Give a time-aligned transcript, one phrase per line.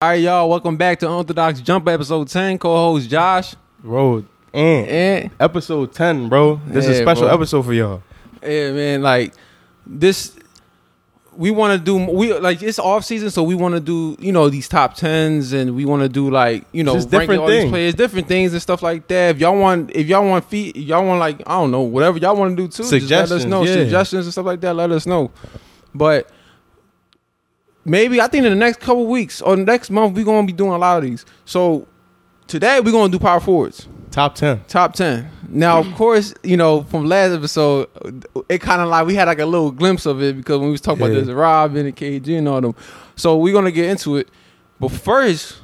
[0.00, 0.48] All right, y'all.
[0.48, 2.58] Welcome back to Orthodox Jump episode 10.
[2.58, 3.56] Co-host Josh.
[3.82, 6.60] Road and And episode 10, bro.
[6.68, 7.34] This is a special bro.
[7.34, 8.00] episode for y'all.
[8.40, 9.34] yeah, man, like
[9.84, 10.38] this
[11.36, 14.30] we want to do we like it's off season, so we want to do, you
[14.30, 17.48] know, these top 10s and we want to do like, you know, Just ranking all
[17.48, 17.70] these things.
[17.72, 19.30] players, different things and stuff like that.
[19.34, 22.36] If y'all want if y'all want feet, y'all want like, I don't know, whatever y'all
[22.36, 23.64] want to do too, just let us Suggestions, know.
[23.64, 23.72] yeah.
[23.72, 25.32] Suggestions and stuff like that, let us know.
[25.92, 26.30] But
[27.88, 30.56] maybe I think in the next couple weeks or next month we're going to be
[30.56, 31.24] doing a lot of these.
[31.44, 31.86] So
[32.46, 33.88] today we're going to do power forwards.
[34.10, 34.64] Top 10.
[34.68, 35.30] Top ten.
[35.50, 37.88] Now, of course, you know from last episode,
[38.48, 40.72] it kind of like we had like a little glimpse of it because when we
[40.72, 41.10] was talking Yeah.
[41.12, 42.74] about this Robin and KG and all them.
[43.16, 44.28] So we're gonna get into it,
[44.80, 45.58] but first,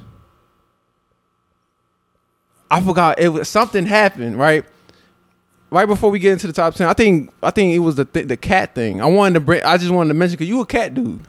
[2.69, 4.65] I forgot it was something happened right.
[5.71, 8.05] Right before we get into the top ten, I think I think it was the
[8.05, 9.01] th- the KAT thing.
[9.01, 9.63] I wanted to bring.
[9.63, 11.19] I just wanted to mention because you a KAT dude,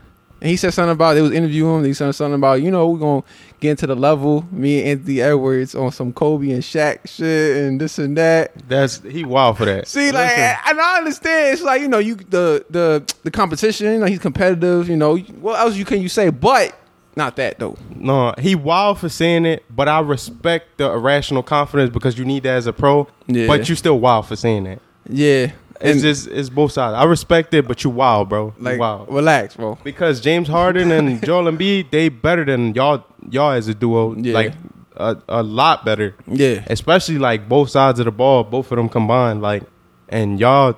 [0.41, 1.85] and he said something about they was interviewing him.
[1.85, 3.23] He said something about you know we're gonna
[3.61, 4.45] get into the level.
[4.53, 8.53] Me and Anthony Edwards on some Kobe and Shaq shit and this and that.
[8.69, 9.89] That's he wild for that.
[9.89, 11.55] See, like, Listen, and I understand.
[11.55, 13.93] It's like you know, you the the the competition.
[13.93, 14.89] You know, he's competitive.
[14.89, 16.29] You know, what else you can you say?
[16.29, 16.79] But
[17.17, 17.77] not that though.
[17.95, 22.43] no, he wild for saying it, but I respect the irrational confidence because you need
[22.43, 23.09] that as a pro.
[23.27, 23.47] Yeah.
[23.47, 24.81] But you still wild for saying that.
[25.09, 26.95] Yeah, It's and just it's both sides.
[26.95, 28.55] I respect it, but you wild, bro.
[28.59, 29.13] You like wild.
[29.13, 29.79] relax, bro.
[29.85, 34.15] Because James Harden and Joel Embiid, they better than y'all y'all as a duo.
[34.15, 34.35] Yeah.
[34.35, 34.55] Like
[34.97, 36.15] a, a lot better.
[36.27, 39.63] Yeah, especially like both sides of the ball, both of them combined, like,
[40.09, 40.77] and y'all,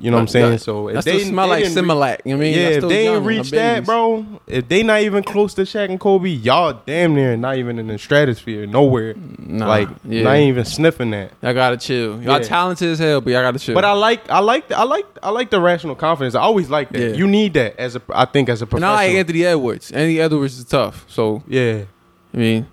[0.00, 0.52] you know what I'm saying?
[0.52, 0.56] Yeah.
[0.58, 2.20] So if that they still smell they like Similac.
[2.24, 2.54] You know what I mean?
[2.58, 5.62] yeah, That's if they ain't they're reach that, bro, if they not even close to
[5.62, 10.22] Shaq and Kobe, y'all damn near not even in the stratosphere, nowhere, Nah, like yeah.
[10.22, 11.32] not even sniffing that.
[11.42, 12.20] Y'all gotta chill.
[12.22, 12.38] Y'all Yeah.
[12.40, 13.74] talented as hell, but y'all gotta chill.
[13.74, 16.34] But I like, I like, I like, I like the rational confidence.
[16.34, 17.00] I always like that.
[17.10, 17.14] Yeah.
[17.16, 18.90] You need that as a, I think, as a and professional.
[18.90, 19.90] I like Anthony Edwards.
[19.92, 21.04] Anthony Edwards is tough.
[21.08, 21.84] So yeah,
[22.32, 22.66] I mean,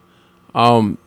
[0.55, 0.97] um,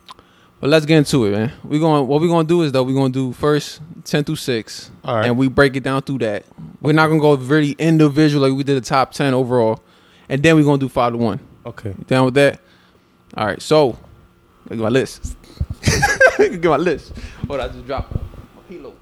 [0.65, 1.51] but let's get into it, man.
[1.63, 4.89] We going what we're gonna do is though we're gonna do first ten through six,
[5.03, 5.27] All right.
[5.27, 6.43] and we break it down through that.
[6.81, 9.83] We're not gonna go very individual like we did the top ten overall,
[10.27, 11.39] and then we're gonna do five to one.
[11.67, 11.89] okay.
[11.95, 12.59] You down with that?
[13.37, 13.61] All right.
[13.61, 15.37] So, look at my list.
[16.39, 17.13] Look at my list.
[17.45, 18.95] Hold on, I just dropped my kilo.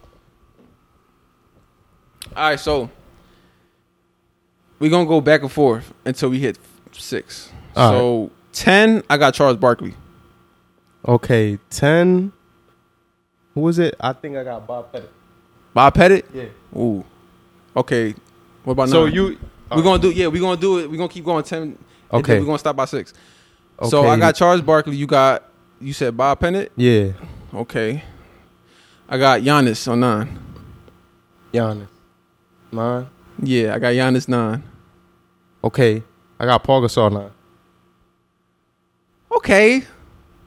[2.35, 2.89] All right, so
[4.79, 6.59] we're gonna go back and forth until we hit
[6.91, 7.53] six.
[7.73, 9.93] All so ten, I got Charles Barkley.
[11.07, 12.31] Okay, ten.
[13.53, 13.95] Who was it?
[13.99, 15.11] I think I got Bob Pettit.
[15.73, 16.25] Bob Pettit.
[16.33, 16.45] Yeah.
[16.75, 17.03] Ooh.
[17.75, 18.15] Okay.
[18.63, 19.13] What about So nine?
[19.13, 19.37] you,
[19.75, 20.27] We're gonna do yeah.
[20.27, 20.89] We're gonna do it.
[20.89, 21.77] We're gonna keep going ten.
[22.11, 22.39] Okay.
[22.39, 23.13] We're gonna stop by six.
[23.79, 23.89] Okay.
[23.89, 24.95] So I got Charles Barkley.
[24.95, 25.43] You got
[25.81, 26.71] you said Bob Pettit.
[26.75, 27.11] Yeah,
[27.53, 28.03] Okay.
[29.09, 30.39] I got Giannis on nine.
[31.51, 31.87] Giannis.
[32.71, 33.07] Nine.
[33.41, 34.63] Yeah, I got Giannis nine.
[35.63, 36.01] Okay,
[36.39, 37.31] I got Paul Gasol nine.
[39.35, 39.83] Okay.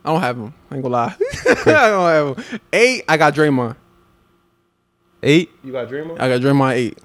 [0.06, 0.54] I don't have him.
[0.70, 1.16] I ain't gonna lie.
[1.48, 2.60] I don't have him.
[2.72, 3.74] Eight, I got Draymond.
[5.20, 5.50] Eight.
[5.64, 6.20] You got Draymond.
[6.20, 6.98] I got Draymond eight.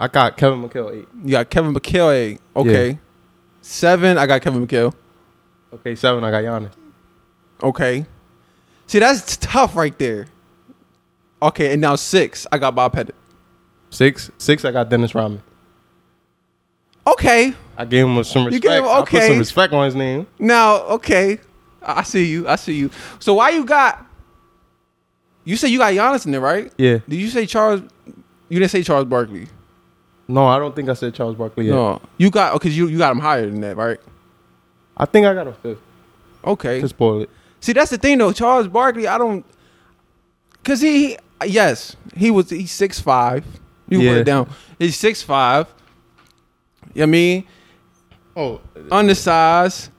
[0.00, 1.08] I got Kevin McHale eight.
[1.22, 2.40] You got Kevin McHale eight.
[2.56, 2.98] Okay.
[3.60, 4.94] Seven, I got Kevin McHale.
[5.74, 6.24] Okay, seven.
[6.24, 6.72] I got Giannis.
[7.62, 8.06] Okay.
[8.86, 10.26] See, that's tough right there.
[11.42, 13.14] Okay, and now six, I got Bob Pettit.
[13.90, 14.30] Six.
[14.38, 14.64] Six.
[14.64, 15.42] I got Dennis Rodman.
[17.06, 17.52] Okay.
[17.76, 18.64] I gave him some respect.
[18.64, 19.28] You gave him- I put okay.
[19.28, 20.26] some respect on his name.
[20.38, 21.38] Now, okay.
[21.84, 22.48] I see you.
[22.48, 22.90] I see you.
[23.18, 24.04] So why you got
[25.44, 26.72] you say you got Giannis in there, right?
[26.78, 26.98] Yeah.
[27.08, 27.82] Did you say Charles
[28.48, 29.46] you didn't say Charles Barkley?
[30.28, 31.74] No, I don't think I said Charles Barkley yet.
[31.74, 32.00] No.
[32.18, 33.98] You got oh, because you you got him higher than that, right?
[34.96, 35.80] I think I got a fifth
[36.44, 36.80] Okay.
[36.80, 37.30] to spoil it.
[37.60, 38.32] See, that's the thing though.
[38.32, 39.44] Charles Barkley, I don't
[40.64, 43.44] cause he, he yes, he was he's six five.
[43.88, 44.48] You put it down.
[44.78, 45.66] He's six five.
[46.94, 47.44] You know what I mean?
[48.36, 48.60] Oh.
[48.90, 49.90] Undersized.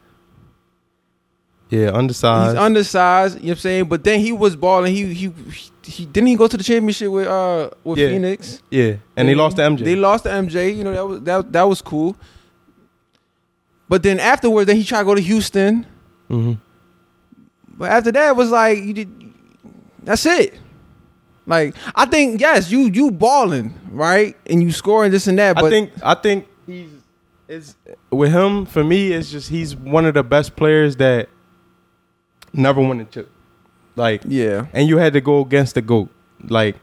[1.74, 2.56] Yeah, undersized.
[2.56, 3.86] He's undersized, you know what I'm saying?
[3.86, 4.94] But then he was balling.
[4.94, 5.34] He he
[5.84, 8.10] he didn't he go to the championship with uh with Yeah.
[8.10, 8.62] Phoenix.
[8.70, 9.80] yeah, and they lost to MJ.
[9.84, 10.76] They lost to MJ.
[10.76, 12.16] You know that was that that was cool.
[13.90, 15.86] But then afterwards, then he tried to go to Houston.
[16.30, 16.58] Mhm.
[17.78, 19.10] But after that, it was like you did.
[20.04, 20.54] That's it.
[21.46, 25.56] Like I think yes, you you balling right, and you scoring this and that.
[25.56, 26.90] But I think I think he's
[27.50, 27.76] is
[28.12, 29.12] with him for me.
[29.12, 31.28] It's just he's one of the best players that
[32.54, 33.30] never won a chip.
[33.96, 36.10] Like yeah, and you had to go against the goat.
[36.48, 36.78] Like,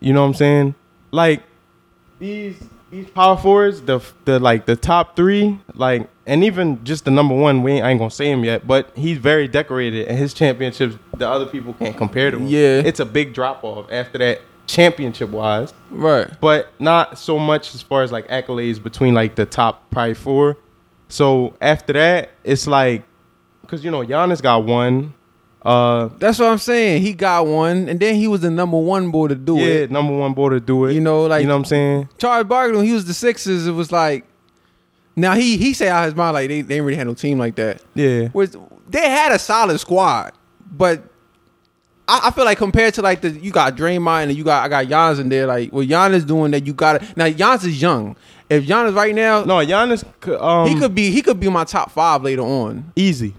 [0.00, 0.74] you know what I'm saying?
[1.10, 1.42] Like
[2.18, 7.10] these these power forwards, the the like the top three, like, and even just the
[7.10, 7.62] number one.
[7.62, 10.96] We ain't, I ain't gonna say him yet, but he's very decorated, and his championships,
[11.16, 12.46] the other people can't compare to him.
[12.46, 12.82] Yeah.
[12.84, 16.28] it's a big drop off after that championship wise, right.
[16.40, 20.56] but not so much as far as like accolades between like the top probably four.
[21.08, 23.04] So after that, it's like,
[23.66, 25.14] cause you know Giannis got one.
[25.62, 27.02] Uh, That's what I'm saying.
[27.02, 29.60] He got one, and then he was the number one boy to do it.
[29.60, 29.90] yeah, it.
[29.90, 30.92] number one boy to do it.
[30.94, 32.08] You know, like you know what I'm saying?
[32.18, 34.24] Charles Barkley, when he was the Sixers, it was like.
[35.18, 37.38] Now he he said out his mind like they, they didn't really have no team
[37.38, 37.80] like that.
[37.94, 38.54] Yeah, Was
[38.86, 40.34] they had a solid squad,
[40.70, 41.02] but
[42.08, 44.68] I, I feel like compared to like the you got Draymond and you got I
[44.68, 45.46] got Giannis in there.
[45.46, 47.26] Like what Giannis doing that you got it now.
[47.26, 48.16] Giannis is young.
[48.48, 50.04] If Giannis right now, no, Giannis,
[50.40, 52.92] um, he could be he could be my top five later on.
[52.94, 53.34] easy,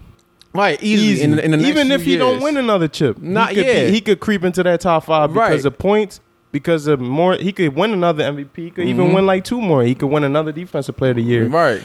[0.54, 1.22] Right, easy.
[1.22, 3.86] In, the- in the Even if he don't win another chip, Not he could yet.
[3.86, 5.50] Be, he could creep into that top five Right.
[5.50, 6.20] because of points.
[6.50, 8.64] Because of more, he could win another MVP.
[8.64, 9.14] He could even Mhm.
[9.14, 9.82] win like two more.
[9.82, 11.46] He could win another Defensive Player of the Year.
[11.46, 11.82] right,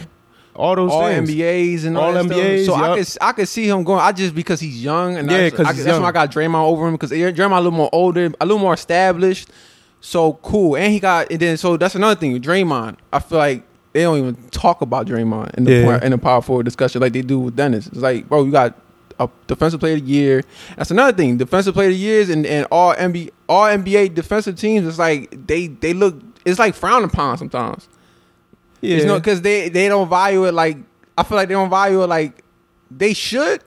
[0.56, 1.30] All those all things.
[1.30, 2.38] NBAs and all, All that stuff.
[2.38, 2.98] NBAs, So I yup.
[2.98, 4.00] could I could see him going.
[4.00, 6.31] I just because he's young and Yeah, I, 'cause I, he's that's why I got
[6.31, 9.50] Draymond over him because Draymond a little more older, a little more established.
[10.00, 12.39] So cool, and he got and then so that's another thing.
[12.42, 13.63] Draymond, I feel like
[13.94, 15.86] they don't even talk about Draymond in the Yeah.
[15.86, 17.88] point, in the power forward discussion like they do with Dennis.
[17.88, 18.75] It's like, bro, you got
[19.19, 20.44] a defensive player of the year.
[20.75, 21.38] That's another thing.
[21.38, 24.88] Defensive player of the years and, and all NBA all NBA defensive teams.
[24.88, 26.16] It's like they they look.
[26.45, 27.88] It's like frowned upon sometimes.
[28.81, 30.78] Yeah, You know, because they they don't value it like
[31.18, 32.44] I feel like they don't value it like
[32.92, 33.63] they should.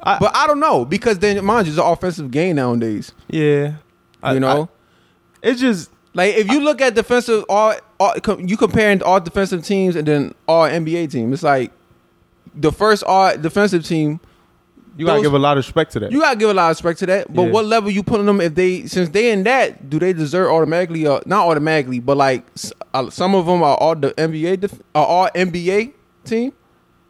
[0.00, 3.12] I- but I don't know because then mind you, it's an offensive game nowadays.
[3.28, 3.74] yeah.
[4.22, 4.70] I- You know,
[5.42, 9.64] I- it's just like if you look at defensive all, all you comparing all defensive
[9.64, 11.70] teams and then all NBA team, it's like
[12.54, 14.20] the first all defensive team.
[14.98, 16.12] you gotta Those- give a lot of respect to that.
[16.12, 17.32] You gotta give a lot of respect to that.
[17.32, 17.50] But Yeah.
[17.50, 21.06] what level you putting them if they since they in that do they deserve automatically?
[21.06, 22.44] Uh, not automatically, but like
[22.92, 25.92] uh, some of them are all the NBA def- are all NBA
[26.26, 26.52] team.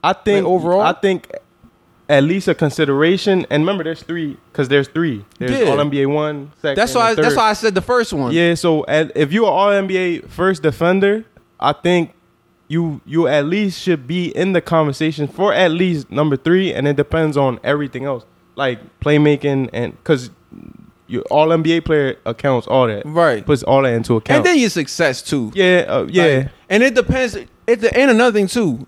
[0.04, 0.80] I think Like, overall?
[0.82, 1.28] I think
[2.12, 3.46] at least a consideration.
[3.50, 5.24] And remember, there's three because there's three.
[5.38, 5.70] There's Yeah.
[5.70, 6.76] All NBA one, second.
[6.76, 7.14] That's why.
[7.14, 8.32] That's why I said the first one.
[8.32, 8.54] Yeah.
[8.54, 11.24] So at, if you're All NBA first defender,
[11.58, 12.12] I think
[12.68, 16.86] you you at least should be in the conversation for at least number three, and
[16.86, 18.24] it depends on everything else
[18.56, 20.30] like playmaking and because
[21.06, 23.44] your All NBA player accounts all that Right.
[23.44, 24.38] puts all that into account.
[24.38, 25.50] And then your success too.
[25.54, 26.24] yeah, uh, yeah.
[26.24, 27.36] Like, and it depends.
[27.66, 28.86] It the and another thing too.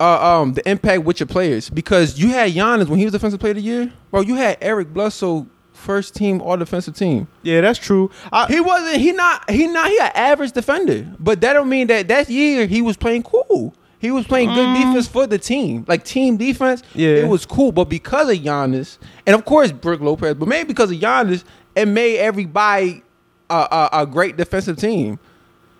[0.00, 3.38] Uh, um, the impact with your players because you had Giannis when he was defensive
[3.38, 4.22] player of the year, bro.
[4.22, 7.28] You had Eric Bledsoe first team all defensive team.
[7.42, 8.10] yeah, that's true.
[8.32, 9.00] I, He wasn't.
[9.00, 9.48] He not.
[9.48, 9.88] He not.
[9.88, 13.74] He an average defender, but that don't mean that that year he was playing cool.
[13.98, 16.82] He was playing good defense for the team, like team defense.
[16.94, 17.08] Yeah.
[17.16, 17.72] it was cool.
[17.72, 21.42] But because of Giannis, and of course Brook Lopez, but maybe because of Giannis,
[21.74, 23.02] it made everybody
[23.48, 25.18] a, a, a great defensive team.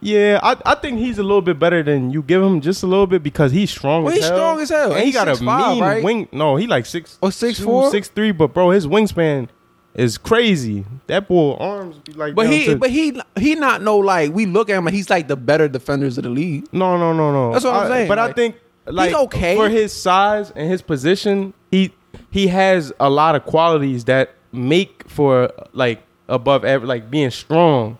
[0.05, 2.87] Yeah, I, I think he's a little bit better than you give him just a
[2.87, 4.37] little bit because he's strong Well, as he's hell.
[4.37, 4.91] strong as hell.
[4.93, 6.05] And he He's got a 6'5", mean right?
[6.05, 6.29] wing.
[6.31, 7.85] No, he like six Oh, 6'4"?
[7.87, 9.49] two, six three, but bro, his wingspan
[9.95, 10.85] is crazy.
[11.07, 14.45] That boy arms be like But he, to- but he, he not no like we
[14.47, 16.67] look at him like he's like the better defenders of the league.
[16.73, 17.53] No, no, no, no.
[17.53, 19.57] That's what I'm saying, But I think like okay.
[19.57, 21.93] for his size and his position, he
[22.31, 27.97] he has a lot of qualities that make for like above average, like being strong,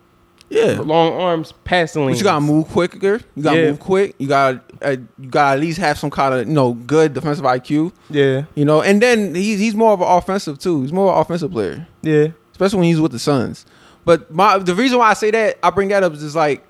[0.51, 3.21] Yeah, long arms, passing but you gotta move quicker.
[3.35, 3.71] You gotta Yeah.
[3.71, 4.15] move quick.
[4.19, 7.45] You gotta, uh, you gotta at least have some kind of you know good defensive
[7.45, 7.93] IQ.
[8.11, 10.83] Yeah, You know, and then he's he's more of an offensive too.
[10.83, 13.65] He's more of an offensive player, yeah, especially when he's with the Suns.
[14.05, 16.63] But my the reason why I say that I bring that up is just like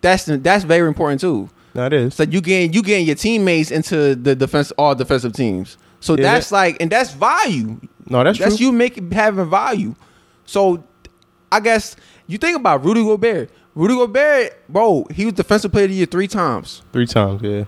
[0.00, 1.48] that's that's very important too.
[1.74, 2.14] that is.
[2.14, 5.78] So you getting you getting your teammates into the defense all defensive teams.
[6.00, 7.80] So Yeah, that's like and that's value.
[8.08, 8.44] No, that's, true.
[8.46, 8.66] That's true.
[8.66, 9.94] you making having value.
[10.44, 10.84] So
[11.50, 13.50] I guess you think about Rudy Gobert.
[13.74, 16.82] Rudy Gobert, bro, he was defensive player of the year three times.
[16.92, 17.64] Three times, yeah.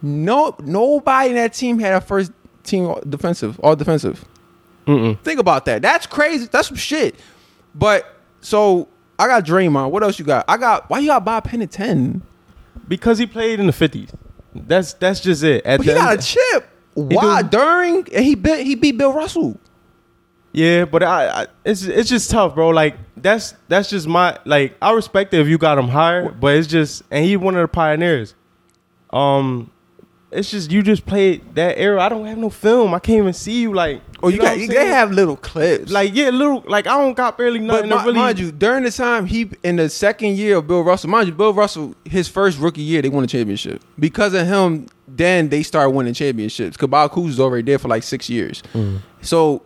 [0.00, 2.32] No, nobody in that team had a first
[2.64, 4.24] team defensive, all defensive.
[4.86, 5.20] Mm-mm.
[5.20, 5.82] Think about that.
[5.82, 6.46] That's crazy.
[6.46, 7.14] That's some shit.
[7.74, 9.90] But so I got Draymond.
[9.90, 10.44] What else you got?
[10.48, 12.22] I got why you got Bob Penn at ten?
[12.88, 14.10] Because he played in the fifties.
[14.54, 15.64] That's that's just it.
[15.64, 16.68] At But he got a chip.
[16.94, 19.58] Why during and he beat he beat Bill Russell.
[20.52, 22.68] Yeah, but I, I it's it's just tough, bro.
[22.70, 26.56] Like that's that's just my like I respect it if you got him higher, but
[26.56, 28.34] it's just and he one of the pioneers.
[29.10, 29.70] Um,
[30.30, 32.02] it's just you just played that era.
[32.02, 32.94] I don't have no film.
[32.94, 34.02] I can't even see you like.
[34.22, 35.90] Oh, you, know got they have little clips.
[35.90, 38.14] like yeah, little like I don't got barely nothing mi- to really.
[38.14, 41.34] mind you, during the time he in the second year of Bill Russell, mind you,
[41.34, 43.82] Bill Russell, his first rookie year, they won a championship.
[43.98, 46.76] Because of him, then they start winning championships.
[46.76, 48.62] Bob Cousy is already there for like six years.
[48.74, 49.00] Mm.
[49.22, 49.62] So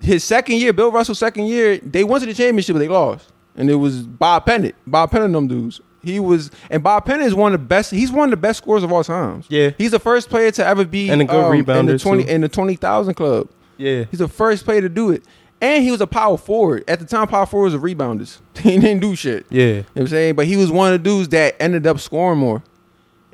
[0.00, 3.32] his second year, Bill Russell's second year, they went to the championship, but they lost.
[3.56, 4.74] And it was Bob Pennant.
[4.86, 5.80] Bob Pennant, them dudes.
[6.02, 7.90] He was, and Bob Pennant is one of the best.
[7.90, 9.44] He's one of the best scorers of all times.
[9.50, 9.70] Yeah.
[9.76, 12.30] he's the first player to ever be And a good um, in the twenty too.
[12.30, 13.48] in the twenty thousand club.
[13.76, 15.24] yeah, He's the first player to do it.
[15.60, 16.84] And he was a power forward.
[16.88, 18.38] At the time, power forwards were rebounders.
[18.56, 19.44] he didn't do shit.
[19.50, 20.34] yeah, You know what I'm saying?
[20.36, 22.62] But he was one of the dudes that ended up scoring more.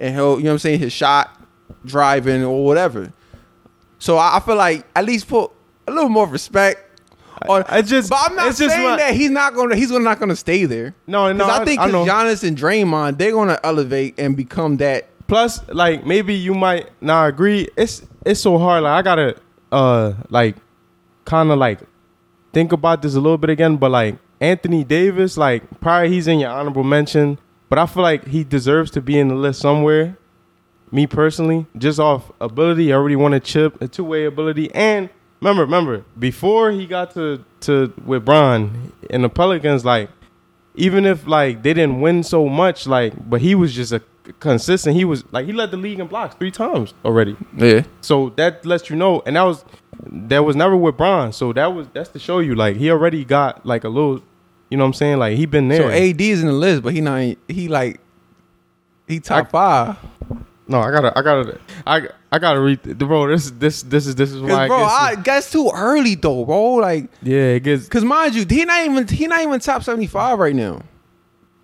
[0.00, 1.40] and he'll you know what I'm saying his shot,
[1.84, 3.12] driving or whatever.
[4.00, 5.52] So I, I feel like at least put
[5.86, 6.82] a little more respect.
[7.48, 9.90] On, I just- but I'm not it's just saying my- that he's not gonna he's
[9.90, 10.94] not gonna stay there.
[11.06, 12.04] No, no, Because I I- think I know.
[12.06, 15.08] Giannis and Draymond they're gonna elevate and become that.
[15.28, 17.68] Plus, like maybe you might not agree.
[17.76, 18.84] It's it's so hard.
[18.84, 19.36] Like I gotta
[19.70, 20.56] uh like
[21.26, 21.80] kind of like
[22.54, 23.76] think about this a little bit again.
[23.76, 27.38] But like Anthony Davis, like probably he's in your honorable mention.
[27.68, 30.16] But I feel like he deserves to be in the list somewhere.
[30.92, 35.10] Me personally, just off ability, I already won a chip, a two way ability, and
[35.40, 40.10] remember, remember before he got to to with Bron and the Pelicans, like
[40.74, 44.02] even if like they didn't win so much, like but he was just a
[44.40, 44.96] consistent.
[44.96, 47.36] He was like he led the league in blocks three times already.
[47.56, 47.84] Yeah.
[48.00, 49.64] So that lets you know, and that was
[50.06, 51.32] that was never with Bron.
[51.32, 54.22] So that was that's to show you like he already got like a little,
[54.70, 55.18] you know what I'm saying?
[55.18, 55.82] Like he been there.
[55.82, 58.00] So AD is in the list, but he not he like
[59.06, 59.96] he top five.
[60.68, 63.28] No, I gotta, I gotta, I I gotta read, the bro.
[63.28, 64.66] This this this is this is why.
[64.66, 66.74] Bro, I I, that's too early though, bro.
[66.74, 70.06] Like, yeah, it gets cause mind you, he not even he not even top seventy
[70.06, 70.82] five right now.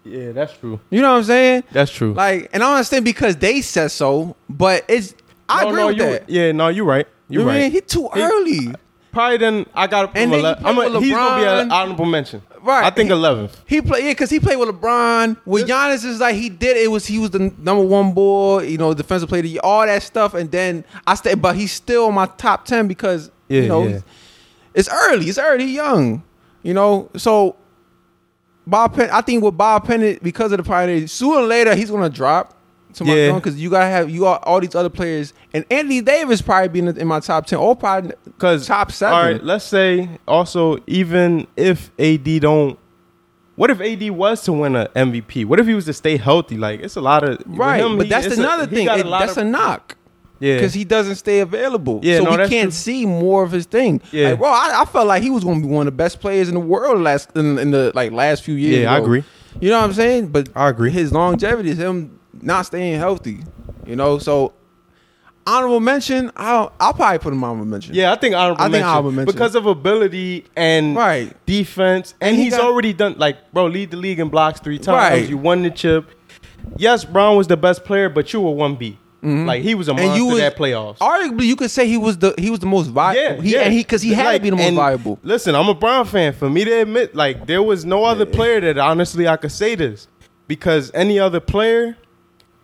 [0.05, 0.81] yeah, that's true.
[0.91, 1.65] You know what I'm saying?
[1.73, 2.13] That's true.
[2.15, 5.15] Like, and I understand because they said so, but it's
[5.49, 6.31] I No, agree no, with you, that.
[6.31, 7.07] Yeah, no, you're right.
[7.29, 7.63] You You're what I mean?
[7.65, 7.73] right.
[7.73, 8.75] He too He- early.
[9.13, 10.67] Probably then I got to put And him then he 11.
[10.67, 12.43] I'm a, he's gonna be an honorable mention.
[12.63, 12.85] Right.
[12.85, 13.51] I think He- 11th.
[13.67, 15.37] He play yeah, cause he played with LeBron.
[15.45, 18.79] With Giannis is like he did it was he was the number one boy, you
[18.79, 22.15] know, defensive player, year, all that stuff, and then I stay, but he's still in
[22.15, 23.99] my top ten because Yeah, you know yeah.
[24.75, 26.23] it's early, it's early, young,
[26.63, 27.11] you know.
[27.17, 27.57] So
[28.67, 31.91] Bob Penn, I think with Bob Penn because of the pioneer, sooner or later he's
[31.91, 32.55] gonna drop
[32.95, 33.33] to my Yeah.
[33.35, 36.79] because you gotta have you got all these other players, and Anthony Davis probably be
[36.81, 39.15] in, in my top ten or probably Because top seven.
[39.17, 42.79] All right, let's say also even if AD don't,
[43.57, 45.45] what if AD was to win an MVP?
[45.45, 46.57] What if he was to stay healthy?
[46.57, 48.89] Like it's a lot of Right, him, but he- that's it's a- another thing.
[48.89, 49.97] It- that's of- a knock.
[50.41, 50.57] yeah.
[50.57, 52.01] because he doesn't stay available.
[52.03, 52.71] Yeah, so no, we can't true.
[52.73, 54.01] see more of his thing.
[54.11, 54.31] Yeah.
[54.31, 56.19] like, bro, I, I felt like he was going to be one of the best
[56.21, 58.83] players in the world last in, in the like last few years.
[58.83, 59.23] Yeah, I agree.
[59.61, 60.29] You know what I'm saying?
[60.29, 60.91] But I agree.
[60.91, 63.39] His longevity is him not staying healthy.
[63.87, 64.53] You know, so
[65.47, 66.31] honorable mention.
[66.37, 67.95] I'll I'll probably put him honorable mention.
[67.95, 69.35] Yeah, I think honorable I think mention honorable mention.
[69.35, 71.35] because of ability and Right.
[71.47, 74.61] defense, and, And he he's got- already done like bro, lead the league in blocks
[74.61, 74.97] three times.
[75.21, 75.29] Right.
[75.29, 76.11] You won the chip.
[76.77, 78.99] Yes, Bron was the best player, but you were one B.
[79.25, 80.17] Like he was a monster Mm-hmm.
[80.17, 80.99] And you was at playoffs.
[80.99, 83.21] Arguably, you could say he was the he was the most viable.
[83.21, 83.61] Yeah, he, yeah.
[83.61, 85.21] and he because he had to be the most viable.
[85.23, 86.33] Listen, I'm a Bron fan.
[86.33, 89.77] For me to admit, like there was no other player that honestly I could say
[89.77, 90.09] this
[90.49, 91.97] because any other player,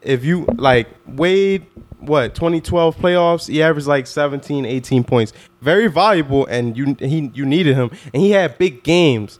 [0.08, 1.66] if you like Wade,
[2.00, 7.44] what 2012 playoffs, he averaged like 17, 18 points, very valuable, and you he you
[7.44, 9.38] needed him, and he had big games,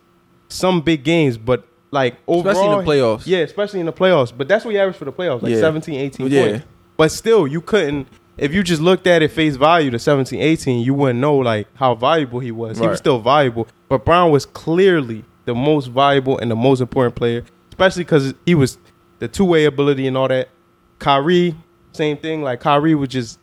[0.49, 1.65] some big games, but.
[1.91, 3.23] Like overall, Especially in the playoffs.
[3.25, 4.31] Yeah, especially in the playoffs.
[4.37, 5.61] But that's what he averaged for the playoffs, like Yeah.
[5.61, 6.43] 17, 18 Yeah.
[6.43, 6.67] points.
[6.99, 8.09] But still, you couldn't.
[8.37, 11.67] If you just looked at it face value to 17, 18, you wouldn't know like
[11.77, 12.79] how valuable he was.
[12.79, 17.15] He was still valuable, but Bron was clearly the most valuable and the most important
[17.17, 18.77] player, especially because he was
[19.19, 20.51] the two way ability and all that.
[20.99, 21.55] Kyrie,
[21.93, 22.43] same thing.
[22.43, 23.38] Like Kyrie was just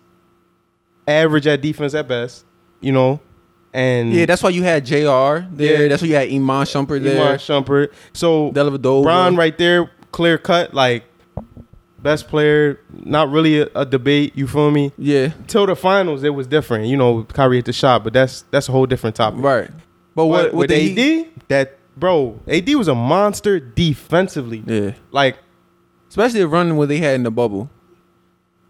[1.08, 2.46] average at defense at best,
[2.82, 3.20] you know.
[3.74, 4.96] And Yeah, that's why you had Jr.
[5.54, 5.84] there.
[5.84, 5.88] Yeah.
[5.90, 7.22] That's why you had Iman Shumpert there.
[7.22, 7.92] Iman Shumpert.
[8.14, 8.52] So.
[8.52, 11.04] Bron right there, clear cut, like
[12.02, 12.80] best player.
[12.94, 14.32] Not really a, a debate.
[14.36, 14.94] You feel me?
[14.98, 16.86] Yeah, Till the finals, it was different.
[16.88, 19.42] You know, Kyrie hit the shot, but that's that's a whole different topic.
[19.44, 19.70] right.
[20.16, 24.64] But what, But with AD, he- that bro, AD was a monster defensively.
[24.66, 25.38] Yeah, Like
[26.16, 27.70] especially running what they had in the bubble.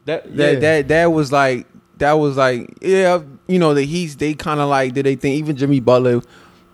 [0.06, 0.36] that.
[0.36, 0.60] That yeah.
[0.60, 4.70] that that was like that was like yeah, you know the Heat they kind of
[4.70, 6.22] like did they think even Jimmy Butler,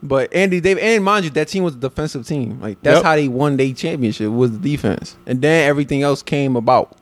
[0.02, 2.60] but Andy Davis and mind you that team was a defensive team.
[2.62, 3.04] Like that's Yep.
[3.04, 6.96] how they won their championship was the defense, and then everything else came about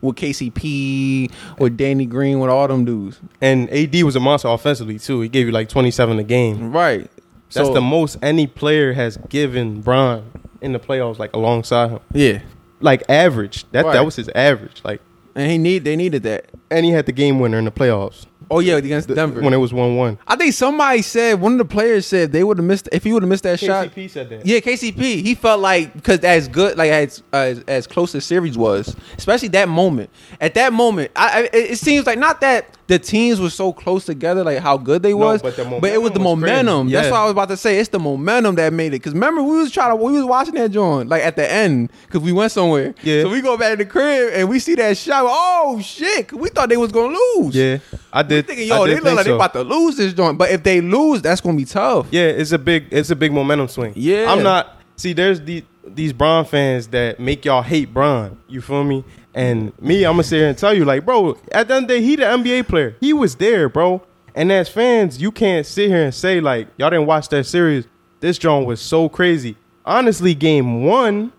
[0.00, 3.20] with KCP, with Danny Green, with all them dudes.
[3.42, 5.20] and AD was a monster offensively too.
[5.20, 6.72] He gave you like twenty seven a game.
[6.72, 7.10] Right.
[7.52, 10.24] That's So- the most any player has given Bron
[10.60, 12.00] in the playoffs, like alongside him.
[12.12, 12.40] yeah,
[12.80, 13.64] Like average.
[13.72, 13.92] That Right.
[13.94, 14.80] that was his average.
[14.84, 15.00] Like
[15.34, 16.46] and he need they needed that.
[16.70, 19.40] and he had the game winner in the playoffs Oh yeah, against Denver.
[19.42, 20.18] when it was one one.
[20.26, 23.12] I think somebody said one of the players said they would have missed if he
[23.12, 23.90] would have missed that shot.
[24.08, 24.44] said that.
[24.44, 24.98] Yeah, KCP.
[25.22, 29.48] He felt like because as good, like as as, as close as series was, especially
[29.48, 30.10] that moment.
[30.40, 33.72] At that moment, I, I it it seems like not that the teams were so
[33.72, 36.22] close together, like how good they No, was, but the it was the momentum was
[36.42, 36.64] crazy.
[36.64, 36.90] momentum.
[36.90, 37.78] That's what I was about to say.
[37.78, 38.90] It's the momentum that made it.
[38.98, 41.92] Because remember, we was trying to we was watching that joint like at the end
[42.06, 42.96] because we went somewhere.
[43.04, 43.22] Yeah.
[43.22, 45.22] So we go back to the crib and we see that shot.
[45.24, 46.32] Oh shit!
[46.32, 47.54] We thought they was gonna lose.
[47.54, 47.78] Yeah,
[48.12, 48.46] I did.
[48.46, 49.36] thinking, I yo, did they look like they so.
[49.36, 50.38] about to lose this joint.
[50.38, 52.08] But if they lose, that's gonna be tough.
[52.10, 53.92] Yeah, it's a big it's a big momentum swing.
[53.96, 54.32] Yeah.
[54.32, 58.38] I'm not see there's the these Bron fans that make y'all hate Bron.
[58.48, 59.04] You feel me?
[59.34, 61.88] And me, I'm gonna sit here and tell you, like, bro, at the end of
[61.88, 62.96] the day, he the NBA player.
[63.00, 64.02] He was there, bro.
[64.34, 67.86] And as fans, you can't sit here and say like y'all didn't watch that series.
[68.20, 69.56] This joint was so crazy.
[69.84, 71.32] Honestly, game one,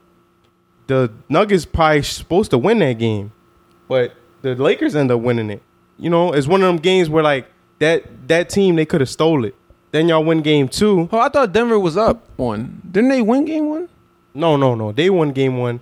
[0.88, 3.32] the Nuggets probably supposed to win that game,
[3.88, 5.62] but the Lakers end up winning it.
[6.01, 7.48] You know, it's one of them games where like
[7.79, 9.55] that that team they could have stole it.
[9.91, 11.08] Then y'all win game two.
[11.12, 12.81] Oh, I thought Denver was up one.
[12.91, 13.88] Didn't they win game one?
[14.34, 14.91] No, no, no.
[14.91, 15.81] They won game one.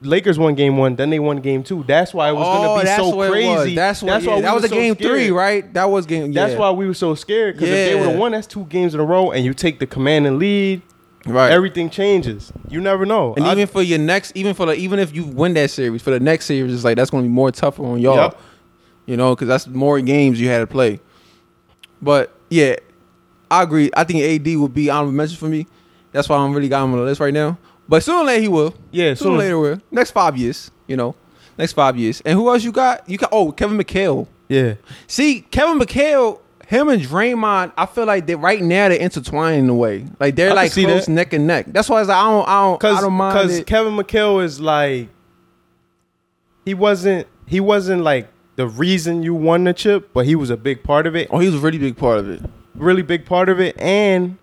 [0.00, 0.94] Lakers won game one.
[0.94, 1.82] Then they won game two.
[1.84, 3.74] That's why it was oh, gonna be that's so crazy.
[3.74, 4.22] That's what.
[4.22, 5.10] yeah, we that was a so game scared.
[5.10, 5.74] three, right?
[5.74, 6.32] That was game.
[6.32, 8.10] That's why we were so scared because if they would Yeah.
[8.10, 10.82] have won, that's two games in a row, and you take the command and lead.
[11.26, 11.52] Right.
[11.52, 12.52] Everything changes.
[12.68, 13.34] You never know.
[13.34, 16.02] and I- even for your next, even for the, even if you win that series,
[16.02, 18.16] for the next series, it's like that's going to be more tougher on y'all.
[18.16, 18.40] Yep.
[19.06, 21.00] You know, because that's more games you had to play.
[22.00, 22.76] But yeah,
[23.50, 23.90] I agree.
[23.96, 25.66] I think AD would be honorable mention for me.
[26.12, 27.58] That's why I'm really got him on the list right now.
[27.88, 28.74] But sooner or later he will.
[28.90, 29.80] yeah, Sooner or later will.
[29.90, 31.14] Next five years, you know.
[31.58, 32.22] Next five years.
[32.24, 33.08] And who else you got?
[33.08, 34.26] You got oh Kevin McHale.
[34.48, 34.74] yeah,
[35.06, 39.68] See, Kevin McHale, him and Draymond, I feel like they right now they're intertwined in
[39.68, 40.06] a way.
[40.20, 41.12] Like they're I like close that.
[41.12, 41.66] neck and neck.
[41.68, 43.64] That's why it's like I don't, I don't, I because don't mind because.
[43.64, 45.08] Kevin McHale is like
[46.64, 50.56] he wasn't he wasn't like the reason you won the chip, but he was a
[50.56, 51.28] big part of it.
[51.30, 52.42] Oh, he was a really big part of it.
[52.74, 54.36] really big part of it, and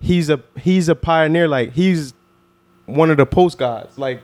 [0.00, 1.48] he's a he's a pioneer.
[1.48, 2.14] Like he's
[2.86, 3.88] one of the post guys.
[3.96, 4.20] Like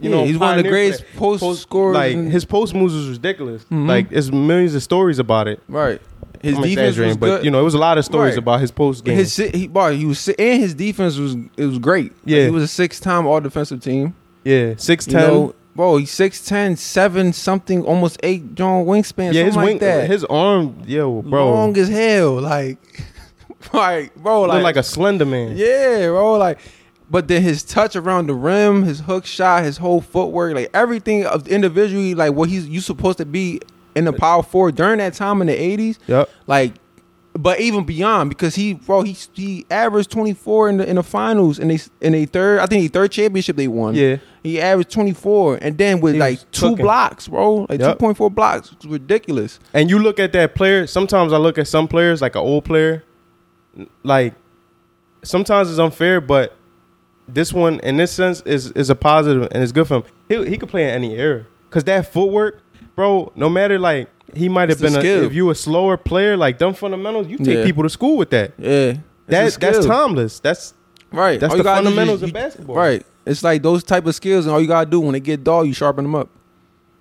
[0.00, 1.16] you Yeah, know, he's one of the greatest that.
[1.16, 3.64] post scorers Like his post moves was ridiculous.
[3.70, 3.88] Mhm.
[3.88, 5.60] Like there's millions of stories about it.
[5.68, 6.00] Right.
[6.42, 7.38] His I'm defense was exaggerating, good.
[7.38, 8.38] but you know, it was a lot of stories Right.
[8.38, 9.16] about his post game.
[9.16, 12.10] his he, boy, he was and his defense was it was great.
[12.12, 12.44] Like, Yeah.
[12.46, 14.14] he was a six time all defensive team.
[14.44, 19.66] yeah, six know, bro, he's 6'10", 7 something, almost eight John wingspan, yeah, his wing,
[19.66, 20.10] like that.
[20.10, 22.78] his arm, yo, bro, long as hell, like,
[23.72, 25.56] like bro, like, like a slender man.
[25.56, 26.58] yeah, bro, like.
[27.10, 31.26] But then his touch around the rim, his hook shot, his whole footwork, like everything
[31.26, 33.60] of individually, like what he's you supposed to be
[33.94, 36.30] in the power forward during that time in the eighties, Yep.
[36.46, 36.72] like.
[37.34, 41.02] But even beyond, because he, bro, he he averaged twenty four in the in the
[41.02, 43.94] finals, and they in a third, I think the third championship they won.
[43.94, 44.16] Yeah.
[44.42, 46.84] he averaged twenty four, and then with He like two cooking.
[46.84, 47.92] blocks, bro, like Yep.
[47.92, 49.58] two point four blocks, it's ridiculous.
[49.72, 50.86] And you look at that player.
[50.86, 53.02] Sometimes I look at some players like an old player.
[54.02, 54.34] Like
[55.22, 56.54] sometimes it's unfair, but
[57.26, 60.02] this one in this sense is is a positive and it's good for him.
[60.28, 62.60] He he could play in any era because that footwork,
[62.94, 63.32] bro.
[63.36, 65.24] No matter like he might have been a, skill.
[65.24, 67.64] if you a slower player like them fundamentals, you take Yeah.
[67.64, 68.52] people to school with that.
[68.58, 68.94] Yeah,
[69.26, 70.40] That that's timeless.
[70.40, 70.74] That's
[71.12, 71.38] Right.
[71.38, 72.74] That's All the fundamentals of basketball.
[72.76, 73.04] Right.
[73.26, 75.64] It's like those type of skills, and all you gotta do when they get dull,
[75.64, 76.28] you sharpen them up,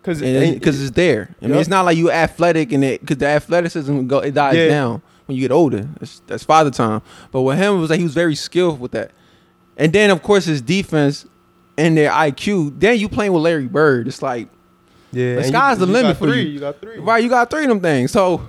[0.02, 1.34] because and because it's there.
[1.42, 4.56] I mean, it's not like you athletic and it because the athleticism go it dies
[4.58, 4.68] Yeah.
[4.68, 5.88] down when you get older.
[6.02, 7.02] It's, that's father time.
[7.32, 9.12] But with him, it was like he was very skilled with that.
[9.78, 11.26] And then of course his defense
[11.78, 12.80] and their IQ.
[12.80, 14.08] Then you playing with Larry Bird.
[14.08, 14.50] It's like
[15.12, 16.50] yeah, the sky's the you limit for three, you.
[16.50, 16.98] You got three.
[17.00, 18.12] Right, you got three of them things.
[18.12, 18.48] So,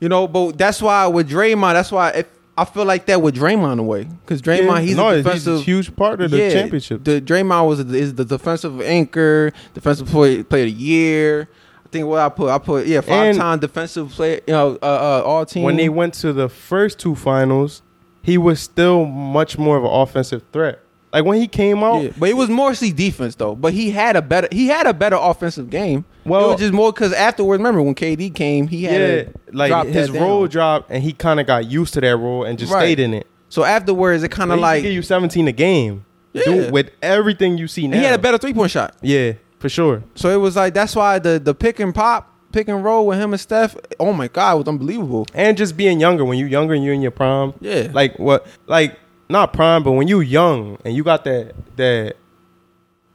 [0.00, 3.36] you know, but that's why with Draymond, that's why if, I feel like that with
[3.36, 6.50] Draymond away because Draymond Yeah, he's no, a he's a huge part of the Yeah,
[6.50, 7.04] championship.
[7.04, 11.48] The Draymond was is the defensive anchor, defensive play, player of the year.
[11.84, 14.84] I think what I put, I put yeah, five time defensive player, you know, uh,
[14.84, 15.62] uh, all team.
[15.62, 17.82] when they went to the first two finals,
[18.22, 20.80] he was still much more of an offensive threat.
[21.12, 23.56] Like when he came out, yeah, but it was mostly defense though.
[23.56, 26.04] But he had a better he had a better offensive game.
[26.24, 29.88] Well, it was just more because afterwards, remember when KD came, he had yeah, like
[29.88, 30.50] his role down.
[30.50, 32.82] dropped, and he kind of got used to that role and just Right.
[32.82, 33.26] stayed in it.
[33.48, 36.04] So afterwards, it kind of like give you 17 a game.
[36.32, 36.44] Yeah.
[36.44, 38.94] Dude, with everything you see now, he had a better three point shot.
[39.02, 40.04] Yeah, for sure.
[40.14, 43.18] So it was like that's why the the pick and pop, pick and roll with
[43.18, 43.74] him and Steph.
[43.98, 45.26] Oh my god, it was unbelievable.
[45.34, 47.54] And just being younger when you're younger and you're in your prime.
[47.60, 48.46] Yeah, Like what?
[48.68, 48.96] Like
[49.30, 52.16] not prime, but when you young and you got that that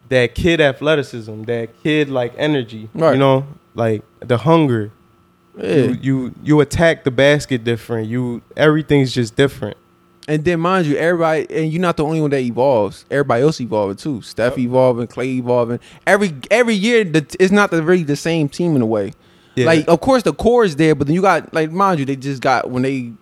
[0.10, 2.90] that kid athleticism, that kid like energy.
[2.94, 3.14] Right.
[3.14, 4.92] You know, like the hunger.
[5.58, 5.76] yeah.
[5.76, 8.08] You, you you attack the basket different.
[8.08, 9.78] You everything's just different.
[10.28, 13.06] And then mind you, everybody and you're not the only one that evolves.
[13.12, 14.22] Everybody else evolving too.
[14.22, 15.80] Steph evolving, Clay evolving.
[16.08, 19.14] Every every year, the, it's not the, really the same team in a way.
[19.56, 19.68] Yeah.
[19.68, 22.16] Like of course the core is there, but then you got like mind you, they
[22.16, 23.14] just got when they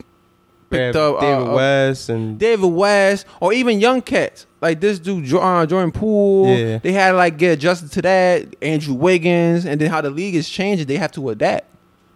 [0.74, 5.00] picked up David uh, uh, West and David West, or even young cats like this
[5.00, 6.48] dude uh, Jordan Poole.
[6.48, 6.78] Yeah.
[6.80, 8.56] They had to like get adjusted to that.
[8.62, 11.68] Andrew Wiggins, and then how the league is changing, they have to adapt.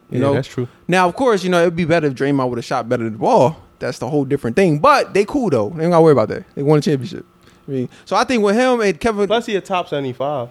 [0.10, 0.68] You Yeah, know, that's true.
[0.88, 3.14] Now, of course, you know it'd be better if Draymond would have shot better than
[3.14, 3.58] the ball.
[3.80, 4.80] That's the whole different thing.
[4.80, 5.70] But they cool though.
[5.70, 6.46] They ain't gotta worry about that.
[6.56, 7.26] They won a championship.
[7.68, 10.50] I mean, so I think with him and Kevin, Plus he a top seventy five,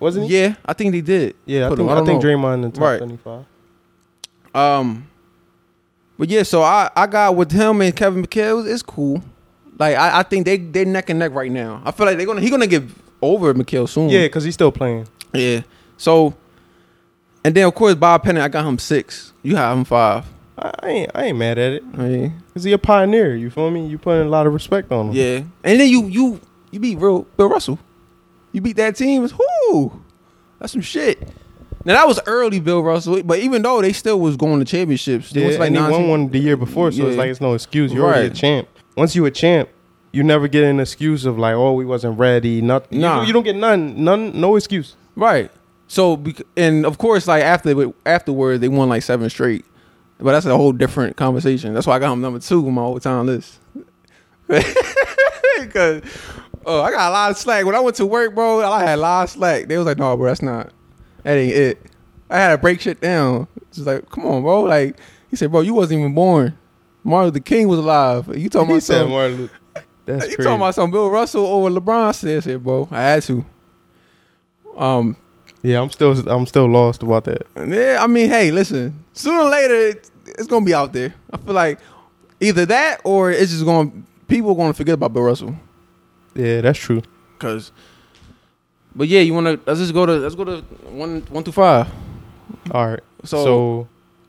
[0.00, 0.40] wasn't he?
[0.40, 1.36] yeah, I think they did.
[1.44, 2.28] Yeah, I think, him- I, think know.
[2.28, 2.98] Draymond in the top Right.
[2.98, 3.44] seventy five.
[4.54, 5.06] Um,
[6.18, 8.66] but yeah, so I I got with him and Kevin McHale.
[8.66, 9.22] It's cool.
[9.78, 11.82] Like I, I think they they neck and neck right now.
[11.84, 12.84] I feel like they're gonna he gonna get
[13.22, 14.08] over McHale soon.
[14.10, 15.08] Yeah, because he's still playing.
[15.32, 15.62] yeah.
[15.96, 16.34] So,
[17.44, 19.32] and then of course Bob Penning, I got him six.
[19.42, 20.26] You have him five.
[20.58, 21.84] I, I ain't I ain't mad at it.
[21.94, 23.34] I mean, Cause he a pioneer.
[23.34, 23.86] You feel me?
[23.86, 25.14] You putting a lot of respect on him.
[25.14, 25.36] yeah.
[25.64, 27.78] And then you you you beat real Bill Russell.
[28.52, 29.24] You beat that team.
[29.24, 30.04] It's whoo.
[30.60, 31.18] That's some shit.
[31.84, 35.30] Now that was early Bill Russell, but even though they still was going to championships,
[35.30, 37.40] they Yeah, was like and he won one the year before, so it's like it's
[37.40, 37.92] no excuse.
[37.92, 38.68] You're already a champ.
[38.96, 39.68] Once you a champ,
[40.12, 42.62] you never get an excuse of like, oh, we wasn't ready.
[42.62, 43.00] Nothing.
[43.00, 43.22] Nah.
[43.22, 44.02] You, you don't get none.
[44.02, 44.40] None.
[44.40, 44.96] No excuse.
[45.16, 45.50] Right.
[45.88, 46.22] So,
[46.56, 49.64] and of course, like after afterwards, they won like seven straight.
[50.18, 51.74] But that's a whole different conversation.
[51.74, 53.58] That's why I got him number two on my all time list.
[55.60, 56.02] Because
[56.66, 58.60] oh, I got a lot of slack when I went to work, bro.
[58.60, 59.66] I had a lot of slack.
[59.66, 60.72] They was like, "No, bro, that's not.
[61.24, 61.82] That ain't it."
[62.30, 63.48] I had to break shit down.
[63.72, 64.62] Just like, come on, bro.
[64.62, 64.96] Like
[65.30, 66.56] he said, bro, you wasn't even born.
[67.02, 68.28] Martin Luther King was alive.
[68.38, 69.10] You talking about something?
[69.10, 69.54] Martin Luther.
[70.06, 72.14] That's You talking about some Bill Russell over LeBron?
[72.14, 72.88] Says it, bro.
[72.90, 73.44] I had to.
[74.76, 75.16] Um,
[75.62, 77.46] yeah, I'm still I'm still lost about that.
[77.56, 79.04] Yeah, I mean, hey, listen.
[79.12, 81.14] Sooner or later, it- it's gonna be out there.
[81.32, 81.78] I feel like
[82.40, 83.90] either that or it's just going.
[83.90, 85.54] to People are gonna forget about Bill Russell.
[86.34, 87.02] Yeah, that's true.
[87.38, 87.72] Cause,
[88.94, 90.58] but yeah, you wanna let's just go to let's go to
[90.90, 91.88] one one through five.
[92.70, 93.00] All right.
[93.24, 93.88] So, So,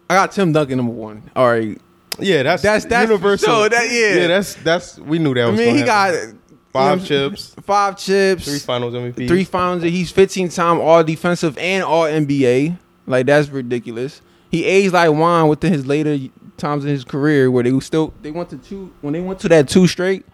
[0.09, 1.23] I got Tim Duncan number one.
[1.35, 1.77] All right,
[2.19, 3.47] yeah, that's That's- that's universal.
[3.47, 3.69] sure.
[3.69, 4.21] That- yeah.
[4.21, 5.59] yeah, that's that's we knew that I was.
[5.59, 6.39] mean, he got happen.
[6.49, 9.83] you five know, chips, five chips, three Finals MVP, three finals.
[9.83, 12.77] He's 15 time All Defensive and All NBA.
[13.07, 14.21] Like that's ridiculous.
[14.49, 16.17] He aged like wine within his later
[16.57, 19.49] times in his career, where they still they went to two when they went to
[19.49, 20.25] that two straight,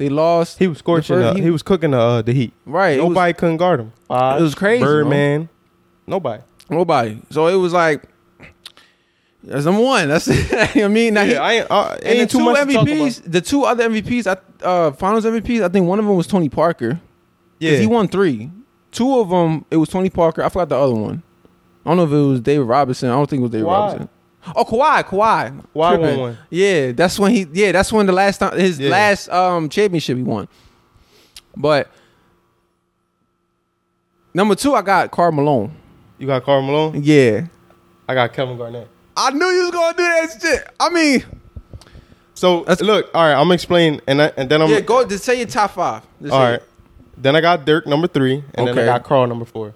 [0.00, 0.58] they lost.
[0.58, 1.18] He was scorching.
[1.18, 2.52] The Uh, first- he, was cooking the uh, the heat.
[2.64, 2.96] right.
[2.98, 3.92] it was- Nobody couldn't guard him.
[4.08, 4.88] It was crazy, bro.
[5.04, 5.48] Birdman.
[6.06, 6.42] Nobody.
[6.70, 7.20] nobody.
[7.30, 8.04] So it was like
[9.44, 10.08] that's number one.
[10.08, 10.28] That's
[10.76, 12.82] I mean, now he- Yeah, I ain't, uh, and the too two much to talk
[12.82, 12.86] about.
[12.88, 15.62] MVPs, the two other MVPs, I- uh, Finals MVPs.
[15.62, 17.00] I think one of them was Tony Parker.
[17.58, 18.50] Yeah, he won three.
[18.92, 20.42] Two of them, it was Tony Parker.
[20.42, 21.22] I forgot the other one.
[21.84, 23.08] I don't know if it was David Robinson.
[23.10, 23.70] I don't think it was David Kawhi.
[23.70, 24.08] Robinson.
[24.56, 25.62] Oh, Kawhi, Kawhi.
[25.74, 26.38] Kawhi won one.
[26.48, 27.46] Yeah, that's when he.
[27.52, 28.90] Yeah, that's when the last time his Yeah.
[28.90, 30.48] last um championship he won.
[31.56, 31.88] But
[34.34, 35.74] number two, I got Karl Malone.
[36.18, 37.00] You got Karl Malone.
[37.02, 37.46] Yeah,
[38.08, 38.88] I got Kevin Garnett.
[39.16, 40.68] I knew you was gonna do that shit.
[40.78, 41.24] I mean,
[42.34, 43.32] So That's- look, all right.
[43.34, 46.02] I'm gonna explain, and I, and then I'm yeah, go just say your top five.
[46.22, 46.54] Just all say right.
[46.54, 46.68] it.
[47.18, 48.82] Then I got Dirk number three, and then Okay.
[48.82, 49.74] I got Karl number four,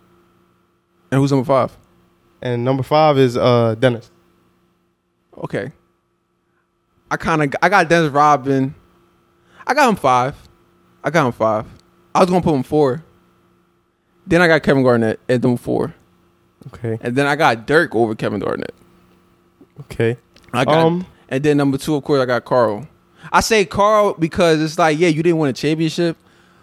[1.11, 1.77] And who's number five?
[2.41, 4.11] and number five is uh Dennis.
[5.39, 5.73] Okay.
[7.11, 8.75] I kind of I got Dennis Rodman.
[9.67, 10.37] I got him five.
[11.03, 11.67] I got him five.
[12.15, 13.03] I was gonna put him four.
[14.27, 15.95] Then I got Kevin Garnett at number four,
[16.73, 18.73] Okay, and then I got Dirk over Kevin Garnett.
[19.81, 20.17] okay.
[20.53, 22.87] I got, Um, and then number two, of course, I got Karl.
[23.33, 26.17] I say Karl because it's like, yeah, you didn't win a championship,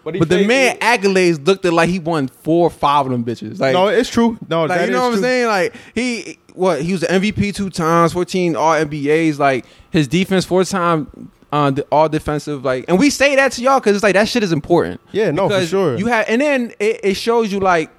[0.04, 3.24] But, but the man accolades looked at like he won four or five of them
[3.24, 3.60] bitches.
[3.60, 4.38] Like, no, it's true.
[4.48, 5.46] No, like you know what I'm saying?
[5.46, 9.38] Like he what he was the MVP two times, 14 All NBAs.
[9.38, 12.64] Like his defense four time uh, the all defensive.
[12.64, 15.00] Like, and we say that to y'all because it's like that shit is important.
[15.12, 15.96] Yeah, no, for sure.
[15.96, 17.90] You have, and then it, it shows you like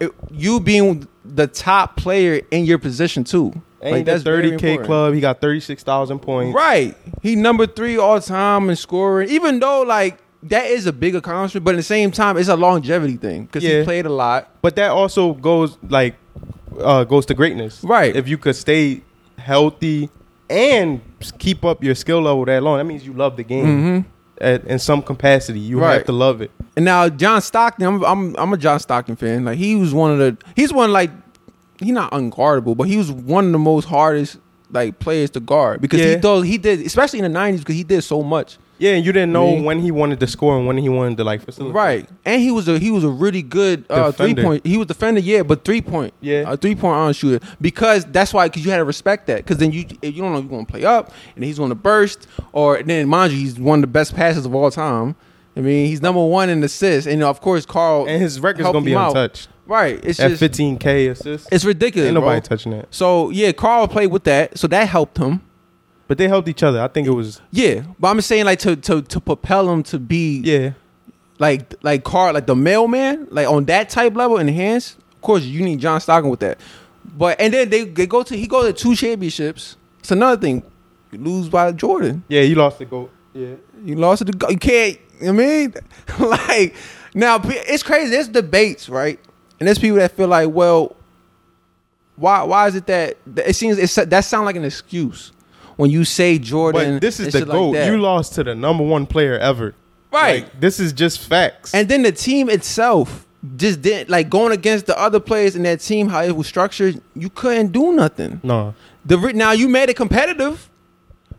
[0.00, 3.62] it, you being the top player in your position too.
[3.80, 5.14] Like that's 30k club.
[5.14, 6.54] He got 36,000 points.
[6.54, 6.96] Right.
[7.22, 9.28] He number three all time in scoring.
[9.28, 12.56] Even though like that is a big accomplishment, but at the same time, it's a
[12.56, 13.78] longevity thing because Yeah.
[13.80, 14.50] he played a lot.
[14.62, 16.14] But that also goes like
[16.80, 17.82] uh goes to greatness.
[17.82, 18.14] Right.
[18.14, 19.02] If you could stay
[19.36, 20.10] healthy
[20.50, 21.00] and
[21.38, 24.08] keep up your skill level that long, that means you love the game Mm-hmm.
[24.44, 25.58] at, in some capacity.
[25.60, 25.94] You Right.
[25.94, 26.50] have to love it.
[26.76, 29.44] And now John Stockton, I'm, I'm I'm a John Stockton fan.
[29.44, 31.10] Like he was one of the he's one like
[31.80, 34.38] he's not unguardable, but he was one of the most hardest
[34.70, 36.16] like players to guard because he Yeah.
[36.18, 38.58] does he did especially in the '90s because he did so much.
[38.78, 39.62] Yeah, and you didn't know Me.
[39.62, 41.74] when he wanted to score and when he wanted to like facilitate.
[41.74, 44.64] Right, and he was a he was a really good uh, three point.
[44.66, 46.44] He was defender, yeah, but three point, Yeah.
[46.46, 49.56] a three point on shooter because that's why because you had to respect that because
[49.58, 52.26] then you if you don't know if you're gonna play up and he's gonna burst
[52.52, 55.16] or then mind you he's one of the best passes of all time.
[55.56, 58.80] I mean he's number one in assists and of course Karl And his record's gonna
[58.84, 59.08] be him out.
[59.08, 59.48] untouched.
[59.66, 62.06] Right, it's At just 15k assists, it's ridiculous.
[62.06, 62.46] ain't nobody bro.
[62.46, 62.86] touching that.
[62.94, 65.42] So yeah, Karl played with that, so that helped him.
[66.08, 66.80] But they helped each other.
[66.80, 69.98] I think it was Yeah, but I'm saying like to to to propel him to
[69.98, 70.72] be yeah.
[71.38, 74.96] like like Karl like the mailman like on that type level enhanced.
[75.14, 76.58] Of course, you need John Stockton with that.
[77.04, 79.76] But and then they they go to he goes to two championships.
[80.00, 80.62] It's another thing.
[81.12, 82.24] You lose by Jordan.
[82.28, 83.10] Yeah, you lost the goat.
[83.34, 83.54] Yeah.
[83.84, 84.98] You lost to the go- you can't.
[85.26, 85.74] I mean,
[86.18, 86.74] like
[87.14, 88.10] now it's crazy.
[88.10, 89.20] There's debates, right?
[89.60, 90.96] And there's people that feel like, well,
[92.16, 95.32] why why is it that that it seems it's, that sound like an excuse?
[95.78, 96.94] When you say Jordan.
[96.96, 99.74] But this is the shit like you lost to the number one player ever.
[100.12, 100.42] right.
[100.44, 101.72] Like, this is just facts.
[101.74, 103.24] and then the team itself
[103.56, 106.08] just didn't like going against the other players in that team.
[106.08, 108.40] How it was structured, you couldn't do nothing.
[108.42, 108.74] no.
[109.06, 110.68] The now you made it competitive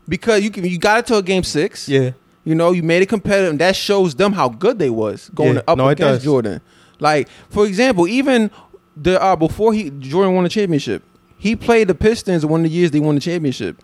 [0.08, 1.88] because you can, you got it to a game six.
[1.88, 2.12] Yeah.
[2.46, 3.52] You know, you made it competitive.
[3.52, 6.24] And that shows them how good they was going Yeah, up no, against.
[6.24, 6.62] Jordan.
[7.00, 8.50] Like, for example, even
[8.98, 11.04] the uh, before he Jordan won the championship,
[11.38, 13.78] he played the Pistons one of the years they won the championship,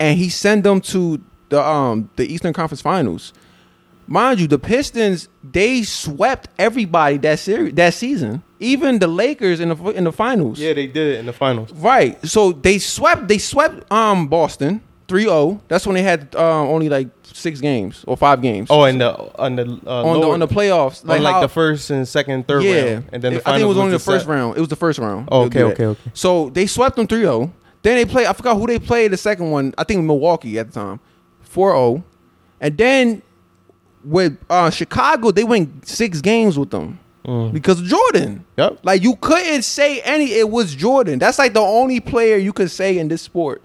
[0.00, 3.32] and he sent them to the um the Eastern Conference Finals.
[4.08, 9.68] Mind you, the Pistons they swept everybody that series that season, even the Lakers in
[9.68, 10.58] the in the finals.
[10.58, 11.72] Yeah, they did it in the finals.
[11.72, 12.18] Right.
[12.26, 15.60] So they swept they swept um Boston 3-0.
[15.68, 18.68] That's when they had um, only like six games or five games.
[18.70, 21.02] Oh, and the on the uh, on the on the playoffs.
[21.08, 22.92] on like how- the first and second, third yeah.
[22.92, 24.56] round, and then the I think it was only the the first set- round.
[24.56, 25.28] It was the first round.
[25.30, 26.10] Oh, okay, okay, okay.
[26.14, 27.50] So they swept them 3-0.
[27.82, 28.26] Then they play.
[28.26, 29.74] I forgot who they played the second one.
[29.78, 31.00] I think Milwaukee at the time.
[31.54, 32.02] 4-0.
[32.60, 33.22] And then
[34.04, 36.98] with uh, Chicago, they went six games with them.
[37.24, 37.52] Mm.
[37.52, 38.44] Because of Jordan.
[38.56, 38.80] Yep.
[38.82, 40.32] Like you couldn't say any.
[40.32, 41.18] It was Jordan.
[41.18, 43.62] That's like the only player you could say in this sport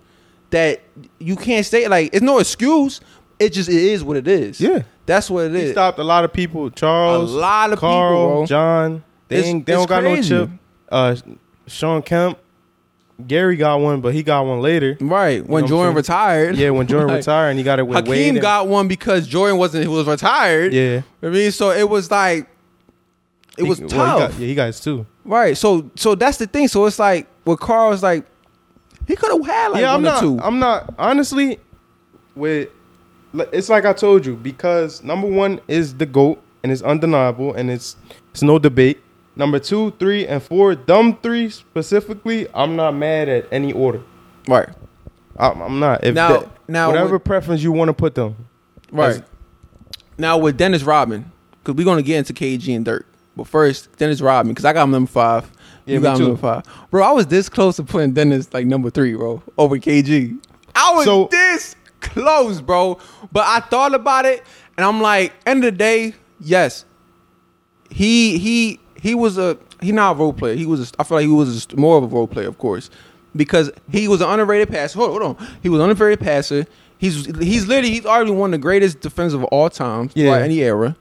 [0.49, 0.81] that
[1.19, 1.87] you can't say.
[1.87, 2.99] Like it's no excuse.
[3.39, 4.59] It just it is what it is.
[4.61, 4.83] Yeah.
[5.05, 5.71] that's what it He is.
[5.71, 6.69] stopped a lot of people.
[6.69, 8.45] Charles, A lot of Karl, people, bro.
[8.45, 9.03] John.
[9.27, 10.49] They, ain't, they it's don't got no chip.
[10.89, 11.15] Uh,
[11.67, 12.37] Shawn Kemp,
[13.25, 14.97] Gary got one, but he got one later.
[14.99, 16.57] Right when know Jordan retired.
[16.57, 18.17] Yeah, when Jordan Like, retired, and he got it with Wade.
[18.17, 19.83] Hakeem and- got one because Jordan wasn't.
[19.83, 20.73] He was retired.
[20.73, 22.47] Yeah, I mean, so it was like
[23.57, 23.97] it was He- tough.
[23.97, 25.05] well, he got- yeah, he got his two.
[25.23, 25.57] Right.
[25.57, 26.67] So so that's the thing.
[26.67, 28.25] So it's like with Karl's like
[29.07, 30.21] he could have had like yeah, I'm not.
[30.43, 30.93] I'm not.
[30.99, 31.57] Honestly,
[32.35, 32.69] with
[33.53, 37.71] it's like I told you because number one is the goat and it's undeniable and
[37.71, 37.95] it's
[38.31, 39.01] it's no debate.
[39.35, 42.47] Number two, three, and four, dumb three specifically.
[42.53, 44.01] I'm not mad at any order.
[44.47, 44.69] right.
[45.37, 46.03] I'm, I'm not.
[46.05, 48.35] If Now- that- now whatever with- preference you want to put them.
[48.91, 49.21] Right.
[50.17, 51.29] Now with Dennis Rodman,
[51.61, 54.83] because we're gonna get into KG and Dirk, but first Dennis Rodman, because I got
[54.85, 55.51] him number five.
[55.85, 57.03] Yeah, you me got number five, bro.
[57.03, 60.37] I was this close to putting Dennis like number three, bro, over KG.
[60.73, 62.97] I was So- this close, bro.
[63.33, 64.41] But I thought about it,
[64.77, 66.85] and I'm like, end of the day, yes,
[67.89, 70.55] he he he was a he not a role player.
[70.55, 72.57] He was a, I feel like he was a, more of a role player, of
[72.57, 72.89] course,
[73.35, 74.97] because he was an underrated passer.
[74.99, 76.65] Hold, hold on, he was an underrated passer.
[76.97, 80.37] He's he's literally he's already one of the greatest defenders of all times, Yeah.
[80.39, 80.95] any era.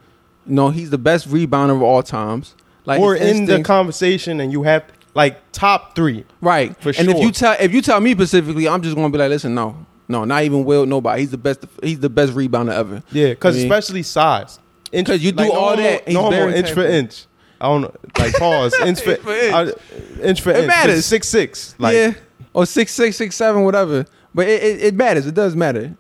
[0.44, 2.54] No, he's the best rebounder of all times.
[2.84, 6.24] Like or his in the conversation, and you have like top three.
[6.42, 6.76] right.
[6.82, 9.30] for and if you tell if you tell me specifically, I'm just gonna be like,
[9.30, 11.22] listen, no, no, not even Will, nobody.
[11.22, 11.60] He's the best.
[11.82, 13.02] He's the best rebounder ever.
[13.12, 14.58] Yeah, because I mean, especially size.
[14.92, 17.24] Inch- 'Cause you do no all homo- that, he's No homo, very inch for inch.
[17.64, 17.94] I don't know.
[18.18, 18.74] Like pause.
[18.81, 19.55] inch for Inch.
[19.55, 20.66] I- inch for It inch.
[20.66, 21.07] matters.
[21.07, 21.74] Six six.
[21.79, 22.14] Like yeah,
[22.53, 24.07] or six six six seven, whatever.
[24.35, 25.27] But it, it, it matters.
[25.27, 25.96] It does matter.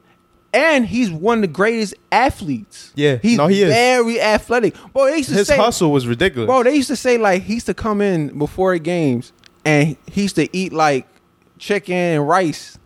[0.52, 2.92] And he's one of the greatest athletes.
[2.94, 3.16] Yeah.
[3.20, 3.72] he's No, he is.
[3.72, 4.74] very athletic.
[4.92, 6.46] Bro, they used to his say, hustle was ridiculous.
[6.46, 9.32] bro, they used to say like he used to come in before games
[9.64, 11.08] and he used to eat like
[11.58, 12.78] chicken and rice.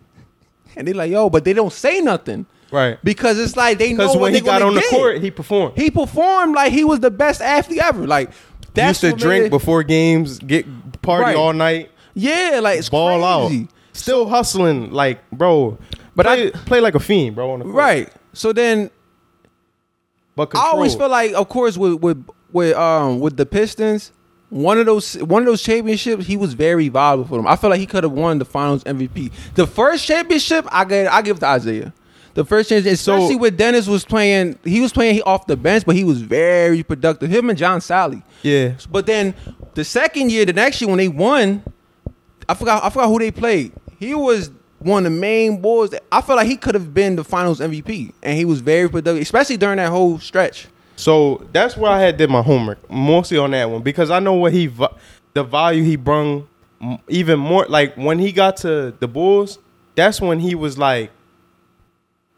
[0.77, 2.99] And they're like, yo, but they don't say nothing right.
[3.05, 5.77] because it's like they know when he got on the court, he performed.
[5.77, 8.07] he performed like he was the best athlete ever.
[8.07, 8.31] Like
[8.75, 10.67] that's used to drink made before games, get
[11.03, 11.37] party Right.
[11.37, 13.63] all night, Yeah, like it's ball crazy.
[13.65, 13.69] out.
[13.93, 15.77] Still hustling, like bro.
[16.15, 17.51] But play, I- play like a fiend, bro.
[17.53, 17.77] On the court.
[17.77, 18.09] Right.
[18.33, 18.91] So then
[20.37, 21.09] But I always control.
[21.09, 24.13] feel like, of course, with with with um with the Pistons,
[24.51, 27.47] one of those one of those championships, he was very valuable for them.
[27.47, 29.31] I feel like he could have won the Finals MVP.
[29.55, 31.93] The first championship, I get I give to Isaiah.
[32.39, 35.97] The first championship, especially with Dennis was playing, he was playing off the bench, but
[35.97, 37.29] he was very productive.
[37.29, 38.23] Him and John Salley.
[38.43, 38.75] yeah.
[38.89, 39.35] But then
[39.75, 41.65] the second year, the next year when they won,
[42.49, 43.73] I forgot I forgot who they played.
[43.99, 45.91] He was one of the main boys.
[45.91, 48.89] That, I feel like he could have been the Finals MVP, and he was very
[48.89, 50.69] productive, especially during that whole stretch.
[50.95, 54.35] So that's where I had did my homework mostly on that one because I know
[54.35, 54.71] what he
[55.35, 56.47] the value he brung
[57.09, 59.59] even more like when he got to the Bulls
[59.97, 61.11] that's when he was like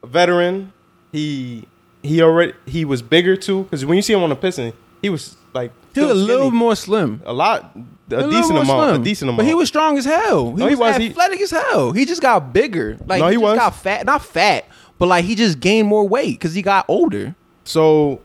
[0.03, 0.73] a veteran
[1.13, 1.67] he
[2.03, 5.09] he already he was bigger too because when you see him on the Pistons he
[5.09, 7.23] was like He was a little more slim.
[7.27, 9.01] a lot a, little decent amount slim.
[9.01, 10.51] a decent amount But he was strong as hell.
[10.53, 10.97] He No, was, he was.
[10.97, 11.93] He- athletic as hell.
[11.93, 12.97] He just got bigger.
[13.07, 13.59] Like No, he, he just was.
[13.59, 14.67] got fat, not fat,
[14.99, 17.35] but like he just gained more weight because he got older.
[17.65, 18.21] So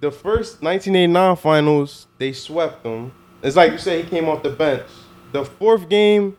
[0.00, 3.12] the first 1989 finals, they swept them.
[3.42, 4.82] It's like you said, he came off the bench.
[5.32, 6.36] The fourth game,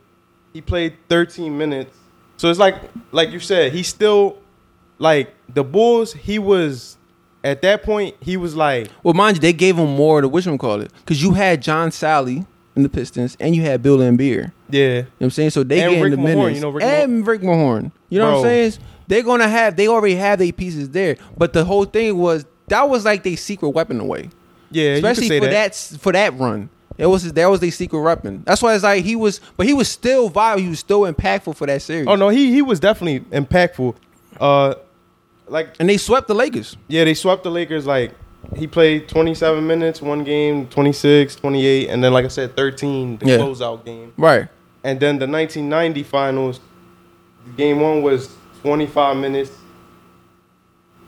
[0.54, 1.98] he played 13 minutes.
[2.38, 2.76] So it's like,
[3.12, 4.38] like you said, he still,
[5.00, 6.14] like the Bulls.
[6.14, 6.98] He was
[7.44, 8.16] at that point.
[8.22, 10.92] He was like, Well, mind you, they gave him more to which one call it
[10.98, 12.46] because you had John Salley
[12.76, 14.52] in the Pistons, and you had Bill Laimbeer.
[14.70, 15.50] Yeah, you know what I'm saying?
[15.52, 16.56] So they And getting Rick the Mahorn, minutes.
[16.56, 17.92] you know Rick and Rick Mahorn.
[18.10, 18.74] You know what I'm saying?
[19.08, 19.76] They're gonna have.
[19.78, 21.16] They already have their pieces there.
[21.38, 24.30] But the whole thing was that was like their secret weapon away,
[24.72, 24.96] Yeah.
[24.96, 25.74] especially you could say for that.
[25.74, 26.00] that.
[26.02, 26.70] for that run.
[26.98, 28.44] It was that was their secret weapon.
[28.46, 30.62] That's why it's like he was, but he was still viable.
[30.64, 32.08] He was still impactful for that series.
[32.08, 33.96] Oh no, he he was definitely impactful.
[34.40, 34.76] Uh,
[35.48, 36.78] like And they swept the Lakers.
[36.88, 37.86] yeah, they swept the Lakers.
[37.86, 38.12] Like
[38.56, 43.26] he played 27 minutes one game, 26, 28, and then like I said, 13 the
[43.28, 43.38] Yeah.
[43.40, 44.14] closeout game.
[44.18, 44.48] Right.
[44.84, 46.60] And then the 1990 finals,
[47.58, 48.30] game one was
[48.62, 49.52] 25 minutes.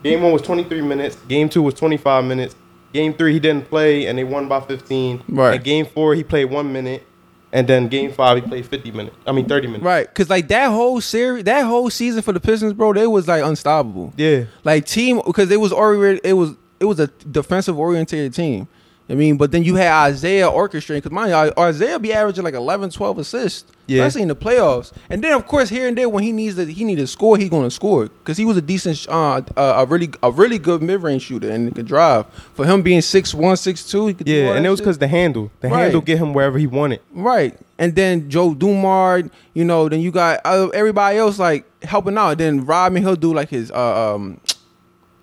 [0.03, 1.15] Game one was 23 minutes.
[1.27, 2.55] Game two was 25 minutes.
[2.93, 5.23] Game three he didn't play and they won by 15.
[5.29, 5.55] Right.
[5.55, 7.05] And game four he played one minute,
[7.51, 9.15] and then game five he played 50 minutes.
[9.25, 9.83] I mean 30 minutes.
[9.83, 10.13] Right.
[10.13, 13.43] Cause like that whole series, that whole season for the Pistons, bro, they was like
[13.43, 14.13] unstoppable.
[14.17, 14.45] Yeah.
[14.63, 18.67] like team because it was already it was it was a defensive oriented team.
[19.09, 22.53] I mean, but then you had Isaiah orchestrating because mind you, Isaiah be averaging like
[22.53, 24.03] 11, 12 assists, Yeah.
[24.03, 24.91] especially in the playoffs.
[25.09, 27.37] And then of course here and there when he needs to he need to score,
[27.37, 30.59] he's going to score because he was a decent, uh, uh, a really a really
[30.59, 32.25] good mid range shooter and he could drive.
[32.53, 35.07] For him being six one, six two, he could Yeah, and it was because the
[35.07, 35.83] handle, the Right.
[35.83, 36.99] handle get him wherever he wanted.
[37.13, 37.57] Right.
[37.79, 42.31] And then Joe Dumars, you know, then you got uh, everybody else like helping out.
[42.31, 44.41] And then Rodman, he'll do like his, uh, um,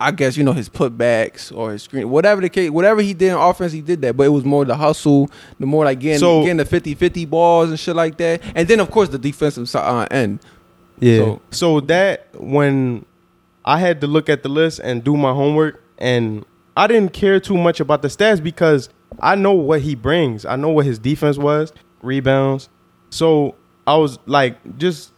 [0.05, 3.31] I guess, you know, his putbacks or his screen, whatever the case, whatever he did
[3.33, 4.17] in offense, he did that.
[4.17, 7.25] But it was more the hustle, the more like getting, So- getting the 50 50
[7.25, 8.43] balls and shit like that.
[8.55, 10.40] And then, of course, the defensive si- uh, end.
[11.01, 11.19] Yeah.
[11.19, 13.05] So- So, that when
[13.64, 16.45] I had to look at the list and do my homework, and
[16.77, 18.88] I didn't care too much about the stats because
[19.21, 20.45] I know what he brings.
[20.45, 22.69] I know what his defense was, rebounds.
[23.11, 23.55] So
[23.87, 25.12] I was like, just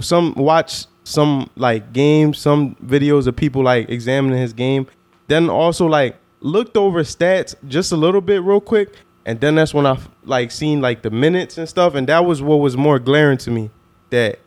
[0.00, 4.88] some watch some like games, some videos of people like examining his game.
[5.28, 8.92] Then also like looked over stats just a little bit real quick,
[9.24, 12.42] and then that's when I like seen like the minutes and stuff, and that was
[12.42, 13.70] what was more glaring to me.
[14.10, 14.40] That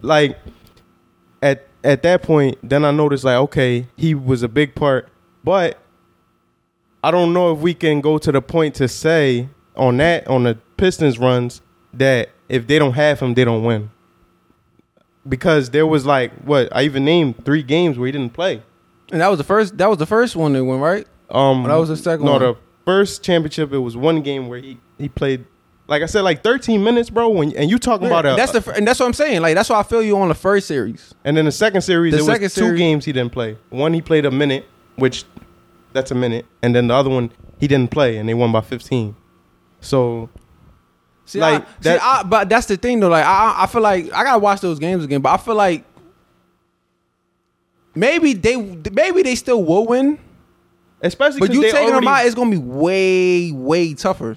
[0.00, 0.36] like
[1.40, 5.08] at at that point, then I noticed like okay, he was a big part,
[5.44, 5.78] but
[7.04, 10.42] I don't know if we can go to the point to say on that on
[10.42, 11.62] the Pistons runs
[11.94, 13.90] that if they don't have him, they don't win.
[15.28, 18.62] Because there was like what I even named three games where he didn't play.
[19.12, 21.06] And that was the first, that was the first one that went, right?
[21.30, 22.40] Um, that was the second No, one.
[22.40, 25.44] the first championship it was one game where he he played.
[25.88, 27.28] Like I said, like 13 minutes, bro.
[27.28, 29.42] When and you talking about a that's the, and that's what I'm saying.
[29.42, 31.12] Like, that's why I feel you on the first series.
[31.24, 33.58] And then the second series, The it second was two series- games he didn't play.
[33.70, 34.64] One he played a minute,
[34.96, 35.24] which
[35.92, 38.60] that's a minute, and then the other one he didn't play, and they won by
[38.62, 39.14] 15.
[39.80, 40.30] So
[41.24, 43.08] See, Like, I, that- see, I, but that's the thing though.
[43.08, 45.20] Like, I, I feel like I gotta watch those games again.
[45.20, 45.84] But I feel like
[47.94, 50.18] maybe they, maybe they still will win.
[51.00, 54.36] especially but you taking already, them out, it's gonna be way, way tougher.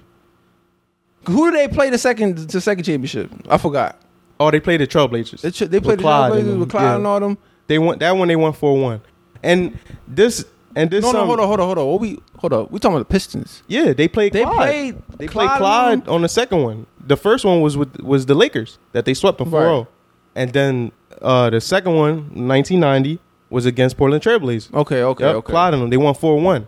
[1.28, 3.32] Who do they play the second, the second championship?
[3.50, 4.00] I forgot.
[4.40, 5.42] oh they played the Trailblazers.
[5.42, 6.96] They, they played the Trailblazers with Clyde yeah.
[6.98, 7.38] and all them.
[7.68, 8.28] They won that one.
[8.28, 9.02] They won four one,
[9.42, 11.04] and this and this.
[11.04, 11.88] No, no, hold on, hold on, hold on.
[11.88, 12.68] What we hold on.
[12.70, 13.64] We talking about the Pistons.
[13.68, 14.34] Yeah, they played.
[14.34, 14.58] They Clyde.
[14.58, 16.86] played They Clyde played Clyde on the second one.
[17.00, 19.88] The first one was with was the Lakers that they swept in 4 Right.
[20.36, 22.16] and then uh, the second one,
[22.48, 24.74] 1990, was against Portland Trailblazers.
[24.74, 25.52] Okay, okay, Yep, okay.
[25.52, 25.90] Clyde and them.
[25.92, 26.68] They won 4 1.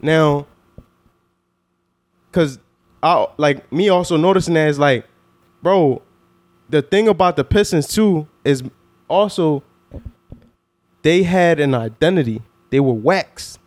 [0.00, 0.46] Now,
[2.30, 2.58] because
[3.02, 5.06] I like me also noticing that is like,
[5.62, 6.02] bro,
[6.68, 8.62] the thing about the Pistons too is
[9.08, 9.62] also
[11.02, 12.42] they had an identity.
[12.70, 13.58] They were wax,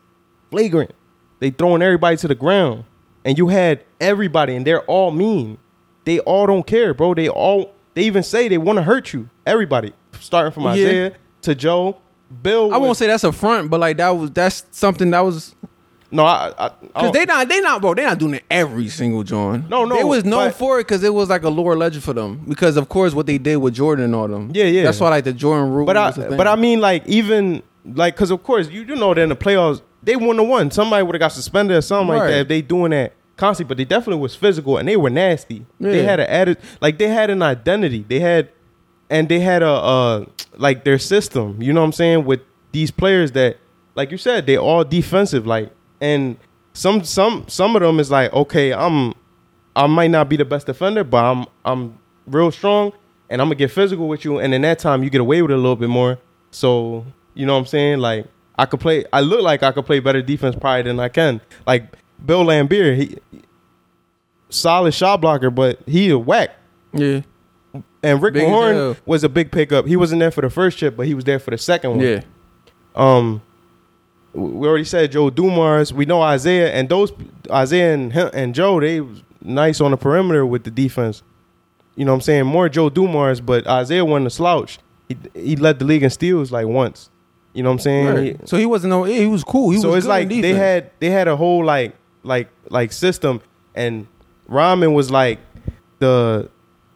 [0.51, 0.91] flagrant.
[1.39, 2.83] They throwing everybody to the ground.
[3.25, 5.57] And you had everybody, and they're all mean.
[6.05, 7.13] They all don't care, bro.
[7.13, 9.29] They all they even say they want to hurt you.
[9.45, 10.69] Everybody, starting from Yeah.
[10.71, 11.97] Isaiah to Joe,
[12.41, 12.73] Bill.
[12.73, 15.55] I won't say that's a front, but like that was that's something that was
[16.11, 18.43] No, I, I, I Cause don't- they not they not bro they not doing it
[18.49, 19.69] every single joint.
[19.69, 22.03] No, no, They was known but- for it because it was like a lower legend
[22.03, 22.43] for them.
[22.47, 24.51] Because of course what they did with Jordan and all them.
[24.53, 24.83] Yeah, yeah.
[24.83, 25.85] That's why like the Jordan rule.
[25.85, 27.61] but I, was but I mean, like even
[27.95, 30.71] like, cause of course you do know that in the playoffs they wouldn't have won.
[30.71, 32.27] Somebody would have got suspended or something like Right.
[32.31, 33.67] that if they doing that constantly.
[33.69, 35.65] But they definitely was physical and they were nasty.
[35.79, 36.03] They Yeah.
[36.09, 38.05] had an added, like they had an identity.
[38.07, 38.49] They had,
[39.09, 40.25] and they had a uh
[40.57, 41.61] like their system.
[41.61, 42.39] You know what I'm saying with
[42.71, 43.57] these players that,
[43.95, 45.45] like you said, they all defensive.
[45.47, 46.37] Like and
[46.73, 49.13] some some some of them is like okay, I'm
[49.75, 52.93] I might not be the best defender, but I'm I'm real strong
[53.29, 54.37] and I'm gonna get physical with you.
[54.39, 56.19] And in that time, you get away with it a little bit more.
[56.51, 57.99] So you know what I'm saying?
[57.99, 58.25] Like
[58.57, 59.05] I could play.
[59.13, 61.41] I look like I could play better defense probably than I can.
[61.67, 63.17] Like Bill Laimbeer, he
[64.49, 66.51] solid shot blocker, but he a whack.
[66.93, 67.21] yeah,
[68.03, 68.97] And Rick Big as Mahorn hell.
[69.05, 69.85] was a big pickup.
[69.85, 71.99] He wasn't there for the first chip, but he was there for the second one.
[72.01, 72.21] yeah,
[72.95, 73.41] Um,
[74.33, 75.93] we already said Joe Dumars.
[75.93, 77.11] We know Isaiah, and those
[77.51, 81.23] Isaiah and him, and Joe, they was nice on the perimeter with the defense.
[81.95, 82.45] You know what I'm saying?
[82.45, 84.79] More Joe Dumars, but Isaiah wasn't a slouch.
[85.07, 87.09] He he led the league in steals like once.
[87.53, 88.05] You know what I'm saying?
[88.07, 88.23] Right.
[88.41, 89.03] He- So he wasn't no.
[89.03, 89.71] He was cool.
[89.71, 93.41] He so was it's like they had they had a whole like like like system
[93.75, 94.07] and
[94.47, 95.39] Rodman was like
[95.99, 96.49] the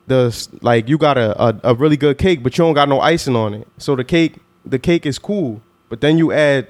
[0.08, 3.00] the like you got a, a a really good cake but you don't got no
[3.00, 4.36] icing on it so the cake
[4.66, 6.68] the cake is cool but then you add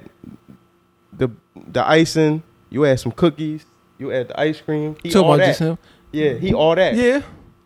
[1.12, 1.28] the
[1.72, 3.64] the icing you add some cookies
[3.98, 5.46] you add the ice cream he So all that.
[5.46, 5.78] just him.
[6.12, 7.22] yeah he all that Yeah,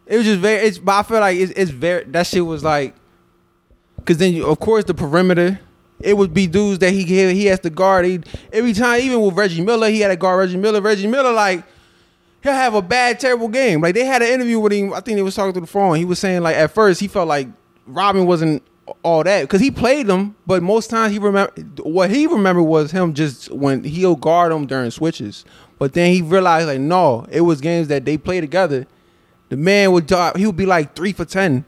[0.07, 0.66] it was just very.
[0.66, 2.05] It's but I feel like it's, it's very.
[2.05, 2.95] That shit was like,
[3.97, 5.61] because then you, of course the perimeter.
[6.01, 8.05] It would be dudes that he he, he has to guard.
[8.05, 8.21] He,
[8.53, 10.81] every time, even with Reggie Miller, he had to guard Reggie Miller.
[10.81, 11.65] Reggie Miller, like,
[12.43, 13.81] he'll have a bad, terrible game.
[13.81, 14.93] Like they had an interview with him.
[14.93, 15.97] I think they was talking through the phone.
[15.97, 17.49] He was saying like at first he felt like
[17.87, 18.63] Rodman wasn't
[19.03, 22.91] all that because he played them, but most times he remember what he remembered was
[22.91, 25.45] him just when he'll guard them during switches.
[25.79, 28.87] But then he realized like no, it was games that they play together.
[29.49, 30.37] The man would drop.
[30.37, 31.65] He would be like three for ten,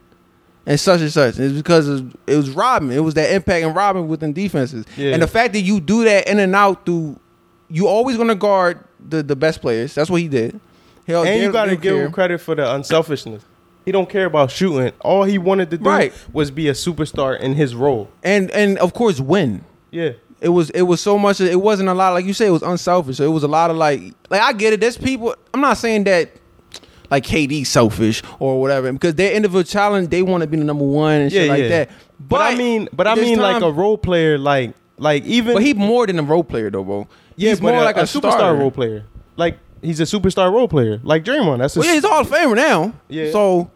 [0.66, 1.36] and such and such.
[1.36, 2.96] And it's because it was, it was Rodman.
[2.96, 4.84] It was that impact and Rodman within defenses.
[4.96, 5.12] Yeah.
[5.12, 7.18] And the fact that you do that in and out through,
[7.68, 9.94] you always gonna guard the the best players.
[9.94, 10.60] That's what he did.
[11.06, 12.04] Hell, and you got to give care.
[12.06, 13.42] him credit for the unselfishness
[13.84, 16.12] he don't care about shooting all he wanted to do Right.
[16.32, 19.64] was be a superstar in his role and and of course win.
[19.90, 21.40] yeah It was it was so much.
[21.40, 22.46] It wasn't a lot like you say.
[22.46, 23.16] It was unselfish.
[23.16, 24.80] So it was a lot of like like I get it.
[24.80, 25.34] There's people.
[25.54, 26.30] I'm not saying that
[27.10, 30.84] like KD selfish or whatever because their individual challenge they want to be the number
[30.84, 31.88] one and shit like that.
[32.18, 35.62] But, But, I mean, but I mean, like a role player, like like even But
[35.62, 37.08] he more than a role player though, bro.
[37.36, 38.58] yeah, he's more a, like a, a superstar starter.
[38.58, 39.04] role player.
[39.36, 41.58] Like he's a superstar role player, like Draymond.
[41.58, 42.92] That's a Well, yeah, he's all famer now.
[43.08, 43.30] Yeah.
[43.30, 43.70] So,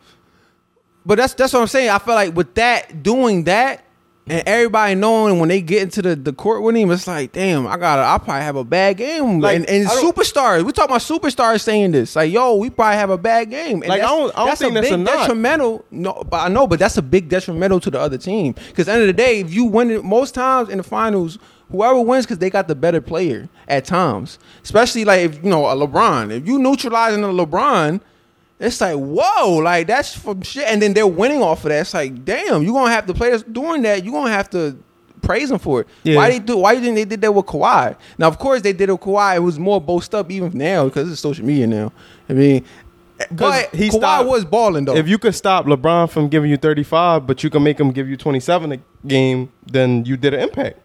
[1.06, 1.90] but that's that's what I'm saying.
[1.90, 3.83] I feel like with that doing that.
[4.26, 7.66] And everybody knowing when they get into the, the court with him, it's like, damn,
[7.66, 9.40] I gotta, I probably have a bad game.
[9.40, 13.10] Like, and and superstars, we talking about superstars saying this, like, yo, we probably have
[13.10, 13.82] a bad game.
[13.82, 15.84] And Like, I don't- I don't think that's big a detrimental.
[15.90, 18.54] No, but I know, but that's a big detrimental to the other team.
[18.68, 21.38] Because end of the day, if you win it, most times in the finals,
[21.70, 24.38] whoever wins because they got the better player at times.
[24.62, 28.00] Especially like if you know a LeBron, if you neutralizing a LeBron.
[28.64, 31.80] It's like whoa, like that's from shit, and then they're winning off of that.
[31.82, 34.04] It's like damn, you're gonna have the players doing that.
[34.04, 34.76] you're gonna have to
[35.22, 35.88] praise them for it.
[36.02, 36.16] Yeah.
[36.16, 36.56] Why they do?
[36.58, 37.96] Why didn't they did that with Kawhi?
[38.18, 39.36] Now, of course, they did it with Kawhi.
[39.36, 41.92] It was more boast up even now because it's social media now.
[42.28, 42.64] I mean,
[43.30, 44.96] but he Kawhi stopped- was balling though.
[44.96, 48.08] If you could stop LeBron from giving you 35, but you can make him give
[48.08, 50.78] you 27 a game, then you did an impact.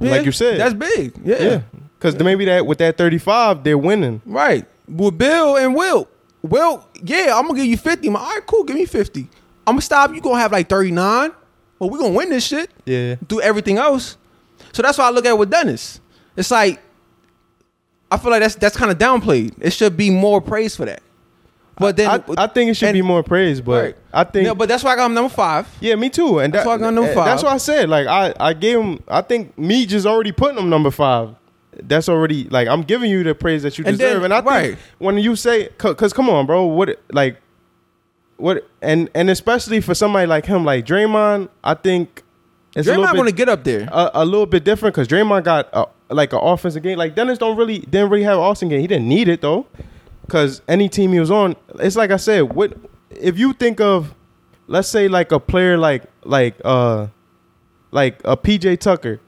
[0.00, 0.58] Yeah, like you said.
[0.58, 1.14] that's big.
[1.24, 1.60] Yeah, Yeah,
[1.98, 4.20] because maybe that with that 35, they're winning.
[4.26, 4.66] right.
[4.88, 6.08] With Bill and Will,
[6.42, 8.08] Will, yeah, I'm gonna give you 50.
[8.08, 9.28] I'm like, all right, cool, give me 50.
[9.66, 10.12] I'm gonna stop.
[10.14, 11.30] You gonna have like 39.
[11.78, 12.70] Well, we gonna win this shit.
[12.84, 14.16] Yeah, do everything else.
[14.72, 16.00] So that's why I look at it with Dennis.
[16.36, 16.80] It's like
[18.10, 19.54] I feel like that's that's kind of downplayed.
[19.60, 21.02] It should be more praise for that.
[21.78, 23.96] But then I, I think it should and- be more praise, but Right.
[24.12, 25.66] I think No, but that's why I got him number five.
[25.80, 26.38] Yeah, me too.
[26.38, 27.24] And That's why I got number eh, five.
[27.24, 29.02] That's why I said like I I gave him.
[29.08, 31.34] I think me just already putting him number five.
[31.74, 34.22] That's already like I'm giving you the praise that you And deserve.
[34.22, 34.78] then- and I think right.
[34.98, 37.38] when you say, cause come on, bro, what like
[38.36, 42.22] what and and especially for somebody like him, like Draymond, I think
[42.74, 43.88] it's Draymond little gonna get up there.
[43.92, 46.98] a, a little bit different because Draymond got a, like an offensive game.
[46.98, 48.80] Like Dennis don't really didn't really have an offensive game.
[48.80, 49.66] He didn't need it though,
[50.26, 52.52] because any team he was on, it's like I said.
[52.52, 52.76] What
[53.10, 54.14] if you think of,
[54.66, 57.06] let's say like a player like like uh
[57.92, 59.20] like a PJ Tucker,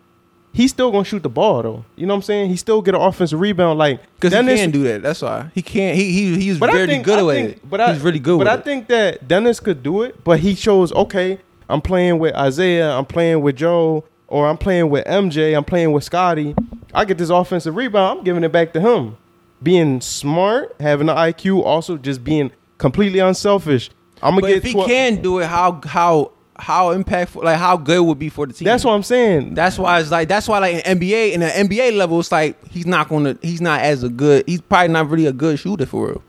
[0.55, 1.85] he's still gonna shoot the ball though.
[1.97, 2.49] You know what I'm saying?
[2.49, 5.03] He still get an offensive rebound like Because he Dennis- can't do that.
[5.03, 5.97] That's why he can't.
[5.99, 7.69] He he he's but very think, good I think, it.
[7.71, 8.65] But I, he's really good But I it.
[8.65, 11.39] think that Dennis could do it, but he chose okay.
[11.69, 12.91] I'm playing with Isaiah.
[12.97, 15.55] I'm playing with Joe, or I'm playing with MJ.
[15.57, 16.55] I'm playing with Scotty.
[16.95, 18.19] I get this offensive rebound.
[18.21, 19.17] I'm giving it back to him.
[19.63, 23.91] Being smart, having the IQ, also just being completely unselfish.
[24.23, 24.57] I'm gonna But get.
[24.59, 27.43] if he 12 can do it, how how how impactful?
[27.43, 28.65] Like how good would be for the team?
[28.67, 29.55] That's what I'm saying.
[29.55, 32.57] That's why it's like that's why like in NBA in the NBA level it's like
[32.69, 35.87] he's not gonna he's not as a good he's probably not really a good shooter
[35.87, 36.23] for real.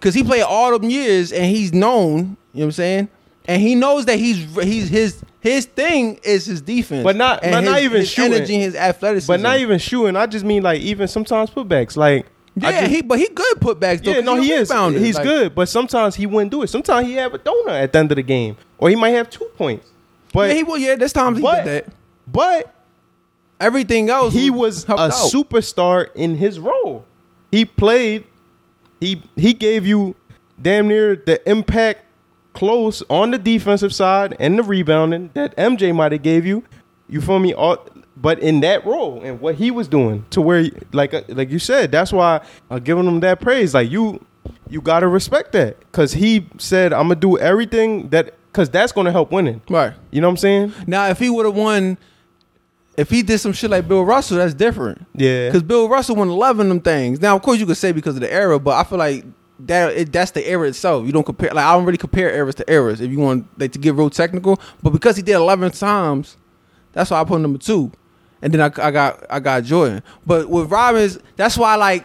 [0.00, 3.08] Cause he played all them years and he's known, you know what I'm saying?
[3.46, 7.04] And he knows that he's he's his his thing is his defense.
[7.04, 8.32] But not- but not even his shooting.
[8.34, 9.30] energy his athleticism.
[9.30, 10.16] but not even shooting.
[10.16, 11.96] I just mean like even sometimes putbacks.
[11.96, 12.26] Like
[12.56, 14.12] Yeah, just- he but he good putbacks though.
[14.12, 14.70] Yeah, no, he, he is.
[14.70, 14.98] rebounder.
[14.98, 16.68] He's Like, good, but sometimes he wouldn't do it.
[16.68, 19.28] Sometimes he have a donut at the end of the game, or he might have
[19.30, 19.90] two points.
[20.32, 20.78] But yeah, he will.
[20.78, 21.94] Yeah, there's times he but, did that.
[22.26, 22.74] but
[23.60, 25.12] Everything else, he was a out.
[25.12, 27.04] superstar in his role.
[27.50, 28.24] He played.
[29.00, 30.16] He he gave you
[30.60, 32.00] damn near the impact
[32.52, 36.64] close on the defensive side and the rebounding that MJ might have gave you.
[37.08, 37.54] You feel me?
[37.54, 37.86] All
[38.24, 41.58] but in that role and what he was doing to where like uh, like you
[41.58, 43.74] said, that's why I'm giving him that praise.
[43.74, 44.24] Like you
[44.70, 49.12] you gotta respect that because he said I'm gonna do everything that because that's gonna
[49.12, 49.60] help winning.
[49.68, 49.92] Right.
[50.10, 50.72] You know what I'm saying?
[50.86, 51.98] Now, if he would have won,
[52.96, 55.04] if he did some shit like Bill Russell, that's different.
[55.12, 55.48] Yeah.
[55.48, 57.20] Because Bill Russell won 11 of them things.
[57.20, 59.26] Now, of course, you could say because of the era, but I feel like
[59.58, 61.04] that it, that's the era itself.
[61.04, 61.50] You don't compare.
[61.50, 63.02] Like I don't really compare eras to eras.
[63.02, 66.38] If you want like to get real technical, but because he did 11 times,
[66.92, 67.92] that's why I put him number two.
[68.44, 70.02] And then I, I got I got Jordan.
[70.24, 72.04] But with Robbins, that's why like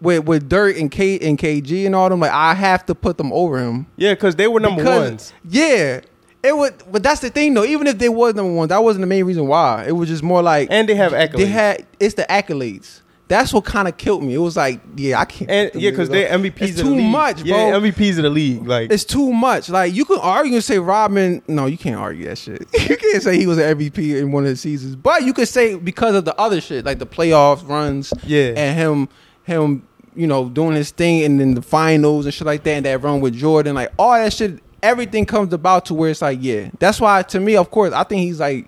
[0.00, 3.16] with with Dirk and K and KG and all them, like I have to put
[3.16, 3.86] them over him.
[3.96, 5.32] Yeah, because they were number Because- ones.
[5.48, 6.00] Yeah.
[6.42, 7.64] It would, but that's the thing though.
[7.64, 9.84] Even if they was number one, that wasn't the main reason why.
[9.86, 11.36] It was just more like And they have accolades.
[11.36, 11.86] they had.
[12.00, 12.99] It's the accolades.
[13.30, 14.34] That's what kind of killed me.
[14.34, 15.48] It was like, yeah, I can't.
[15.48, 16.36] and yeah, because they're.
[16.36, 17.44] MVPs It's too much, bro.
[17.46, 18.66] Yeah, MVPs of the league.
[18.66, 19.68] Like it's too much.
[19.68, 21.40] Like you can argue and say Rodman.
[21.46, 22.66] No, you can't argue that shit.
[22.90, 24.96] you can't say he was an MVP in one of the seasons.
[24.96, 28.52] But you could say because of the other shit, like the playoffs runs, Yeah.
[28.56, 29.08] and him,
[29.44, 32.84] him, you know, doing his thing, and then the finals and shit like that, and
[32.84, 34.58] that run with Jordan, like all that shit.
[34.82, 36.70] Everything comes about to where it's like, yeah.
[36.80, 38.66] That's why to me, of course, I think he's like,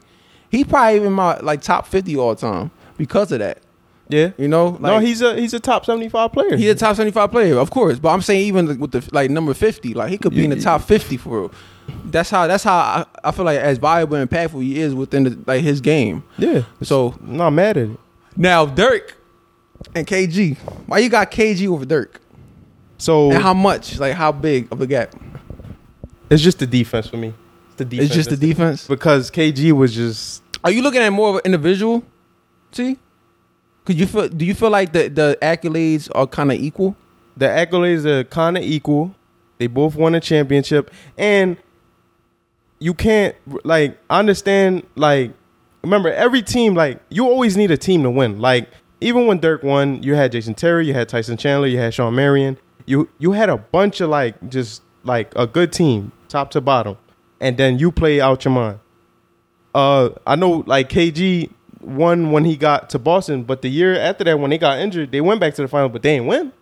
[0.53, 3.59] he probably even my like top fifty all time because of that.
[4.13, 4.33] Yeah.
[4.39, 6.57] You know, no, he's a he's a top seventy five player.
[6.57, 7.99] He's a top seventy five player, of course.
[7.99, 10.61] But I'm saying even with the like number fifty, like he could be in the
[10.61, 11.53] top fifty for real.
[12.05, 15.25] That's how that's how I, I feel like as valuable and impactful he is within
[15.25, 16.23] the, like his game.
[16.39, 16.63] yeah.
[16.83, 17.99] So I'm not mad at it.
[18.37, 19.17] now Dirk
[19.95, 20.57] and KG,
[20.87, 22.21] why you got KG over Dirk?
[22.99, 23.99] So And how much?
[23.99, 25.13] Like how big of a gap?
[26.31, 27.35] it's just the defense for me.
[27.69, 28.07] It's the defense.
[28.07, 28.87] It's just the defense.
[28.87, 32.05] because KG was just Are you looking at more of an individual?
[32.71, 32.97] See,
[33.85, 34.28] could you feel?
[34.28, 36.97] Do you feel like the the accolades are kind of equal?
[37.37, 39.14] the accolades are kind of equal.
[39.59, 41.57] They both won a championship, and
[42.78, 45.33] you can't like understand like
[45.83, 48.41] remember every team like you always need a team to win.
[48.41, 48.68] Like
[49.01, 52.14] even when Dirk won, you had Jason Terry, you had Tyson Chandler, you had Shawn
[52.14, 52.59] Marion.
[52.87, 56.97] You you had a bunch of like just like a good team, top to bottom,
[57.41, 58.80] and then you play out your mind.
[59.74, 61.51] Uh, I know like KG
[61.83, 65.12] won when he got to Boston, but the year after that when they got injured,
[65.12, 66.53] they went back to the final, but they didn't win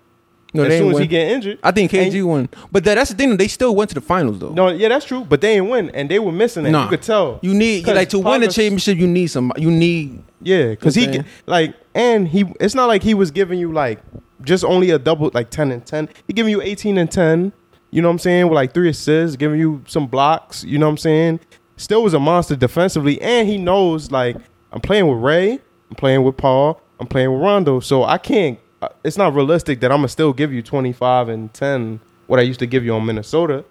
[0.55, 1.59] No, as they soon as he get injured.
[1.63, 3.37] I think And- KG won, but that, that's the thing.
[3.37, 4.51] They still went to the finals though.
[4.51, 5.25] No, yeah, that's true.
[5.29, 6.71] But they didn't win, and they were missing that.
[6.71, 6.85] Nah.
[6.85, 7.39] You could tell.
[7.43, 8.99] You need like to win a championship.
[8.99, 9.53] You need some.
[9.57, 12.45] You need Yeah, because he get- like, and he.
[12.61, 14.01] It's not like he was giving you like
[14.43, 16.09] just only a double like ten and ten.
[16.27, 17.53] He giving you eighteen and ten.
[17.93, 18.45] You know what I'm saying?
[18.49, 20.63] With like three assists, giving you some blocks.
[20.65, 21.41] You know what I'm saying?
[21.77, 24.37] Still was a monster defensively, and he knows like
[24.73, 25.53] I'm playing with Ray,
[25.91, 28.59] I'm playing with Paul, I'm playing with Rondo, so I can't.
[28.83, 32.43] uh, It's not realistic that I'm gonna still give you 25 and 10 what I
[32.43, 33.65] used to give you on Minnesota,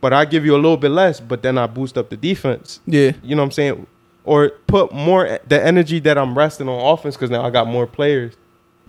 [0.00, 2.80] but I give you a little bit less, but then I boost up the defense.
[2.86, 3.12] yeah.
[3.22, 3.86] You know what I'm saying?
[4.24, 7.86] Or put more the energy that I'm resting on offense because now I got more
[7.86, 8.34] players.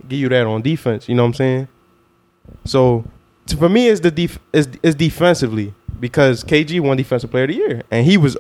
[0.07, 1.07] Give you that on defense.
[1.07, 1.67] You know what I'm saying?
[2.65, 3.05] So
[3.57, 7.55] for me, it's the def- it's, it's defensively because KG won Defensive Player of the
[7.55, 8.35] Year and he was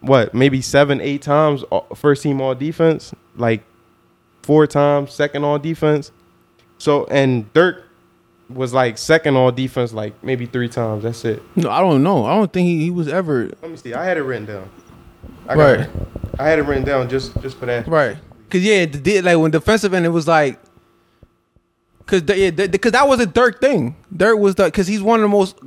[0.00, 3.62] what maybe seven, eight times uh, first team All Defense, like
[4.42, 6.12] four times second All Defense.
[6.78, 7.84] So and Dirk
[8.48, 11.02] was like second All Defense, like maybe three times.
[11.02, 11.42] That's it.
[11.56, 12.24] No, I don't know.
[12.26, 13.94] I don't think he, he was ever Let me see.
[13.94, 14.70] I had it written down.
[15.48, 15.80] I Right.
[15.80, 15.90] it.
[16.38, 17.88] I had it written down just just for that.
[17.88, 18.16] right.
[18.50, 20.60] Cause yeah, the, the- like when defensive end, it was like,
[22.06, 23.96] cause the, yeah, the, cause that was a Dirk thing.
[24.16, 25.58] Dirk was the cause he's one of the most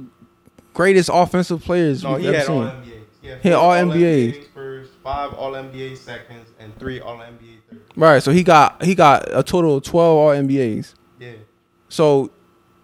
[0.73, 2.71] greatest offensive players No, he ever had all seen.
[2.81, 2.88] NBAs.
[3.29, 4.45] Yeah, He all NBAs.
[4.53, 7.81] first, five all NBA seconds, and three all NBA thirds.
[7.95, 8.21] Right.
[8.23, 10.93] So he got he got a total of twelve All NBAs.
[11.19, 11.31] Yeah.
[11.89, 12.31] So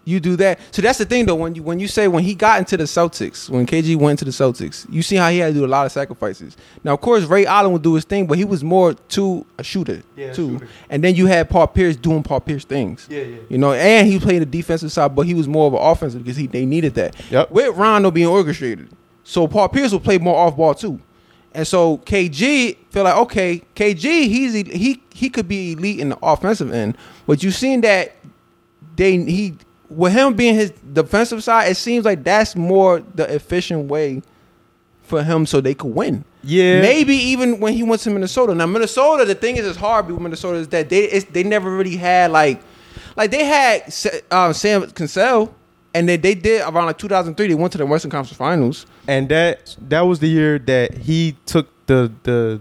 [0.04, 0.60] you do that.
[0.70, 1.34] So that's the thing though.
[1.34, 4.24] When you when you say when he got into the Celtics, when KG went to
[4.24, 6.56] the Celtics, you see how he had to do a lot of sacrifices.
[6.84, 9.64] Now, of course, Ray Allen would do his thing, but he was more to a
[9.64, 10.52] shooter Yeah, too.
[10.60, 10.68] shooter.
[10.90, 13.08] And then you had Paul Pierce doing Paul Pierce things.
[13.10, 13.36] Yeah, yeah.
[13.48, 16.22] You know, and he played the defensive side, but he was more of an offensive
[16.22, 17.16] because he they needed that.
[17.32, 17.50] Yep.
[17.50, 18.88] With Rondo being orchestrated,
[19.28, 21.00] so Paul Pierce will play more off ball too.
[21.52, 26.18] And so KG feel like okay, KG he's he he could be elite in the
[26.22, 26.96] offensive end,
[27.26, 28.14] but you seen that
[28.94, 29.56] they he
[29.90, 34.22] with him being his defensive side, it seems like that's more the efficient way
[35.02, 36.24] for him so they could win.
[36.44, 36.80] Yeah.
[36.80, 38.54] Maybe even when he went to Minnesota.
[38.54, 41.76] Now Minnesota, the thing is, it's hard with Minnesota is that they it's, they never
[41.76, 42.62] really had like
[43.16, 43.92] like they had
[44.30, 45.52] uh, Sam Cassell,
[45.96, 47.48] and they they did around like 2003.
[47.48, 48.86] They went to the Western Conference Finals.
[49.08, 52.60] And that that was the year that he took the the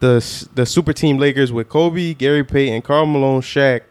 [0.00, 3.82] the the super team Lakers with Kobe, Gary Payton, Karl Malone, Shaq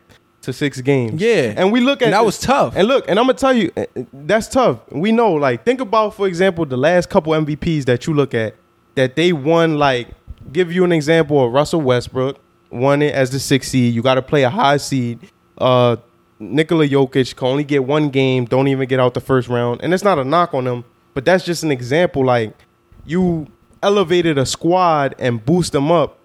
[0.43, 1.19] to six games.
[1.21, 1.53] Yeah.
[1.57, 2.75] And we look at And that this- was tough.
[2.75, 4.77] And look, and I'm gonna tell you, eh, eh, that's tough.
[4.91, 8.53] We know, like, think about, for example, the last couple MVPs that you look at,
[8.93, 10.09] that they won like
[10.53, 12.37] give you an example of Russell Westbrook
[12.71, 13.93] won it as the sixth seed.
[13.93, 15.19] You got to play a high seed.
[15.57, 15.95] Uh,
[16.39, 18.45] Nikola Jokic can only get one game.
[18.45, 20.83] Don't even get out the first round, and it's not a knock on him,
[21.13, 22.25] but that's just an example.
[22.25, 22.53] Like
[23.05, 23.47] you
[23.81, 26.17] elevated a squad and boost them up.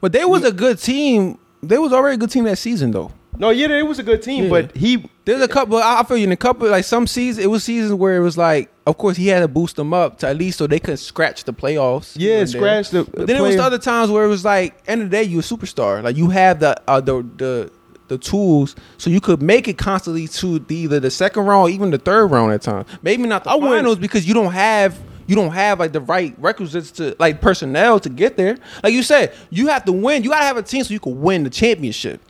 [0.00, 1.38] But they was a good team.
[1.62, 3.12] They was already a good team that season though.
[3.38, 4.50] No, yeah, it was a good team, Yeah.
[4.50, 5.76] but he There's a couple.
[5.76, 7.44] I feel you in a couple like some seasons.
[7.44, 10.18] It was seasons where it was like, of course, he had to boost them up
[10.20, 12.14] to at least so they could scratch the playoffs.
[12.16, 13.04] yeah scratch the.
[13.04, 15.24] But then it was player- other times where it was like, end of the day,
[15.24, 16.02] you a superstar.
[16.02, 17.70] Like you have the uh, the the
[18.08, 21.70] the tools, so you could make it constantly to the, either the second round or
[21.70, 22.86] even the third round at times.
[23.02, 24.98] Maybe not the I wouldn't- finals because you don't have
[25.28, 28.56] you don't have like the right requisites to like personnel to get there.
[28.84, 30.22] Like you said, you have to win.
[30.22, 32.20] You gotta have a team so you can win the championship.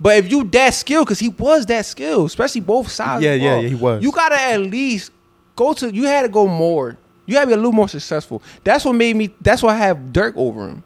[0.00, 3.22] But if you that skilled, because he was that skilled, especially both sides.
[3.22, 4.02] Yeah, yeah, yeah, he was.
[4.02, 5.12] You gotta at least
[5.54, 5.94] go to.
[5.94, 6.98] You had to go more.
[7.26, 8.42] You had to be a little more successful.
[8.64, 9.32] That's what made me.
[9.40, 10.82] That's why I have Dirk over him,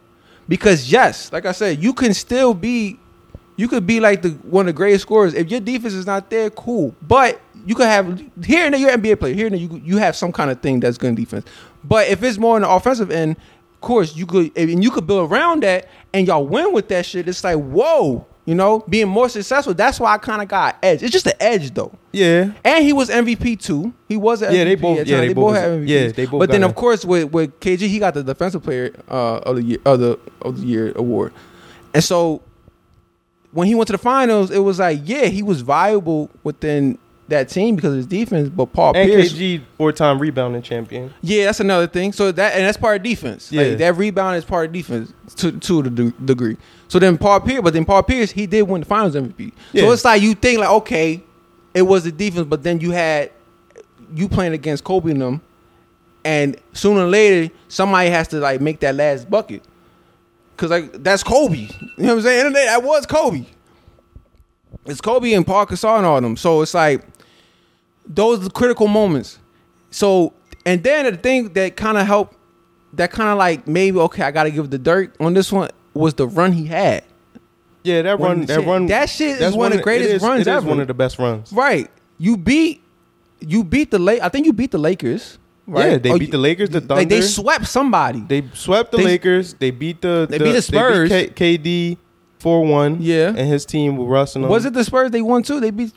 [0.47, 2.99] because yes, like I said, you can still be.
[3.57, 6.29] You could be like the one of the greatest scorers if your defense is not
[6.31, 6.51] there.
[6.51, 8.81] Cool, but you could have here and there.
[8.81, 9.35] You're an NBA player.
[9.35, 11.47] Here and there, you you have some kind of thing that's good in defense.
[11.83, 13.37] But if it's more on the offensive end,
[13.75, 17.07] of course you could and you could build around that, and y'all win with that
[17.07, 17.29] shit.
[17.29, 19.73] It's like whoa, you know, being more successful.
[19.73, 21.03] That's why I kind of got edge.
[21.03, 21.93] It's just the edge though.
[22.13, 23.93] Yeah, And he was MVP too.
[24.09, 25.29] He was an Yeah, they both- yeah, times.
[25.29, 25.89] they both had was- MVPs.
[25.89, 28.93] yeah, they both But then of course with with KG, he got the defensive player
[29.11, 31.33] uh, of the year of the of the year award.
[31.95, 32.43] And so
[33.57, 36.99] when he went to the finals, it was like yeah, he was viable within
[37.29, 38.51] that team because of his defense.
[38.51, 41.13] But Paul and Pierce, KG four time rebounding champion.
[41.23, 42.13] yeah, that's another thing.
[42.13, 43.51] So that and that's part of defense.
[43.51, 43.63] Yeah.
[43.63, 46.59] Like, that rebound is part of defense to to the de- degree.
[46.89, 49.53] So then Paul Pierce, but then Paul Pierce, he did win the Finals MVP.
[49.75, 51.23] So it's like you think like okay,
[51.73, 53.33] it was the defense, but then you had
[54.15, 55.41] you playing against Kobe and them,
[56.27, 59.63] and sooner or later somebody has to like make that last bucket.
[60.57, 61.57] Cause like that's Kobe.
[61.59, 62.39] You know what I'm saying?
[62.39, 63.45] End of the day, that was Kobe.
[64.87, 66.37] It's Kobe and Paul Gasol and all them.
[66.37, 67.03] So it's like
[68.07, 69.39] those are the critical moments.
[69.91, 70.33] So
[70.65, 72.37] and then the thing that kind of helped,
[72.95, 75.71] that kind of like maybe okay, I got to give the dirt on this one
[75.95, 77.05] was the run he had.
[77.83, 80.41] Yeah, that run, that shit- run, that shit is one of the greatest is- runs
[80.41, 80.69] It is ever.
[80.69, 81.53] one of the best runs.
[81.53, 81.89] Right.
[82.19, 82.83] You beat,
[83.41, 84.21] you beat the late.
[84.23, 85.39] I think you beat the Lakers.
[85.67, 85.93] Right.
[85.93, 86.95] Yeah, they Or beat the Lakers, the Thunder.
[86.97, 88.21] Like they swept somebody.
[88.21, 89.55] They swept the They- Lakers.
[89.55, 90.27] They beat the.
[90.31, 91.09] They beat the Spurs.
[91.09, 91.99] K- KD
[92.39, 92.99] four one.
[93.01, 93.29] Yeah.
[93.29, 94.51] and his team with Russ and them.
[94.51, 95.11] was it the Spurs?
[95.11, 95.59] They won too.
[95.61, 95.93] They beat.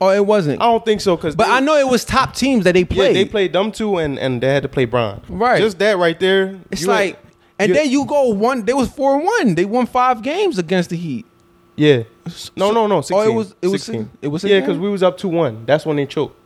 [0.00, 0.62] Oh, it wasn't.
[0.62, 1.34] I don't think so because.
[1.36, 3.16] but I know it was top teams that they Yeah, played.
[3.16, 5.20] they played them two, and and they had to play Bron.
[5.28, 5.60] Right.
[5.60, 6.58] Just that right there.
[6.70, 7.18] It's like,
[7.58, 8.64] and then you go one.
[8.64, 9.56] They was four one.
[9.56, 11.26] They won five games against the Heat.
[11.76, 12.04] Yeah.
[12.56, 13.00] No, no, no.
[13.00, 14.02] 16, Oh, it was- it was 16.
[14.04, 15.64] six- it was Yeah, because we was up two one.
[15.66, 16.36] That's when they choked.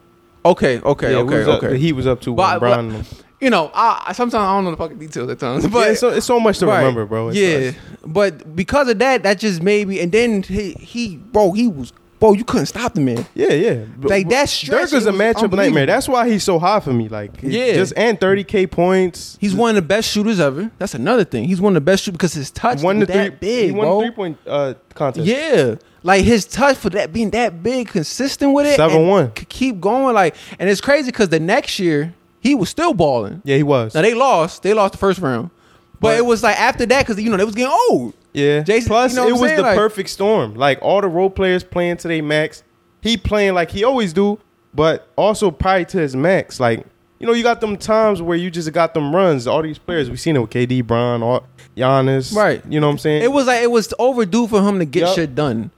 [0.44, 1.68] Okay, okay, yeah, okay, up- okay.
[1.72, 2.60] The Heat was up two But-.
[2.60, 5.80] But- you know, I, I sometimes I don't know the fucking details at times, but
[5.80, 6.78] yeah, it's so, it's so much to Right.
[6.78, 7.28] remember, bro.
[7.28, 7.72] It's yeah,
[8.02, 10.00] like- but because of that, that just made me.
[10.00, 13.26] And then he, he, bro, he was, bro, you couldn't stop the man.
[13.34, 13.84] Yeah, yeah.
[14.00, 15.84] Like, that stretch, Dirk is a matchup nightmare.
[15.84, 17.08] That's why he's so high for me.
[17.08, 17.74] Like, Yeah.
[17.74, 19.36] just and thirty k points.
[19.42, 20.70] He's one of the best shooters ever.
[20.78, 21.44] That's another thing.
[21.44, 23.30] He's one of the best shooters because his touch one is the three.
[23.30, 23.98] big, he won bro.
[24.00, 25.26] the three point uh, contest.
[25.26, 25.74] Yeah,
[26.04, 29.20] like his touch for that being that big, consistent with it, 7-1.
[29.36, 30.14] and keep going.
[30.14, 33.42] Like, and it's crazy because the next year he was still balling.
[33.44, 33.94] yeah, he was.
[33.94, 34.62] Now they lost.
[34.62, 35.50] They lost the first round,
[35.98, 38.14] but, But- it was like after that because you know they was getting old.
[38.32, 38.60] Yeah.
[38.62, 39.56] Jason- Plus, you know it was saying?
[39.56, 40.54] the Like- perfect storm.
[40.54, 42.62] Like all the role players playing to their max.
[43.00, 44.38] He playing like he always do,
[44.74, 46.60] but also probably to his max.
[46.60, 46.84] Like
[47.20, 49.46] you know, you got them times where you just got them runs.
[49.46, 51.46] All these players we seen it with KD, Bron, all
[51.76, 52.34] Giannis.
[52.36, 52.62] Right.
[52.68, 53.22] You know what I'm saying?
[53.22, 55.14] It was like it was overdue for him to get Yup.
[55.14, 55.70] shit done.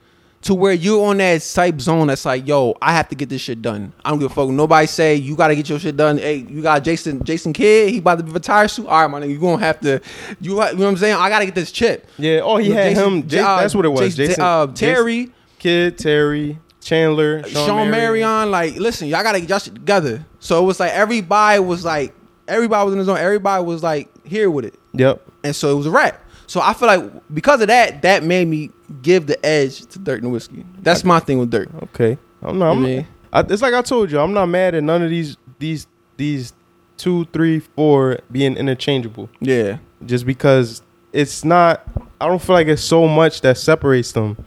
[0.43, 3.41] To where you're on that type zone that's like, yo, I have to get this
[3.41, 3.91] shit done.
[4.05, 4.49] I don't give a fuck.
[4.49, 6.19] Nobody say you gotta get your shit done.
[6.19, 8.85] Hey, you got Jason Jason Kidd, he about to retire soon.
[8.85, 9.99] All right, my nigga, you gonna have to
[10.39, 11.15] you, you know what I'm saying?
[11.15, 12.07] I gotta get this chip.
[12.17, 12.41] Yeah.
[12.43, 13.27] Oh, he had Jason- him.
[13.27, 14.01] J- uh, that's what it was.
[14.15, 18.21] Jason- Jason, uh, Jason- Terry, Kidd, Terry, Chandler, Shawn, Shawn Marion.
[18.21, 20.23] Marion, like, listen, y'all gotta get y'all shit together.
[20.39, 22.13] So it was like everybody was like,
[22.47, 23.17] everybody was in the zone.
[23.17, 24.75] Everybody was like here with it.
[24.93, 25.21] Yep.
[25.43, 26.23] and so it was a wrap.
[26.45, 28.69] So I feel like because of that, that made me
[29.01, 30.65] give the edge to Dirk Nowitzki.
[30.81, 31.69] That's my thing with Dirk.
[31.83, 32.17] Okay.
[32.41, 32.71] I'm not.
[32.71, 34.19] I'm, I mean- I, it's like I told you.
[34.19, 35.85] I'm not mad at none of these these
[36.15, 36.53] these
[36.97, 39.29] two, three, four being interchangeable.
[39.39, 40.81] Yeah, Just because
[41.13, 41.83] it's not.
[42.19, 44.43] I don't feel like it's so much that separates them.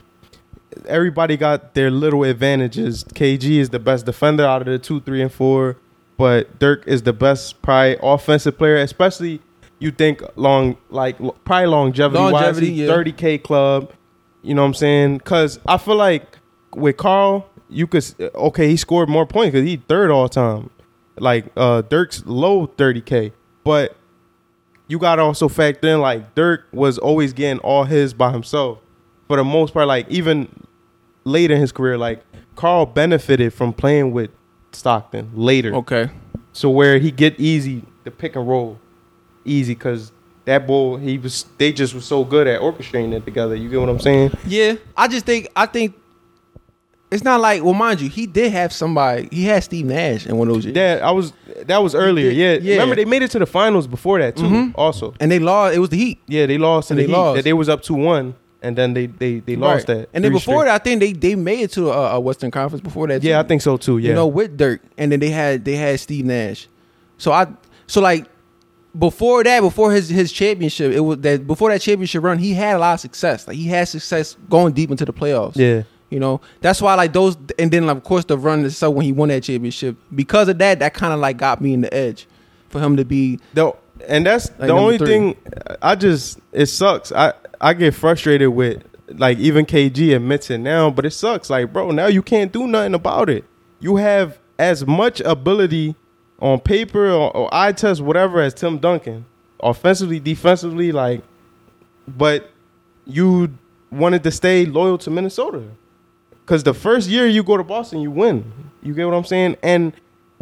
[0.87, 3.05] Everybody got their little advantages.
[3.05, 5.77] KG is the best defender out of the two, three, and four,
[6.17, 9.41] but Dirk is the best probably offensive player, especially
[9.79, 12.87] you think long like probably longevity, Longevity, wise, yeah.
[12.87, 13.93] thirty k club.
[14.43, 15.19] You know what I'm saying?
[15.19, 16.39] Because I feel like
[16.75, 20.71] with Karl, you could okay, he scored more points because he third all time.
[21.19, 23.33] Like uh Dirk's low thirty k,
[23.65, 23.97] but
[24.89, 28.79] you got to also factor in like Dirk was always getting all his by himself
[29.29, 29.87] for the most part.
[29.87, 30.49] Like even
[31.25, 32.25] later in his career, like
[32.57, 34.31] Karl benefited from playing with
[34.73, 35.75] Stockton later.
[35.75, 36.11] Okay.
[36.53, 38.79] So where he get easy the pick and roll,
[39.45, 40.13] easy because
[40.47, 43.55] that bull he was they just was so good at orchestrating it together.
[43.55, 44.33] You get what I'm saying?
[44.47, 45.95] Yeah, I just think I think
[47.11, 49.29] it's not like well, mind you, he did have somebody.
[49.33, 51.33] He had Steve Nash in one of those years, That I was
[51.67, 52.31] that was earlier.
[52.31, 52.75] Yeah, yeah.
[52.75, 54.45] Remember they made it to the finals before that too.
[54.45, 54.73] Mhm.
[54.77, 55.75] Also, and they lost.
[55.75, 56.19] It was the Heat.
[56.29, 57.37] yeah, they lost and they Heat, lost.
[57.37, 59.99] That they was up two one, and then they they they lost Right.
[59.99, 60.09] that.
[60.15, 60.67] And then before straight.
[60.71, 63.25] that, I think they they made it to a, a Western Conference before that.
[63.25, 63.99] yeah, I think so too.
[63.99, 66.69] Yeah, you know, with Dirk, and then they had they had Steve Nash.
[67.19, 67.49] So I
[67.89, 68.27] so like
[68.99, 72.77] before that, before his his championship, it was that before that championship run, he had
[72.77, 73.47] a lot of success.
[73.47, 75.57] Like he had success going deep into the playoffs.
[75.57, 79.05] yeah, You know, that's why like those, and then of course the run itself when
[79.05, 79.97] he won that championship.
[80.15, 82.27] Because of that, that kind of like got me in the edge
[82.69, 83.39] for him to be.
[83.55, 83.73] the
[84.09, 85.07] and that's Like the only three.
[85.07, 85.37] thing.
[85.83, 87.13] I just it sucks.
[87.13, 88.83] I I get frustrated with
[89.19, 91.51] like even KG admits it now, but it sucks.
[91.51, 93.45] Like bro, now you can't do nothing about it.
[93.79, 95.95] You have as much ability
[96.41, 99.27] on paper or, or eye test, whatever, as Tim Duncan,
[99.61, 101.23] offensively, defensively, like,
[102.09, 102.51] but
[103.07, 103.57] you
[103.91, 105.63] wanted to stay loyal to Minnesota.
[106.47, 108.51] Cause the first year you go to Boston, you win.
[108.83, 109.57] You get what I'm saying?
[109.63, 109.93] And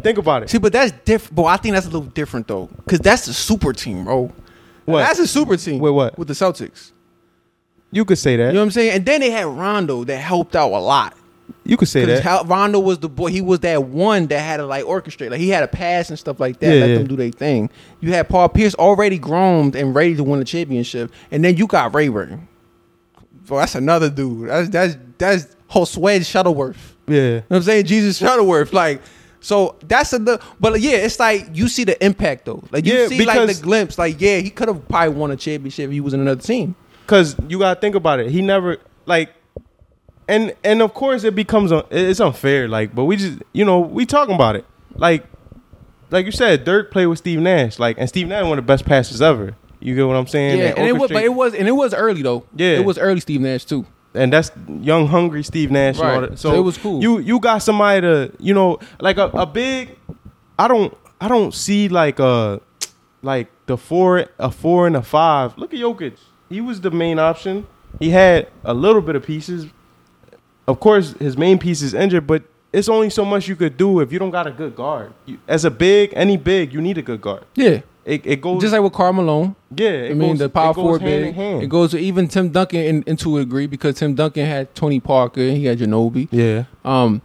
[0.01, 0.49] think about it.
[0.49, 1.35] See, but that's different.
[1.35, 4.31] But I think that's a little different though, because that's a super team, bro.
[4.85, 5.01] What?
[5.01, 5.79] That's a super team.
[5.79, 6.17] With what?
[6.17, 6.93] With the Celtics.
[7.91, 8.47] You could say that.
[8.47, 8.91] You know what I'm saying?
[8.91, 11.15] And then they had Rondo that helped out a lot.
[11.65, 12.47] You could say that.
[12.47, 13.27] Rondo was the boy.
[13.27, 15.29] He was that one that had to like orchestrate.
[15.31, 16.73] Like he had a pass and stuff like that.
[16.73, 16.97] Yeah, let yeah.
[16.97, 17.69] them do their thing.
[17.99, 21.67] You had Paul Pierce already groomed and ready to win the championship, and then you
[21.67, 22.37] got Ray Ray.
[23.45, 24.49] Bro, that's another dude.
[24.49, 26.95] That's that's that's Jesus Shuttleworth.
[27.07, 27.15] yeah.
[27.15, 27.85] You know I'm saying?
[27.85, 28.73] Jesus Shuttleworth.
[28.73, 29.01] Like,
[29.39, 32.63] so that's a the but yeah, it's like you see the impact though.
[32.71, 33.97] Like you Yeah, see like the glimpse.
[33.97, 36.75] Like, yeah, he could have probably won a championship if he was in another team.
[37.07, 38.29] Cause you gotta think about it.
[38.29, 39.33] He never like,
[40.29, 42.67] and and of course it becomes it's unfair.
[42.67, 44.65] Like, but we just you know we talking about it.
[44.95, 45.25] Like,
[46.11, 47.79] like you said, Dirk played with Steve Nash.
[47.79, 49.55] Like, and Steve Nash one of the best passers ever.
[49.81, 50.59] You get what I'm saying?
[50.59, 52.43] yeah, and it was, but it was, and it was early though.
[52.55, 52.71] Yeah.
[52.79, 53.85] it was early Steve Nash too.
[54.13, 54.51] and that's
[54.81, 55.99] young, hungry Steve Nash.
[55.99, 56.29] And Right.
[56.31, 56.39] that.
[56.39, 57.01] So it was cool.
[57.01, 59.97] You you got somebody to you know like a, a big.
[60.57, 62.59] I don't I don't see like a
[63.21, 65.57] like the four a four and a five.
[65.57, 66.17] Look at Jokic.
[66.49, 67.65] He was the main option.
[67.99, 69.67] He had a little bit of pieces.
[70.69, 73.99] Of course, his main piece is injured, but it's only so much you could do
[74.01, 75.11] if you don't got a good guard.
[75.25, 77.43] You, as a big, any big, you need a good guard.
[77.55, 79.55] Yeah, It, it goes just like with Karl Malone.
[79.75, 79.89] yeah.
[79.89, 81.33] It I mean, goes, the power it forward hand big.
[81.35, 81.63] hand.
[81.63, 84.99] It goes to even Tim Duncan in, into a degree because Tim Duncan had Tony
[84.99, 86.27] Parker and he had Ginobili.
[86.31, 86.65] yeah.
[86.85, 87.21] Um,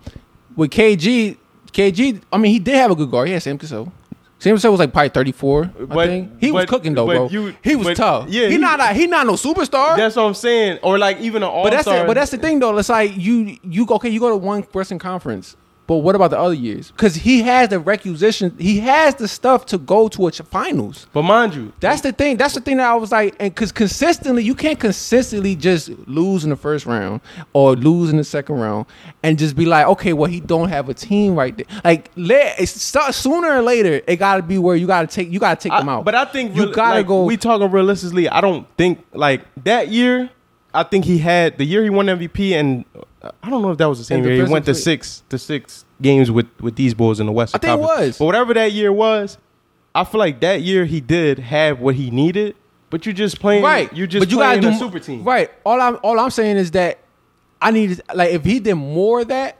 [0.57, 1.37] with KG,
[1.73, 3.27] KG, I mean, he did have a good guard.
[3.29, 3.93] He had Sam Cassell.
[4.39, 5.71] Sam Cassell was like probably thirty four.
[5.91, 7.29] I think he was cooking though, but bro.
[7.29, 8.29] you- he was but- tough.
[8.29, 9.97] yeah, he, he- not a, he not no superstar.
[9.97, 10.81] That's what I'm saying.
[10.83, 12.07] Or like even an all but that's it.
[12.07, 12.77] But that's the thing though.
[12.77, 14.11] It's like you you okay.
[14.11, 15.57] You go to one Western Conference,
[15.87, 16.91] but what about the other years?
[16.91, 18.57] Because he has the requisition.
[18.59, 21.07] He has the stuff to go to a ch- finals.
[21.13, 22.39] But mind you, That's the thing.
[22.39, 26.43] That's the thing that I was like, and because consistently, you can't consistently just lose
[26.45, 27.21] in the first round
[27.53, 28.87] or lose in the second round
[29.23, 31.67] and just be like, okay, well, he don't have a team right there.
[31.85, 35.39] Like, let, sooner or later, it got to be where you got to take, you
[35.39, 36.05] got to take I- them out.
[36.07, 37.25] But I think you real- gotta like, go.
[37.25, 38.29] We talking realistically.
[38.29, 40.31] I don't think like that year.
[40.73, 42.85] I think he had the year he won MVP, and
[43.43, 44.47] I don't know if that was the same And year.
[44.47, 47.67] He went to six to six games with with these Bulls in the Western I
[47.67, 48.19] think it was.
[48.19, 49.39] But whatever that year was,
[49.95, 52.57] I feel like that year he did have what he needed.
[52.91, 53.65] But you're just playing.
[53.65, 55.25] right, You're just but you playing gotta a super team.
[55.25, 55.51] Right.
[55.65, 56.99] All I'm all I'm saying is that
[57.61, 59.59] I need like if he did more of that,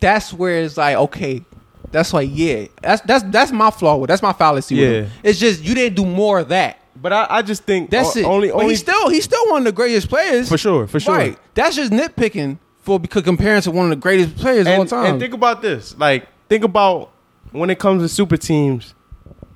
[0.00, 1.44] that's where it's like okay.
[1.92, 4.76] That's like yeah, that's that's that's my flaw with that's my fallacy.
[4.76, 5.04] with him.
[5.04, 5.10] Yeah.
[5.22, 6.78] it's just you didn't do more of that.
[6.94, 8.24] But I, I just think That's o- it.
[8.24, 11.00] Only but only he's still he's still one of the greatest players for sure for
[11.00, 11.14] sure.
[11.14, 11.38] Right.
[11.54, 14.90] That's just nitpicking for because comparing to one of the greatest players of all and,
[14.90, 15.06] time.
[15.06, 15.96] and think about this.
[15.96, 17.10] Like, think about
[17.52, 18.94] when it comes to super teams,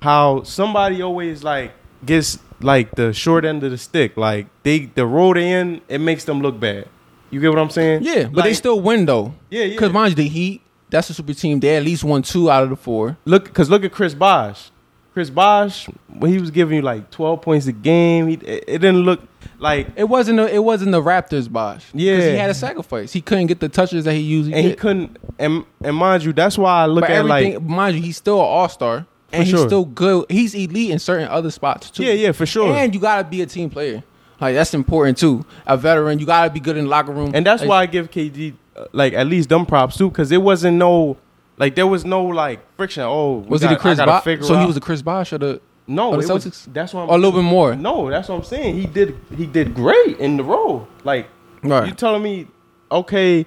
[0.01, 1.73] how somebody always like
[2.05, 4.17] gets like the short end of the stick.
[4.17, 6.87] Like they the road they in, it makes them look bad.
[7.29, 8.03] You get what I'm saying?
[8.03, 9.33] yeah, but they still win though.
[9.49, 9.73] Yeah, yeah.
[9.73, 11.59] Because mind you, the Heat, that's a super team.
[11.59, 13.17] They at least won two out of the four.
[13.25, 14.71] look because look at Chris Bosh.
[15.13, 18.77] Chris Bosh, when he was giving you like 12 points a game, he, it, it
[18.77, 19.19] didn't look
[19.59, 20.39] like It wasn't.
[20.39, 21.85] A, it wasn't the Raptors, Bosh.
[21.93, 22.15] Yeah.
[22.17, 23.13] he had a sacrifice.
[23.13, 25.17] He couldn't get the touches that he usually and he couldn't.
[25.39, 28.39] And and mind you, that's why I look But at like mind you, he's still
[28.39, 30.25] an all star, and he's still good.
[30.29, 32.03] He's elite in certain other spots too.
[32.03, 32.73] yeah, yeah, for sure.
[32.75, 34.03] And you gotta be a team player.
[34.39, 35.45] Like that's important too.
[35.65, 37.31] A veteran, you gotta be good in the locker room.
[37.33, 40.29] And that's Like, why I give KD uh, like at least them props too, because
[40.29, 41.17] there wasn't no
[41.57, 43.03] like there was no like friction.
[43.03, 44.23] Oh, was got, he the Chris Bosh?
[44.45, 44.59] So out.
[44.61, 47.15] he was the Chris Bosh of the No, the it was, that's what I'm Or
[47.15, 47.75] a little bit more.
[47.75, 48.75] No, that's what I'm saying.
[48.75, 50.87] He did he did great in the role.
[51.03, 51.27] Like
[51.63, 51.87] Right.
[51.87, 52.47] you telling me,
[52.91, 53.45] okay,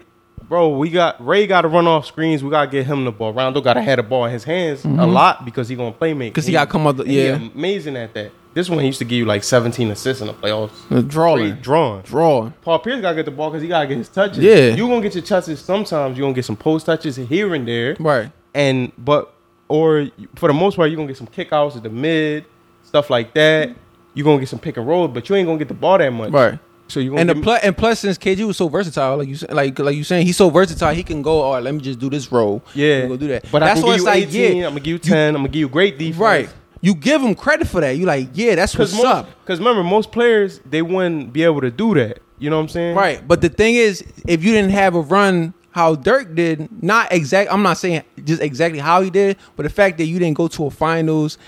[0.49, 2.43] bro, we got Ray got to run off screens.
[2.43, 3.33] We got to get him the ball.
[3.33, 6.15] Rondo got to have the ball in his hands a lot because he gonna play
[6.15, 6.35] make.
[6.35, 6.49] 'Cause Mm-hmm.
[6.49, 7.39] he gotta come up yeah.
[7.55, 8.33] amazing at that.
[8.53, 10.73] This one he used to give you like 17 assists in the playoffs.
[10.89, 11.55] The drawing.
[11.57, 12.03] Drawing.
[12.03, 12.53] Drawing.
[12.63, 14.39] Paul Pierce gotta get the ball because he gotta get his touches.
[14.39, 14.75] Yeah.
[14.75, 15.61] you gonna get your touches.
[15.61, 18.33] Sometimes you gonna get some post touches here and there Right.
[18.55, 19.33] and but
[19.71, 22.45] or for the most part you're gonna get some kickouts at the mid
[22.83, 23.71] stuff like that
[24.15, 26.11] you're gonna get some pick and roll but you ain't gonna get the ball that
[26.13, 26.59] much Right.
[26.89, 29.79] so you And the pl- and plus since KG was so versatile, like you like
[29.79, 31.41] like you saying, he's so versatile, he can go.
[31.43, 32.63] All right, let me just do this role.
[32.75, 33.45] yeah I'm gonna do that.
[33.53, 35.43] but that's why give it's you like 18 yeah, I'm gonna give you 10 I'm
[35.43, 36.49] gonna give you great defense right.
[36.83, 37.97] You give him credit for that.
[37.99, 39.29] You like yeah, that's what's up.
[39.45, 42.69] because remember most players they wouldn't be able to do that you know what I'm
[42.69, 43.21] saying Right.
[43.27, 47.53] But the thing is, if you didn't have a run how Dirk did, not exact
[47.53, 50.49] I'm not saying just exactly how he did, but the fact that you didn't go
[50.49, 51.39] to a finals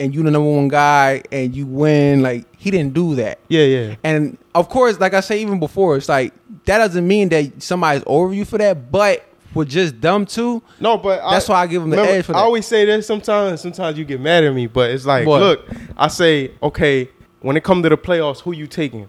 [0.00, 3.38] and you the number one guy and you win, like he didn't do that.
[3.48, 6.32] yeah yeah And of course, like I say even before, it's like
[6.66, 10.62] that doesn't mean that somebody's over you for that, but with just dumb too.
[10.80, 13.06] No, but That's why I give him the remember, edge for I always say this
[13.06, 13.60] sometimes.
[13.60, 15.40] Sometimes you get mad at me, but it's like, What?
[15.40, 17.08] look, I say, okay,
[17.40, 19.08] when it come to the playoffs, who you taking?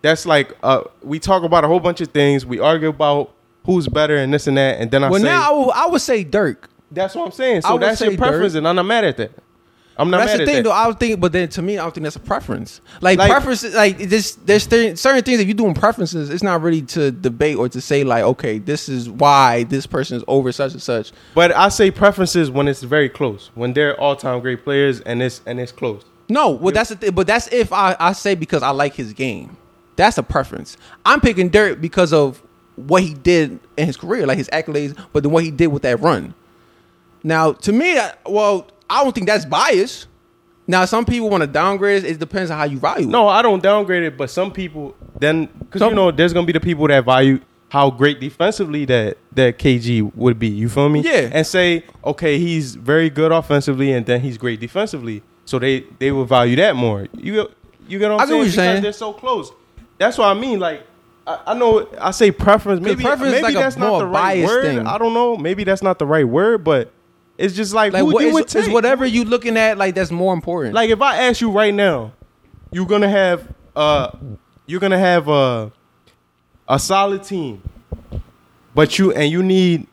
[0.00, 2.46] That's like, uh, we talk about a whole bunch of things.
[2.46, 3.34] We argue about
[3.68, 5.86] who's better and this and that, and then I well say, now I would, I
[5.86, 6.68] would say Dirk.
[6.90, 7.58] that's what I'm saying.
[7.58, 8.58] I So would that's your say preference, Dirk.
[8.58, 9.30] and I'm not mad at that.
[10.00, 10.62] I'm not That's mad the at thing, that.
[10.62, 10.70] though.
[10.70, 12.80] I would think, but then to me, I don't think that's a preference.
[13.00, 16.30] Like, Like- preference, like this, there's th- certain things that you doing preferences.
[16.30, 20.16] It's not really to debate or to say like, okay, this is why this person
[20.16, 21.10] is over such and such.
[21.34, 25.20] But I say preferences when it's very close, when they're all time great players, and
[25.20, 26.04] it's and it's close.
[26.28, 27.10] No, well, that's the thing.
[27.10, 29.56] But that's if I, I say because I like his game.
[29.96, 30.76] That's a preference.
[31.04, 32.40] I'm picking Dirk because of
[32.86, 35.82] what he did in his career, like his accolades, but then what he did with
[35.82, 36.34] that run.
[37.22, 40.06] Now, to me, that- well, I don't think that's bias.
[40.66, 42.10] Now, some people want to downgrade it.
[42.10, 43.10] It depends on how you value it.
[43.10, 46.52] No, I don't downgrade it, but some people then because you know there's gonna be
[46.52, 50.48] the people that value how great defensively that that KG would be.
[50.48, 51.00] You feel me?
[51.00, 51.30] Yeah.
[51.32, 55.22] And say, okay, he's very good offensively, and then he's great defensively.
[55.46, 57.08] So they they will value that more.
[57.16, 57.48] You
[57.88, 58.38] you get what I'm I saying?
[58.38, 58.82] what because saying.
[58.82, 59.50] they're so close.
[59.98, 60.60] That's what I mean.
[60.60, 60.82] Like.
[61.28, 62.80] I I know I say preference.
[62.80, 64.62] Maybe preference is maybe like that's not the right word.
[64.64, 64.86] thing.
[64.86, 65.36] I don't know.
[65.36, 66.92] Maybe that's not the right word, but
[67.36, 68.72] it's just like, like who what you would is take.
[68.72, 70.74] whatever you looking at, like that's more important.
[70.74, 72.12] Like if I ask you right now,
[72.72, 74.10] you're gonna have uh
[74.66, 75.70] you're gonna have a
[76.68, 77.62] a solid team.
[78.74, 79.86] But you and you need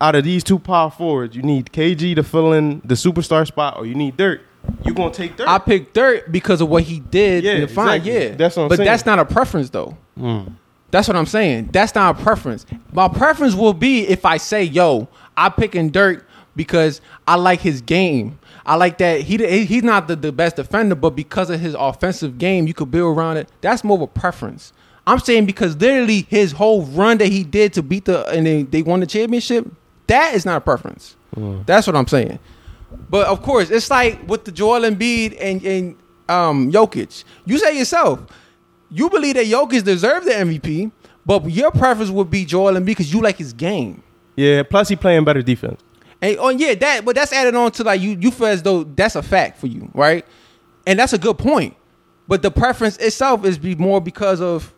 [0.00, 3.76] out of these two power forwards, you need KG to fill in the superstar spot
[3.78, 4.42] or you need Dirk.
[4.84, 5.48] You gonna take Dirk.
[5.48, 8.12] I picked Dirk because of what he did Yeah, in the exactly.
[8.12, 8.86] Yeah, That's what I'm but saying.
[8.86, 9.96] that's not a preference though.
[10.18, 10.54] Mm.
[10.94, 11.70] That's what I'm saying.
[11.72, 12.64] That's not a preference.
[12.92, 16.24] My preference will be if I say, "Yo, I picking Dirk
[16.54, 18.38] because I like his game.
[18.64, 21.74] I like that he he- he's not the, the best defender, but because of his
[21.76, 23.48] offensive game, you could build around it.
[23.60, 24.72] That's more of a preference.
[25.04, 28.62] I'm saying because literally his whole run that he did to beat the and they,
[28.62, 29.66] they won the championship,
[30.06, 31.16] that is not a preference.
[31.66, 32.38] That's what I'm saying.
[33.10, 35.96] But of course, it's like with the Joel Embiid and and
[36.28, 37.24] um Jokic.
[37.46, 38.20] You say yourself,
[38.94, 40.92] you believe that Jokic deserved the MVP,
[41.26, 44.02] but your preference would be Joel Embiid because you like his game.
[44.36, 45.80] Yeah, plus he playing better defense.
[46.22, 48.84] And oh yeah, that but that's added on to like you you feel as though
[48.84, 50.24] that's a fact for you, right?
[50.86, 51.76] And that's a good point.
[52.28, 54.72] But the preference itself is be more because of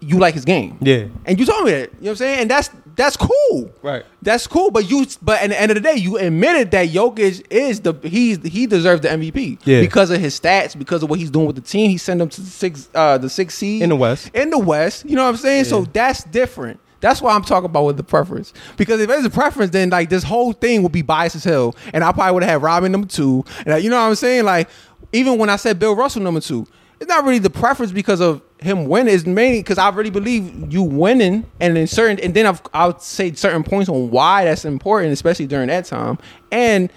[0.00, 0.78] you like his game.
[0.80, 1.06] Yeah.
[1.24, 1.92] And you told me that.
[1.94, 2.40] You know what I'm saying?
[2.40, 3.70] And that's that's cool.
[3.82, 4.04] Right.
[4.22, 4.70] That's cool.
[4.70, 7.94] But you but at the end of the day, you admitted that Jokic is the
[8.02, 9.60] he's he deserves the MVP.
[9.64, 9.80] Yeah.
[9.80, 11.90] Because of his stats, because of what he's doing with the team.
[11.90, 13.82] He sent them to the six uh the six seed.
[13.82, 14.30] In the West.
[14.34, 15.04] In the West.
[15.04, 15.64] You know what I'm saying?
[15.64, 16.80] So that's different.
[17.00, 18.52] That's why I'm talking about with the preference.
[18.76, 21.76] Because if there's a preference, then like this whole thing would be biased as hell.
[21.92, 23.44] And I probably would have had Rodman number two.
[23.60, 24.44] And uh, you know what I'm saying?
[24.44, 24.68] Like,
[25.12, 26.66] even when I said Bill Russell number two,
[26.98, 29.14] it's not really the preference because of him winning.
[29.14, 32.98] It's mainly because I really believe you winning and in certain and then I've, I'll
[32.98, 36.18] say certain points on why that's important, especially during that time.
[36.50, 36.90] And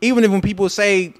[0.00, 1.14] even if when people say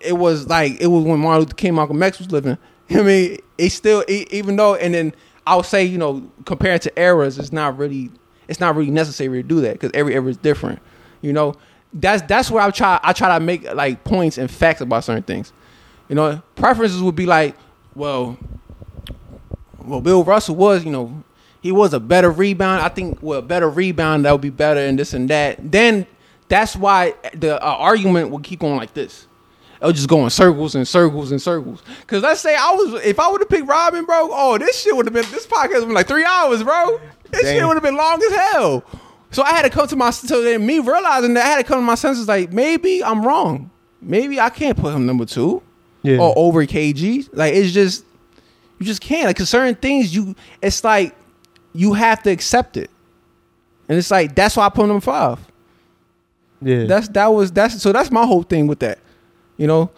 [0.00, 2.58] it was like it was when Martin Luther King, Malcolm X was living.
[2.90, 5.14] I mean, it's still even though, and then
[5.46, 8.10] I'll say you know compared to eras, it's not really
[8.48, 10.80] it's not really necessary to do that because every era is different.
[11.20, 11.54] You know,
[11.92, 15.22] that's that's where I try I try to make like points and facts about certain
[15.22, 15.52] things.
[16.08, 17.56] You know, preferences would be like,
[17.94, 18.38] well,
[19.84, 21.22] well, Bill Russell was, you know,
[21.60, 22.82] he was a better rebound.
[22.82, 25.70] I think with a better rebound, that would be better and this and that.
[25.70, 26.06] Then
[26.48, 29.26] that's why the uh, argument would keep going like this.
[29.80, 31.82] It'll just go in circles and circles and circles.
[32.06, 34.94] Cause let's say I was, if I would have picked Rodman, bro, oh, this shit
[34.94, 37.00] would have been, this podcast would have been like three hours, bro.
[37.30, 38.84] This shit would have been long as hell.
[39.30, 41.64] So I had to come to my, so then me realizing that I had to
[41.64, 43.70] come to my senses, like maybe I'm wrong.
[44.00, 45.62] maybe I can't put him number two
[46.02, 46.18] Yeah.
[46.18, 47.28] or over KG.
[47.32, 48.04] Like it's just
[48.78, 49.26] you just can't.
[49.26, 51.14] Like 'cause certain things you it's like
[51.72, 52.90] you have to accept it.
[53.88, 55.38] And it's like that's why I put him number five.
[56.60, 56.84] yeah.
[56.84, 58.98] That's that was that's so that's my whole thing with that.
[59.56, 59.90] You know.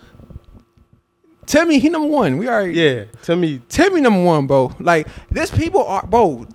[1.47, 2.39] Timmy, he number one.
[2.39, 3.05] We already yeah.
[3.23, 3.61] Tell me.
[3.69, 4.75] Timmy number one, bro.
[4.81, 6.47] Like this people are bro.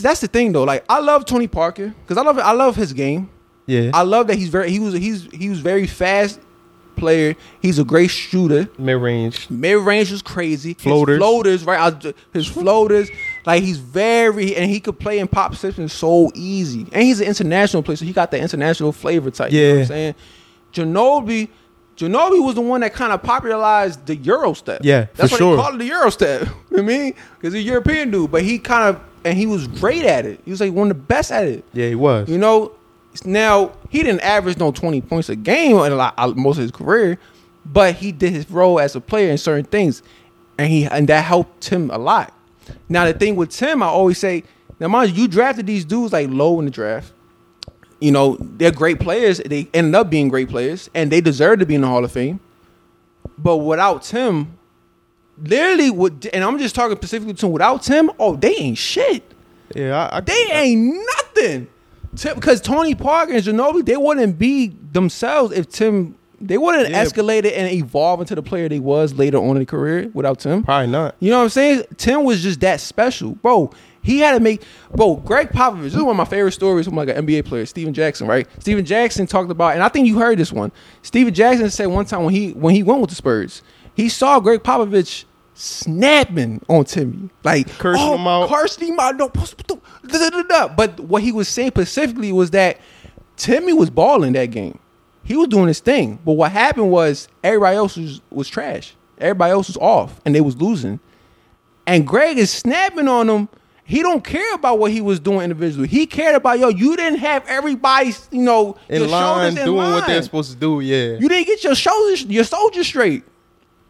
[0.00, 0.64] That's the thing though.
[0.64, 3.30] Like I love Tony Parker because I love I love his game.
[3.66, 3.90] Yeah.
[3.94, 6.40] I love that he's very he was he's he was very fast
[6.96, 7.34] player.
[7.60, 8.68] He's a great shooter.
[8.78, 9.48] Mid range.
[9.50, 10.74] Mid range is crazy.
[10.74, 11.14] Floaters.
[11.14, 11.94] His floaters, right?
[12.04, 13.10] I His floaters,
[13.46, 16.86] like he's very and he could play in pop positions so easy.
[16.92, 19.52] And he's an international player, so he got the international flavor type.
[19.52, 19.80] You know what Yeah.
[19.82, 20.14] I'm saying?
[20.72, 21.48] Ginobili,
[21.96, 24.80] Ginobili was the one that kind of popularized the Euro step.
[24.82, 25.56] Yeah, that's why sure.
[25.56, 26.40] they call it the Euro step.
[26.46, 29.36] you know what I mean, because he's a European dude, but he kind of and
[29.38, 30.40] he was great at it.
[30.44, 31.64] He was like one of the best at it.
[31.72, 32.28] Yeah, he was.
[32.28, 32.72] You know,
[33.24, 36.62] now he didn't average no twenty points a game in a lot, uh, most of
[36.62, 37.18] his career,
[37.66, 40.02] but he did his role as a player in certain things,
[40.56, 42.34] and he and that helped him a lot.
[42.88, 44.44] Now the thing with Tim, I always say,
[44.80, 47.12] now mind you, you drafted these dudes like low in the draft.
[48.00, 49.42] You know, they're great players.
[49.44, 52.10] They ended up being great players, and they deserve to be in the Hall of
[52.10, 52.40] Fame.
[53.36, 54.56] But without Tim,
[55.36, 59.22] literally, with, and I'm just talking specifically to him, without Tim, oh, they ain't shit.
[59.74, 61.68] yeah, I, I, They ain't nothing.
[62.16, 66.14] Tim, because Tony Parker and Ginobili, they wouldn't be themselves if Tim.
[66.40, 67.04] They wouldn't Yeah.
[67.04, 70.64] escalated and evolve into the player they was later on in the career without Tim.
[70.64, 71.14] probably not.
[71.20, 71.84] You know what I'm saying?
[71.96, 73.70] Tim was just that special, bro.
[74.02, 75.14] He had to make, bro.
[75.14, 75.82] Gregg Popovich.
[75.84, 78.26] This is one of my favorite stories from like an NBA player, Stephen Jackson.
[78.26, 78.48] Right?
[78.58, 80.72] Stephen Jackson talked about, and I think you heard this one.
[81.02, 83.62] Stephen Jackson said one time when he when he went with the Spurs,
[83.94, 85.24] he saw Gregg Popovich
[85.54, 88.48] snapping on Timmy, like Cursing oh, him out.
[88.48, 89.16] cursing him out.
[89.16, 89.48] No, da,
[90.06, 90.68] da, da, da.
[90.68, 92.80] But what he was saying specifically was that
[93.36, 94.78] Timmy was balling that game.
[95.24, 96.18] He was doing his thing.
[96.24, 98.94] But what happened was everybody else was, was trash.
[99.18, 101.00] Everybody else was off and they was losing.
[101.86, 103.48] And Gregg is snapping on him.
[103.84, 105.88] He don't care about what he was doing individually.
[105.88, 106.68] He cared about yo.
[106.68, 110.52] You didn't have everybody, you know, In your line, shoulders in doing what they're supposed
[110.52, 110.80] to do.
[110.80, 111.18] Yeah.
[111.18, 113.24] You didn't get your shoulders, your soldiers straight.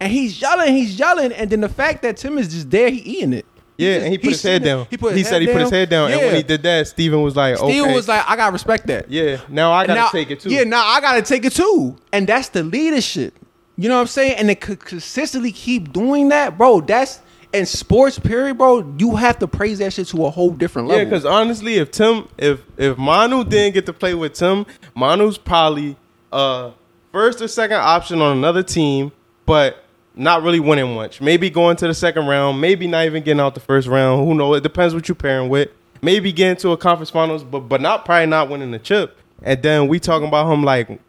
[0.03, 2.99] And he's yelling, he's yelling, and then the fact that Tim is just there, he
[2.99, 3.47] eating it.
[3.79, 4.87] yeah, and he put his head down.
[4.91, 5.17] He put.
[5.17, 7.57] he said he put his head down, and when he did that, Stephen was like,
[7.57, 7.95] Stephen okay.
[7.95, 9.11] was like, I gotta respect that.
[9.11, 10.51] yeah, now I gotta Now- take it too.
[10.51, 11.97] Yeah, now I gotta take it too.
[12.13, 13.35] And that's the leadership.
[13.77, 14.37] You know what I'm saying?
[14.37, 16.83] And they could consistently keep doing that, bro.
[16.83, 17.21] That's
[17.53, 18.95] in sports, period, bro.
[18.99, 21.03] You have to praise that shit to a whole different level.
[21.03, 25.39] Yeah, because honestly, if Tim, if if Manu didn't get to play with Tim, Manu's
[25.39, 25.97] probably
[26.33, 26.73] uh
[27.13, 29.11] first or second option on another team,
[29.47, 29.83] but
[30.15, 31.21] not really winning much.
[31.21, 34.27] Maybe going to the second round, maybe not even getting out the first round.
[34.27, 34.59] Who knows?
[34.59, 35.71] It depends what you're pairing with.
[36.03, 39.17] Maybe getting to a conference finals, but but not probably not winning the chip.
[39.43, 41.01] And then we talking about him like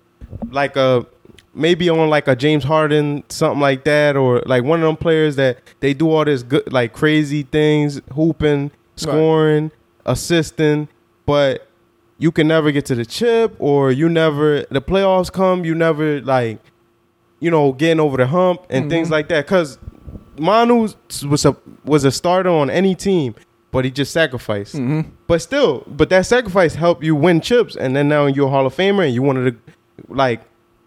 [0.52, 1.06] like a
[1.54, 5.36] maybe on like a James Harden something like that, or like one of them players
[5.36, 9.72] that they do all this good like crazy things, hooping, scoring,
[10.06, 10.88] assisting,
[11.26, 11.68] but
[12.20, 16.22] you can never get to the chip, or you never the playoffs come, you never
[16.22, 16.60] like
[17.44, 18.90] you know getting over the hump and mm-hmm.
[18.90, 19.46] things like that.
[19.46, 19.78] Because
[20.40, 20.88] Manu
[21.28, 23.36] was a was a starter on any team.
[23.72, 24.76] But he just sacrificed.
[24.76, 25.10] Mm-hmm.
[25.26, 28.68] But still, but that sacrifice helped you win chips, and then now you're a Hall
[28.68, 29.56] of Famer, and you one to
[30.10, 30.42] like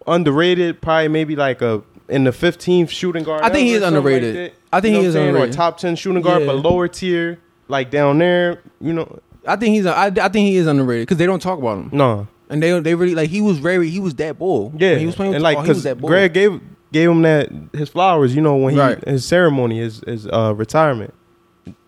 [0.07, 3.41] underrated, probably maybe like a in the 15th shooting guard.
[3.41, 4.53] I think he is something like underrated.
[4.71, 5.27] I think You know he is saying?
[5.27, 5.53] underrated.
[5.53, 6.47] Or top 10 shooting guard, Yeah.
[6.47, 8.61] but lower tier, like down there.
[8.79, 9.85] You know, I think he's.
[9.85, 11.89] I, I think he is underrated because they don't talk about him.
[11.91, 14.73] no, And they they really like he was very he was that bull.
[14.77, 16.09] yeah, When he was playing with and the like ball, he was because that bull.
[16.09, 16.61] Gregg gave
[16.93, 18.33] gave him that his flowers.
[18.35, 19.03] You know, when he Right.
[19.07, 21.13] his ceremony, his his uh, retirement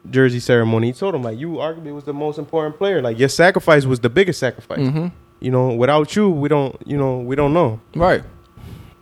[0.10, 3.01] jersey ceremony, he told him like you arguably was the most important player.
[3.01, 4.80] Like your sacrifice was the biggest sacrifice.
[4.88, 5.07] hmm
[5.39, 6.76] You know, without you, we don't.
[6.86, 7.80] You know, we don't know.
[7.95, 8.24] Right.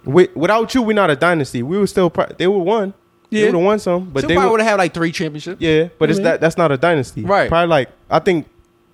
[0.05, 1.63] Wi- without you, we're not a dynasty.
[1.63, 2.09] We were still.
[2.11, 2.93] Pro- they would won.
[3.31, 3.45] They Yeah.
[3.47, 4.51] would have won some, but But they would.
[4.51, 5.59] would have had like three championships.
[5.61, 6.23] Yeah, but it's Mhm.
[6.23, 6.41] that.
[6.41, 7.23] That's not a dynasty.
[7.23, 7.49] Right.
[7.49, 8.45] Probably like I think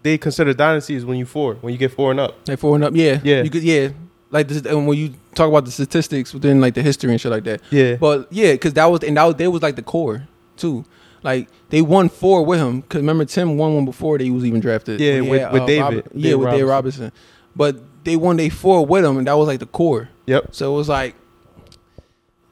[0.03, 2.35] they consider dynasties when you four, when you get four and up.
[2.47, 2.93] Like four and up.
[2.95, 3.19] Yeah.
[3.23, 3.41] Yeah.
[3.43, 3.63] You could.
[3.63, 3.89] Yeah.
[4.31, 7.31] Like this, and when you talk about the statistics within like the history and shit
[7.31, 7.61] like that.
[7.71, 7.95] Yeah.
[7.95, 10.27] But yeah, because that was and that was they was like the core
[10.57, 10.85] too.
[11.21, 12.81] Like they won four with him.
[12.83, 14.99] Cause remember Tim won one before they was even drafted.
[14.99, 15.81] Yeah, When he with- uh, with David.
[15.83, 17.11] Robert- yeah, with Dave Robinson.
[17.55, 20.09] But they won they four with him, and that was like the core.
[20.25, 20.47] Yep.
[20.55, 21.15] So it was like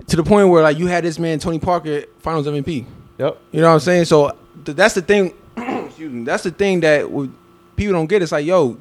[0.07, 2.85] to the point where like you had this man Tony Parker Finals MVP.
[3.17, 3.37] Yep.
[3.51, 4.05] You know what I'm saying?
[4.05, 5.33] So th- that's the thing.
[5.57, 6.23] excuse me.
[6.23, 7.33] That's the thing that would,
[7.75, 8.21] people don't get.
[8.21, 8.77] It's like, yo,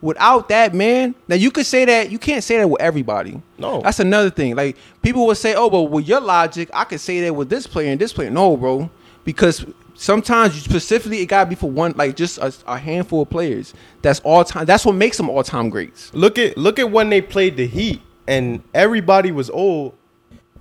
[0.00, 3.40] without that man, now you could say that you can't say that with everybody.
[3.58, 3.80] No.
[3.80, 4.54] That's another thing.
[4.54, 7.66] Like people would say, oh, but with your logic, I could say that with this
[7.66, 8.30] player and this player.
[8.30, 8.90] No, bro,
[9.24, 9.64] because
[9.94, 13.72] sometimes you specifically it gotta be for one, like just a, a handful of players.
[14.02, 14.66] That's all time.
[14.66, 16.12] That's what makes them all time greats.
[16.14, 18.02] Look at look at when they played the Heat.
[18.26, 19.94] and everybody was old.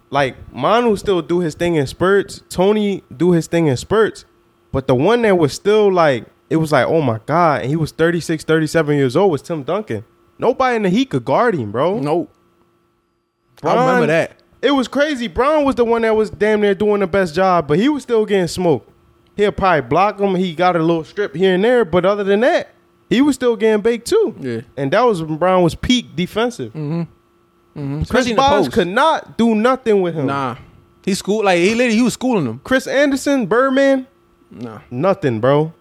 [0.09, 2.43] Like Manu still do his thing in spurts.
[2.49, 4.25] Tony do his thing in spurts.
[4.71, 7.75] But the one that was still like, it was like, oh my God, and he
[7.75, 10.05] was 36, 37 years old was Tim Duncan.
[10.37, 11.97] Nobody in the Heat could guard him, bro.
[11.99, 12.31] Nope.
[13.63, 14.39] I remember that.
[14.61, 15.27] It was crazy.
[15.27, 18.03] Bron was the one that was damn near doing the best job, but he was
[18.03, 18.87] still getting smoked.
[19.35, 20.35] He'll probably block him.
[20.35, 22.69] He got a little strip here and there, but other than that,
[23.09, 24.35] he was still getting baked too.
[24.39, 24.61] Yeah.
[24.77, 26.71] And that was when Bron was peak defensive.
[26.73, 27.01] Mm-hmm.
[27.79, 27.95] Mm-hmm.
[27.97, 30.27] Chris Especially in the Bosh could not do nothing with him.
[30.27, 30.57] Nah.
[31.03, 32.61] He school like he literally he was schooling them.
[32.63, 34.05] Chris Andersen, Birdman,
[34.51, 34.81] Nah.
[34.91, 35.73] nothing, bro.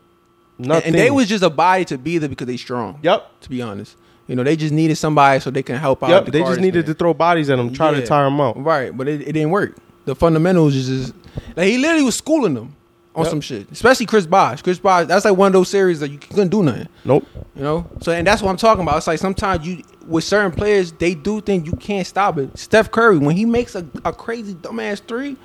[0.59, 0.86] And, Nothing.
[0.88, 2.98] and they was just a body to be there because they strong.
[3.03, 3.40] Yep.
[3.42, 3.96] To be honest.
[4.28, 6.11] You know, they just needed somebody so they can help out.
[6.11, 6.24] Yep.
[6.26, 6.94] the They just needed man.
[6.94, 8.62] to throw bodies at them, try to tire them out.
[8.62, 9.76] Right, but it, it didn't work.
[10.05, 11.14] The fundamentals is just
[11.57, 12.76] like he literally was schooling them
[13.14, 13.30] on Yep.
[13.30, 13.70] some shit.
[13.72, 14.62] Especially Chris Bosh.
[14.62, 16.88] Chris Bosh, that's like one of those series that you couldn't do nothing.
[17.05, 17.26] Nope.
[17.57, 17.86] You know?
[18.00, 18.96] So and that's what I'm talking about.
[18.98, 22.57] It's like sometimes you with certain players, they do think you can't stop it.
[22.59, 25.36] Steph Curry, when he makes a, a crazy dumbass three,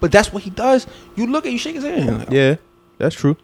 [0.00, 2.18] but that's what he does, you look at you shake his hand.
[2.18, 2.56] Like, Yeah,
[2.98, 3.36] that's true.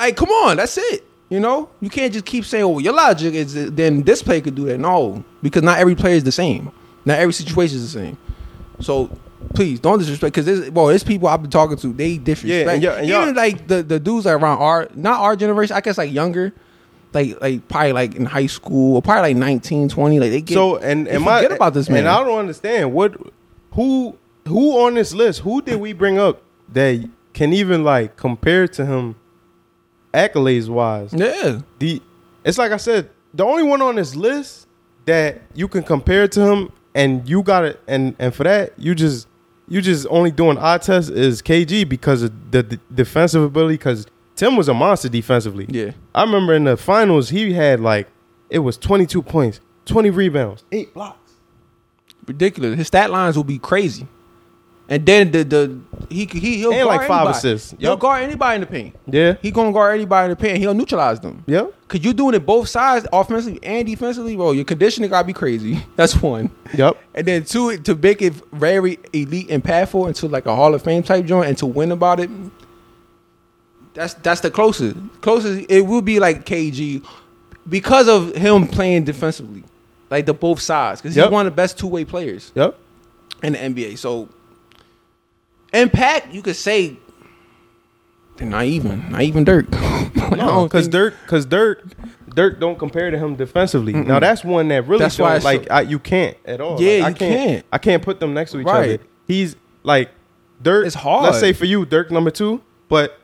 [0.00, 1.06] Like, come on, that's it.
[1.28, 4.40] You know, you can't just keep saying, "Oh, your logic is that then this player
[4.40, 6.72] could do that." No, because not every player is the same.
[7.04, 8.18] Not every situation is the same.
[8.80, 9.16] So
[9.54, 10.34] please don't disrespect.
[10.34, 11.92] Because well, there's people I've been talking to.
[11.92, 12.68] They disrespect.
[12.68, 15.36] and y'all- and y'all- Even like the the dudes that are around our not our
[15.36, 15.76] generation.
[15.76, 16.52] I guess like younger,
[17.14, 20.18] like like probably like in high school or probably like 19, 20.
[20.18, 21.98] Like they get so and and my forget about this man.
[22.00, 23.14] And I don't understand what
[23.74, 24.16] who
[24.48, 26.42] who on this list who did we bring up
[26.72, 29.14] that can even like compare to him
[30.12, 31.12] accolades wise.
[31.12, 32.02] yeah, The
[32.44, 34.66] it's like I said, the only one on this list
[35.06, 38.94] that you can compare to him and you got it and and for that you
[38.94, 39.28] just
[39.68, 44.06] you just only doing eye test is KG because of the, the defensive ability because
[44.34, 45.66] Tim was a monster defensively.
[45.68, 45.92] yeah.
[46.14, 48.08] I remember in the finals he had like
[48.48, 51.32] it was 22 points, 20 rebounds, 8 blocks.
[52.26, 52.76] ridiculous.
[52.76, 54.08] His stat lines will be crazy.
[54.92, 55.78] And then the the
[56.08, 57.38] he he he'll And, guard like, five anybody.
[57.38, 57.74] assists.
[57.78, 58.96] He'll guard anybody in the paint.
[59.06, 59.36] Yeah.
[59.40, 60.58] He gonna guard anybody in the paint.
[60.58, 61.44] He'll neutralize them.
[61.46, 61.72] Yep.
[61.86, 64.34] Cause you're doing it both sides, offensively and defensively.
[64.34, 65.84] Bro, your conditioning gotta be crazy.
[65.96, 66.50] That's one.
[66.74, 66.96] Yep.
[67.14, 70.82] And then two to make it very elite and impactful into like a Hall of
[70.82, 72.28] Fame type joint and to win about it.
[73.94, 74.96] That's that's the closest.
[75.20, 77.04] Closest it will be like KG
[77.68, 79.64] because of him playing defensively,
[80.10, 81.00] like the both sides.
[81.00, 81.26] Because Yep.
[81.26, 82.76] he's one of the best two way players Yep.
[83.42, 83.96] in the NBA.
[83.98, 84.28] So
[85.72, 86.96] impact, you could say
[88.36, 89.66] they're not even, not even Dirk.
[90.30, 91.84] No, because think- Dirk, because Dirk,
[92.34, 93.92] Dirk don't compare to him defensively.
[93.92, 96.80] Now that's one that really That's why don't, like so- I, you can't at all.
[96.80, 97.66] Yeah, Like, I you can't, can't.
[97.72, 98.94] I can't put them next to each Right.
[99.00, 99.04] other.
[99.26, 100.10] He's like
[100.62, 100.86] Dirk.
[100.86, 101.24] It's hard.
[101.24, 103.18] Let's say for you, Dirk number two, but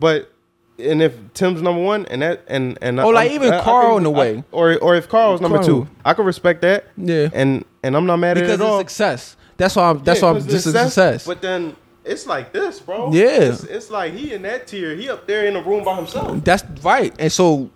[0.00, 0.30] but
[0.78, 3.62] and if Tim's number one, and that and and Oh, like I'm- even I- I
[3.62, 4.44] Karl can- in a I- way.
[4.50, 5.66] or or if Karl's number Karl.
[5.68, 6.86] two, I can respect that.
[6.96, 7.28] Yeah.
[7.32, 8.80] and and I'm not mad because at it at all.
[8.80, 9.36] it's success.
[9.56, 10.02] That's why I'm.
[10.02, 11.26] That's Yeah, why I'm 'cause just a the success.
[11.26, 13.12] But then it's like this, bro.
[13.12, 13.26] Yeah.
[13.40, 14.94] it's, it's like he in that tier.
[14.94, 16.42] He up there in a room by himself.
[16.44, 17.14] That's right.
[17.18, 17.70] And so,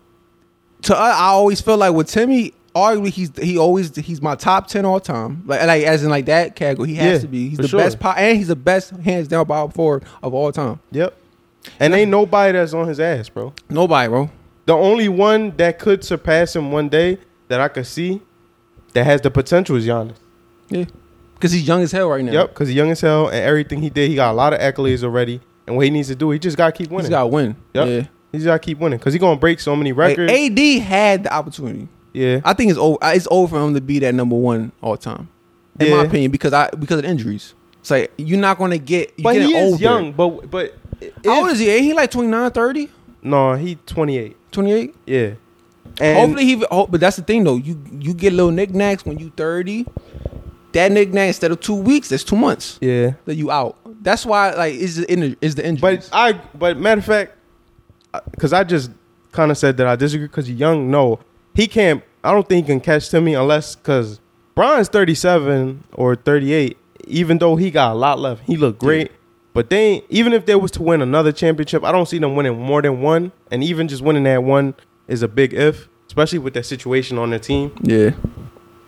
[0.82, 4.66] to us, I always feel like with Timmy, arguably he's he always he's my top
[4.66, 5.42] ten all time.
[5.46, 7.48] Like like as in like that category, he has Yeah, to be.
[7.50, 7.80] He's the sure.
[7.80, 10.80] best, po- and he's the best hands down power forward of all time.
[10.92, 11.14] Yep.
[11.80, 13.52] And ain't nobody that's on his ass, bro.
[13.68, 14.30] Nobody, bro.
[14.66, 17.18] The only one that could surpass him one day
[17.48, 18.20] that I could see
[18.94, 20.16] that has the potential is Giannis.
[20.70, 20.84] Yeah,
[21.38, 22.32] because he's young as hell right now.
[22.32, 24.58] Yep, because he's young as hell and everything he did, he got a lot of
[24.60, 25.40] accolades already.
[25.66, 27.04] And what he needs to do, he just got to keep winning.
[27.06, 27.56] he's got to win.
[27.74, 27.86] Yep.
[27.88, 28.00] Yeah.
[28.32, 30.32] He just got to keep winning because he's going to break so many Like, records.
[30.32, 31.88] AD had the opportunity.
[32.12, 32.40] yeah.
[32.44, 32.98] I think it's over.
[33.02, 35.28] Uh, it's over for him to be that number one all time,
[35.78, 37.54] in my opinion, because I because of injuries.
[37.80, 39.12] It's like you're not going to get.
[39.16, 39.82] You're but he is older.
[39.82, 40.12] young.
[40.12, 40.74] But, but
[41.24, 41.70] How old is he?
[41.70, 42.90] Ain't he like 29, 30,
[43.22, 44.36] No, he 28.
[44.52, 44.94] 28?
[45.06, 45.30] Yeah.
[46.00, 46.64] And Hopefully he.
[46.70, 47.56] oh, But that's the thing though.
[47.56, 49.84] You you get little knickknacks when you thirty.
[50.78, 53.14] That knickknack instead of two weeks, that's two months Yeah.
[53.24, 53.76] that you out.
[54.00, 55.80] That's why like is the in is the injury.
[55.96, 57.32] But I, but matter of fact,
[58.14, 58.90] uh, because I just
[59.32, 60.90] kind of said that I disagree because young.
[60.90, 61.18] No,
[61.54, 62.02] he can't.
[62.22, 64.20] I don't think he can catch Timmy unless because
[64.54, 66.76] Bron's thirty seven or thirty eight.
[67.06, 69.10] Even though he got a lot left, he looked great.
[69.54, 72.56] But they even if they was to win another championship, I don't see them winning
[72.58, 73.32] more than one.
[73.50, 74.74] And even just winning that one
[75.08, 77.72] is a big if, especially with that situation on their team.
[77.82, 78.10] yeah,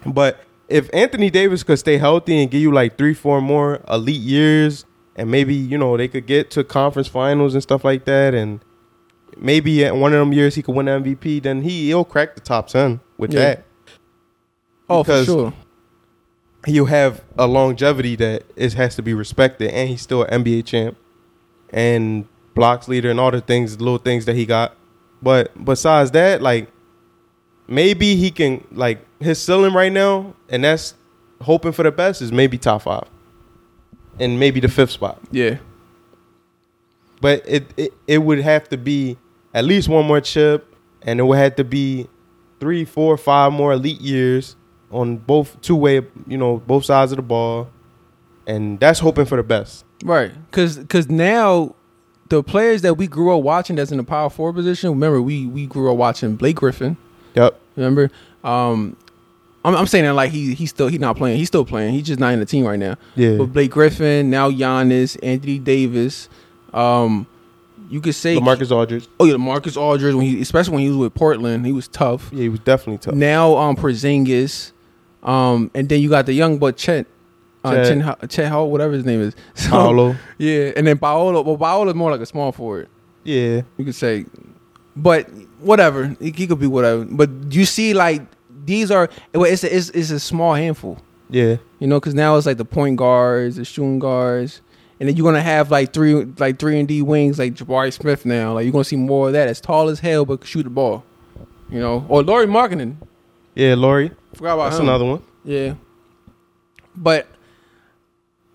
[0.06, 4.20] But if Anthony Davis could stay healthy and give you like three, four more elite
[4.20, 4.84] years,
[5.16, 8.60] and maybe you know they could get to conference finals and stuff like that, and
[9.36, 12.34] maybe at one of them years he could win the MVP, then he he'll crack
[12.34, 13.40] the top ten with Yeah.
[13.40, 13.64] that.
[14.88, 15.52] oh for sure.
[16.66, 20.66] He'll have a longevity that is has to be respected, and he's still an NBA
[20.66, 20.96] champ
[21.72, 24.76] and blocks leader and all the things, little things that he got.
[25.22, 26.70] But besides that, like
[27.66, 30.94] maybe he can like his ceiling right now, and that's
[31.42, 33.04] hoping for the best, is maybe top five,
[34.18, 35.20] and maybe the fifth spot.
[35.30, 35.58] Yeah.
[37.20, 39.18] But it, it it would have to be
[39.52, 42.08] at least one more chip, and it would have to be
[42.60, 44.56] three, four, five more elite years
[44.90, 47.68] on both two way, you know, both sides of the ball,
[48.46, 49.84] and that's hoping for the best.
[50.04, 50.32] Right.
[50.50, 51.74] Cause cause now
[52.28, 55.46] the players that we grew up watching that's in the power forward position, remember we
[55.46, 56.96] we grew up watching Blake Griffin.
[57.34, 57.60] Yep.
[57.76, 58.10] Remember?
[58.42, 58.96] Um
[59.64, 61.36] I'm, I'm saying that like he he's still he's not playing.
[61.36, 61.92] He's still playing.
[61.94, 62.96] He's just not in the team right now.
[63.14, 63.36] Yeah.
[63.36, 66.28] But Blake Griffin, now Giannis, Anthony Davis,
[66.72, 67.26] um,
[67.90, 69.06] you could say Marcus Aldridge.
[69.18, 72.30] Oh yeah, Marcus Aldridge when he especially when he was with Portland, he was tough.
[72.32, 73.14] Yeah, he was definitely tough.
[73.14, 74.72] Now um Porzingis,
[75.22, 77.06] um, and then you got the young but Chet,
[77.64, 77.86] uh, Chet.
[77.86, 79.34] Chet, Ho- Chet Ho- whatever his name is.
[79.54, 80.16] So, Paolo.
[80.38, 81.42] Yeah, and then Paolo.
[81.42, 82.88] Well, Paolo's more like a small forward.
[83.24, 83.62] Yeah.
[83.76, 84.24] You could say,
[84.96, 85.28] but
[85.60, 86.16] whatever.
[86.20, 87.04] He, he could be whatever.
[87.04, 88.22] But you see, like
[88.70, 90.98] these are well, it's a, it's, it's a small handful.
[91.28, 91.56] Yeah.
[91.80, 94.62] You know, because now it's like the point guards, the shooting guards,
[94.98, 98.24] and then you're gonna have like three like three and D wings like Jabari Smith
[98.24, 98.54] now.
[98.54, 99.48] Like you're gonna see more of that.
[99.48, 101.04] As tall as hell, but shoot the ball.
[101.68, 102.96] You know, or Lauri Markkanen.
[103.54, 104.12] Yeah, Laurie.
[104.34, 104.88] Forgot about That's him.
[104.88, 105.22] another one.
[105.44, 105.74] Yeah,
[106.94, 107.26] but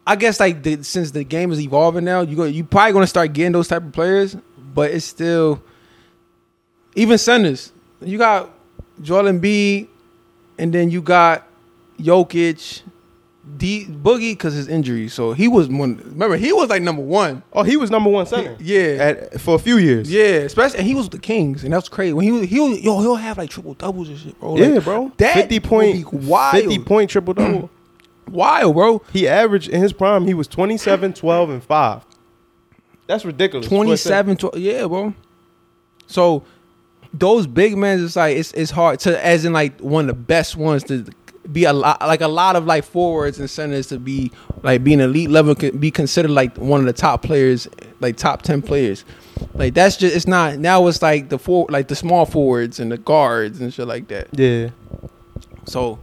[0.07, 3.07] I guess like the, since the game is evolving now, you go you probably gonna
[3.07, 4.37] start getting those type of players,
[4.73, 5.61] but it's still
[6.95, 7.73] even centers.
[8.01, 8.51] You got
[9.01, 9.87] Joel Embiid,
[10.57, 11.47] and then you got
[11.99, 12.81] Jokic,
[13.57, 15.07] D Boogie because his injury.
[15.07, 15.97] So he was one.
[16.05, 17.43] Remember, he was like number one.
[17.53, 18.55] Oh, he was number one center.
[18.59, 18.79] Yeah.
[19.33, 20.11] At, for a few years.
[20.11, 22.13] Yeah, especially and he was with the Kings, and that's crazy.
[22.13, 24.53] When he was, he'll yo he'll have like triple doubles and shit, bro.
[24.53, 25.11] Like, Yeah, bro.
[25.17, 26.55] that 50 would point, wild.
[26.63, 27.69] 50 point triple double.
[28.29, 29.01] wild, bro.
[29.13, 32.05] he averaged in his prime, he was 27, 12, and 5.
[33.07, 33.67] That's ridiculous.
[33.67, 35.13] 27 12, yeah bro
[36.07, 36.43] so
[37.19, 40.21] those big men it's like it's it's hard to as in like one of the
[40.21, 41.05] best ones to
[41.51, 44.31] be a lot like a lot of like forwards and centers to be
[44.63, 47.67] like being elite level can be considered like one of the top players
[47.99, 49.05] like top 10 players
[49.53, 52.91] like that's just it's not now it's like the four like the small forwards and
[52.91, 54.69] the guards and shit like that Yeah.
[55.65, 55.99] so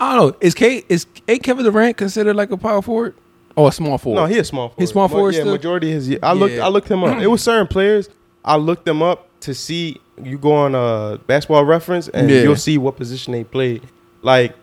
[0.00, 3.14] i don't know is K is a Kevin Durant considered like a power forward
[3.56, 4.80] or a small forward No, he a small forward.
[4.80, 5.52] He's small Ma- forward Yeah, still?
[5.52, 6.18] majority is his.
[6.22, 6.54] I looked.
[6.54, 6.64] Yeah.
[6.64, 7.18] I looked him up.
[7.20, 8.08] It was certain players.
[8.44, 10.00] I looked them up to see.
[10.24, 12.42] You go on a basketball reference and Yeah.
[12.42, 13.82] you'll see what position they played.
[14.22, 14.54] Like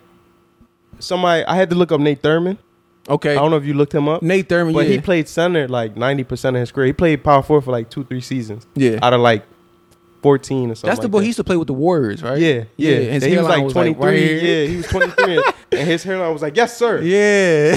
[0.98, 2.58] somebody, I had to look up Nate Thurmond.
[3.08, 5.28] okay I don't know if you looked him up, Nate Thurmond but yeah he played
[5.28, 6.86] center like ninety percent of his career.
[6.88, 9.44] He played power forward for like two, three seasons yeah out of like
[10.22, 10.88] fourteen or something.
[10.88, 11.24] That's the like boy that.
[11.24, 12.38] he used to play with the Warriors, right?
[12.38, 12.96] Yeah, yeah.
[12.96, 14.02] His he was like twenty three.
[14.02, 17.76] right yeah, he was twenty three, and his hairline was like, "Yes, sir." Yeah.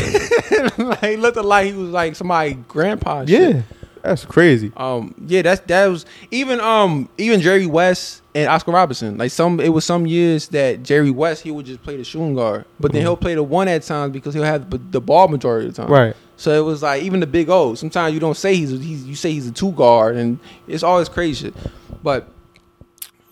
[0.78, 3.24] like, he looked like he was like somebody grandpa.
[3.28, 3.38] Yeah.
[3.54, 3.64] shit.
[4.04, 4.72] That's crazy.
[4.78, 5.14] Um.
[5.28, 5.42] Yeah.
[5.44, 9.18] That's that was even um even Jerry West and Oscar Robertson.
[9.18, 12.36] Like some it was some years that Jerry West he would just play the shooting
[12.36, 15.68] guard, but then he'll play the one at times because he'll have the ball majority
[15.68, 15.92] of the time.
[15.92, 16.16] Right.
[16.38, 17.76] So it was like even the big O.
[17.76, 20.82] Sometimes you don't say he's, a, he's you say he's a two guard, and it's
[20.82, 21.54] always crazy shit.
[22.02, 22.28] But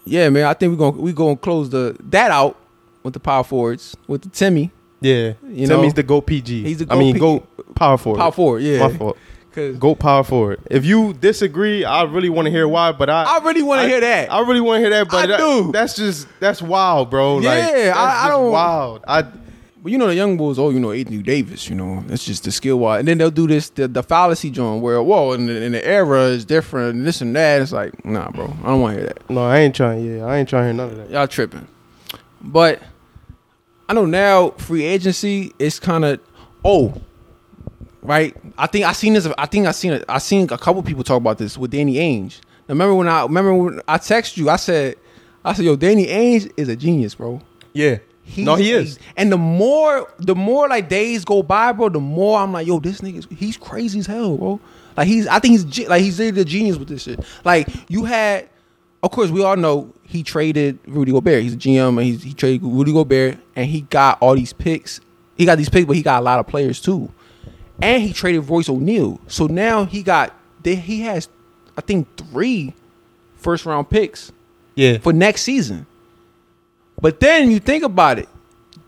[0.05, 2.55] yeah, man, I think we're gonna we gonna close the that out
[3.03, 4.71] with the power forwards with the Timmy
[5.01, 6.63] Yeah, You Timmy's know, the GOAT PG.
[6.63, 8.19] he's the I mean, GOAT GOAT power forward.
[8.19, 8.61] power forward.
[8.61, 9.17] Yeah, My fault.
[9.53, 10.59] Cause GOAT power forward.
[10.69, 12.91] If you disagree, I really want to hear why.
[12.91, 14.31] But I, I really want to hear that.
[14.31, 15.09] I really want to hear that.
[15.09, 15.71] But I that- do.
[15.71, 17.35] that's just that's wild, bro.
[17.37, 19.03] Like, Yeah, that's I- I don't- wild.
[19.07, 19.21] I
[19.81, 22.43] But you know the young bulls, oh, you know Anthony Davis, you know that's just
[22.43, 25.47] the skill wise, and then they'll do this the, the fallacy joint where whoa, and
[25.49, 27.61] the, and the era is different, and this and that.
[27.61, 29.29] It's like nah, bro, I don't want to hear that.
[29.29, 30.05] no, I ain't trying.
[30.05, 31.09] Yeah, I ain't trying to hear none of that.
[31.09, 31.65] Y'all tripping.
[32.41, 32.81] But
[33.87, 36.19] I know now free agency is kind of
[36.63, 36.93] oh,
[38.09, 38.35] right.
[38.57, 39.27] I think I seen this.
[39.37, 40.05] I think I seen it.
[40.09, 42.41] I seen a couple people talk about this with Danny Ainge.
[42.67, 44.49] Remember when I remember when I texted you?
[44.49, 44.95] I said,
[45.45, 47.41] I said, yo, Danny Ainge is a genius, bro.
[47.73, 47.99] Yeah,
[48.29, 48.99] He's no, he is.
[49.17, 52.79] And the more the more like days go by, bro, the more I'm like, yo,
[52.79, 54.59] this nigga's he's crazy as hell, bro.
[54.95, 57.19] Like he's I think he's like he's the genius with this shit.
[57.43, 58.47] Like you had
[59.01, 61.41] of course we all know he traded Rudy Gobert.
[61.41, 65.01] He's a GM and he's, he traded Rudy Gobert and he got all these picks.
[65.35, 67.11] He got these picks, but he got a lot of players too.
[67.81, 69.19] And he traded Royce O'Neale.
[69.27, 70.33] So now he got
[70.63, 71.29] they, he has
[71.77, 72.73] I think three
[73.35, 74.31] first round picks
[74.75, 75.85] Yeah, for next season.
[77.01, 78.27] But then you think about it,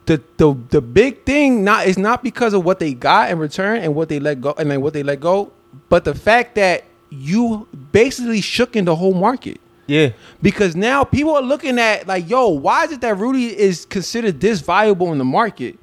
[0.06, 3.78] the the the big thing not is not because of what they got in return
[3.80, 5.52] and what they let go and then what they let go,
[5.88, 9.60] but the fact that you basically shook in the whole market.
[9.88, 10.10] yeah,
[10.42, 14.40] Because now people are looking at like, yo, why is it that Rudy is considered
[14.40, 15.78] this valuable in the market?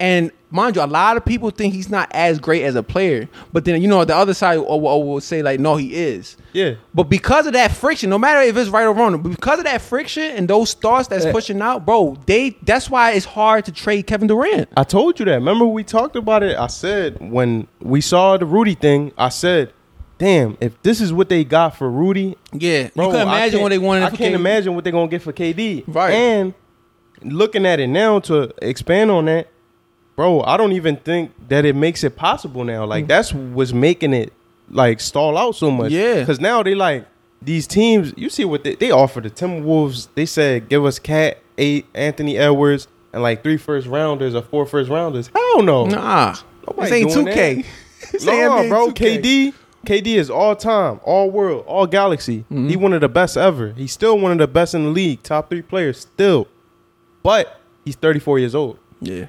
[0.00, 3.28] And mind you, a lot of people think he's not as great as a player.
[3.52, 6.36] But then you know the other side will, will, will say like, no, he is.
[6.52, 6.74] Yeah.
[6.94, 9.80] But because of that friction, no matter if it's right or wrong, because of that
[9.82, 11.32] friction and those thoughts that's Yeah.
[11.32, 14.68] pushing out, bro, they that's why it's hard to trade Kevin Durant.
[14.76, 15.34] I told you that.
[15.34, 16.58] Remember we talked about it.
[16.58, 19.72] I said when we saw the Rudy thing, I said,
[20.18, 23.62] "Damn, if this is what they got for Rudy, Yeah, bro, you can imagine can't-
[23.62, 24.04] what they wanted.
[24.04, 24.34] I can't KD.
[24.34, 25.84] imagine what they're gonna get for KD.
[25.86, 26.12] Right.
[26.12, 26.54] And
[27.22, 29.48] looking at it now to expand on that,
[30.16, 32.84] bro, I don't even think that it makes it possible now.
[32.84, 34.32] Like that's what's making it
[34.70, 35.92] like stall out so much.
[35.92, 36.20] Yeah.
[36.20, 37.06] because now they like
[37.42, 38.12] these teams.
[38.16, 40.08] You see what they, they offer the Timberwolves?
[40.14, 44.66] They said give us KAT, eight Anthony Edwards, and like three first rounders or four
[44.66, 45.30] first rounders.
[45.34, 45.86] Hell no.
[45.86, 46.36] Nah,
[46.66, 47.64] Nobody this ain't two K.
[48.24, 48.88] No, bro.
[48.90, 49.54] KD,
[49.86, 52.40] KD is all time, all world, all galaxy.
[52.40, 52.68] Mm-hmm.
[52.68, 53.72] He one of the best ever.
[53.72, 56.48] He's still one of the best in the league, top three players still.
[57.22, 59.26] But he's 34 years old, Yeah,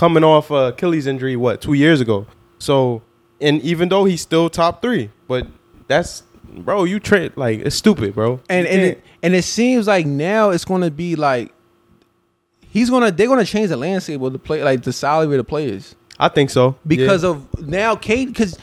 [0.00, 1.36] coming off a Achilles injury.
[1.36, 2.26] What two years ago?
[2.58, 3.02] So,
[3.38, 5.46] and even though he's still top three, but
[5.88, 8.40] that's bro, you trade like it's stupid, bro.
[8.48, 11.52] and and it, and it seems like now it's gonna be like
[12.70, 15.44] he's gonna they're gonna change the landscape of the play like the salary of the
[15.44, 17.30] players I think so because Yeah.
[17.30, 18.56] of now Kate because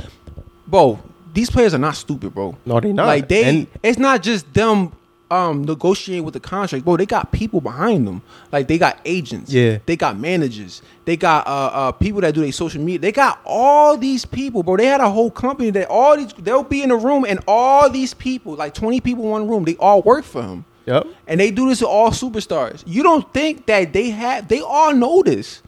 [0.65, 0.97] bro
[1.33, 4.51] these players are not stupid bro no, they not like they And- it's not just
[4.53, 4.91] them
[5.29, 6.85] um negotiating with the contract.
[6.85, 8.21] Bro they got people behind them.
[8.51, 9.51] Like they got agents.
[9.51, 9.79] Yeah.
[9.85, 10.81] they got managers.
[11.05, 12.99] They got uh, uh people that do their social media.
[12.99, 14.77] They got all these people bro.
[14.77, 17.89] They had a whole company that all these they'll be in a room and all
[17.89, 20.65] these people like 20 people in one room they all work for him.
[20.85, 21.05] Yep.
[21.27, 22.81] and they do this to all superstars.
[22.87, 25.61] You don't think that they have they all know this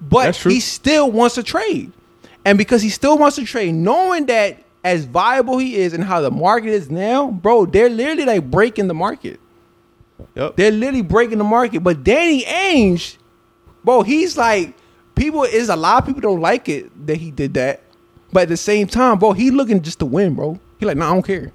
[0.00, 1.92] but he still wants to trade.
[2.44, 6.20] And because he still wants to trade, knowing that as viable he is and how
[6.20, 9.40] the market is now, bro, they're literally like breaking the market.
[10.36, 10.54] Yep.
[10.54, 11.80] They're literally breaking the market.
[11.80, 13.16] But Danny Ainge,
[13.82, 14.74] bro, he's like,
[15.16, 17.82] people is a lot of people don't like it that he did that.
[18.32, 20.60] But at the same time, bro, he looking just to win, bro.
[20.78, 21.52] He like, nah, I don't care.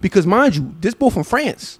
[0.00, 1.78] Because mind you, this bull from France.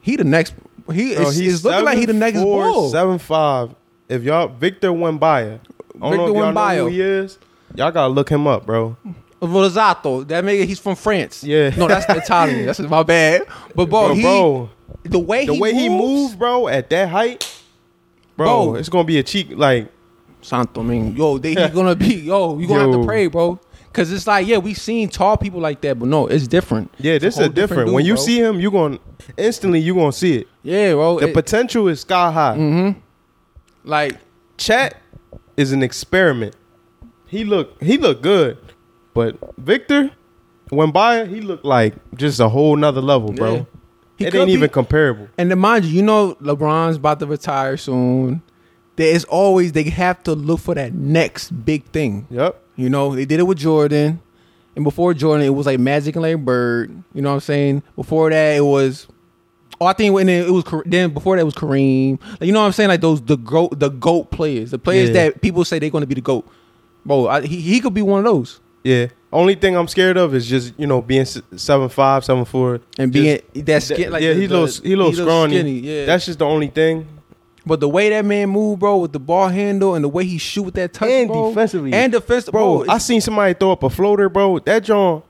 [0.00, 0.54] He the next
[0.92, 2.88] he Bro, is it's looking like he the next bull.
[2.88, 3.74] Seven five.
[4.08, 7.38] If y'all Victor Wembanyama, I don't know Victor if y'all know who he is.
[7.74, 8.96] Y'all gotta look him up, bro.
[9.40, 10.26] Rosato.
[10.28, 11.42] That nigga, he's from France.
[11.44, 11.70] Yeah.
[11.76, 12.66] No, that's Italian.
[12.66, 13.42] That's my bad.
[13.74, 14.70] But bro, Bro, he, bro,
[15.04, 17.62] the way the he way he moves, bro, at that height,
[18.36, 18.74] bro, Bro.
[18.76, 19.48] it's gonna be a cheek.
[19.54, 19.90] Like,
[20.42, 23.58] Santo, I mean, yo, they he gonna be, yo, you gonna have to pray, bro.
[23.92, 26.94] Cause it's like, yeah, we seen tall people like that, but no, it's different.
[26.98, 27.86] yeah, this is different.
[27.86, 28.22] dude, when you bro.
[28.22, 28.98] see him, you gonna
[29.36, 30.48] instantly you gonna see it.
[30.62, 32.56] yeah, bro, The it- potential is sky high.
[32.56, 32.98] Mm-hmm.
[33.84, 34.18] like,
[34.58, 34.96] Chet
[35.56, 36.54] is an experiment.
[37.26, 38.58] He look he look good,
[39.14, 40.10] but Victor
[40.70, 41.26] went by.
[41.26, 43.54] he looked like just a whole nother level, bro.
[43.54, 43.64] Yeah.
[44.18, 45.28] He it ain't be- even comparable.
[45.38, 48.42] and then mind you, you know, LeBron's about to retire soon.
[48.96, 52.26] There is always they have to look for that next big thing.
[52.30, 52.62] Yep.
[52.76, 54.20] You know, they did it with Jordan.
[54.76, 57.02] And before Jordan, it was like Magic and Larry Bird.
[57.14, 57.82] You know what I'm saying?
[57.96, 59.06] Before that, it was.
[59.80, 62.20] Oh, I think when it, it was then before that was Kareem.
[62.32, 62.88] Like, you know what I'm saying?
[62.90, 65.14] Like those the goat the goat players, the players Yeah.
[65.30, 66.46] that people say they're going to be the goat.
[67.06, 69.06] Bro, I, he he could be one of those Yeah.
[69.32, 73.12] Only thing I'm scared of is just you know being seven five, seven four, and
[73.12, 75.54] Just- being that skin like yeah, the- he little he little scrawny.
[75.56, 76.06] skinny, yeah.
[76.06, 77.06] That's just the only thing.
[77.66, 80.38] but the way that man move, bro, with the ball handle and the way he
[80.38, 81.92] shoot with that touch, And bro, defensively.
[81.92, 82.92] and defensive, Bro, bro.
[82.92, 84.58] I seen somebody throw up a floater, bro.
[84.60, 85.22] That John,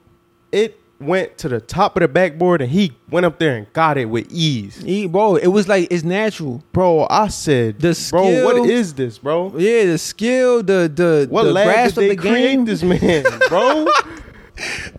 [0.53, 3.97] it went to the top of the backboard and he went up there and got
[3.97, 4.77] it with ease.
[4.77, 6.63] he, bro, it was like it's natural.
[6.73, 9.53] Bro, I said, The bro, what skill- is this, bro?
[9.57, 12.65] Yeah, the skill, the the What the grasp did they of the create game.
[12.67, 13.87] this man, bro?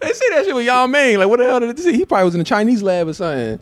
[0.02, 1.20] They say that shit with Yao Ming.
[1.20, 1.94] Like, what the hell did they say?
[1.94, 3.60] He probably was in a Chinese lab or something.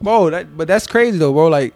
[0.00, 1.46] Bro, that, but that's crazy though, bro.
[1.46, 1.72] Like,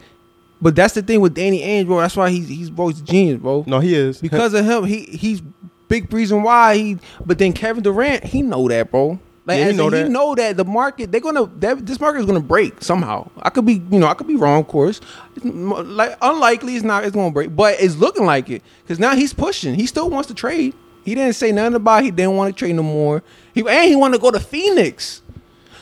[0.61, 2.01] but that's the thing with Danny Ainge, bro.
[2.01, 3.65] That's why he's he's bro, he's a genius, bro.
[3.67, 5.41] no, he is Because of him, he he's
[5.89, 6.99] big reason why he.
[7.25, 9.21] But then Kevin Durant, he know that, bro.
[9.51, 10.07] Like, Yeah, as know that.
[10.07, 13.29] He know that the market they're gonna that this market is gonna break somehow.
[13.43, 15.01] I could be, you know, I could be wrong, of course.
[15.37, 17.05] It's like unlikely, it's not.
[17.05, 19.75] It's gonna break, but it's looking like it because now he's pushing.
[19.75, 20.75] He still wants to trade.
[21.05, 23.23] He didn't say nothing about he didn't want to trade no more.
[23.55, 25.23] He and he wanted to go to Phoenix.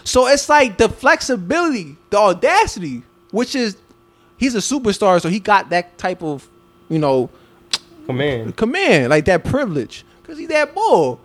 [0.04, 3.76] So it's like the flexibility, the audacity, which is
[4.38, 6.48] he's a superstar, so he got that type of,
[6.88, 7.28] you know,
[8.06, 8.56] command.
[8.56, 11.20] command, like that privilege, because he's that bull.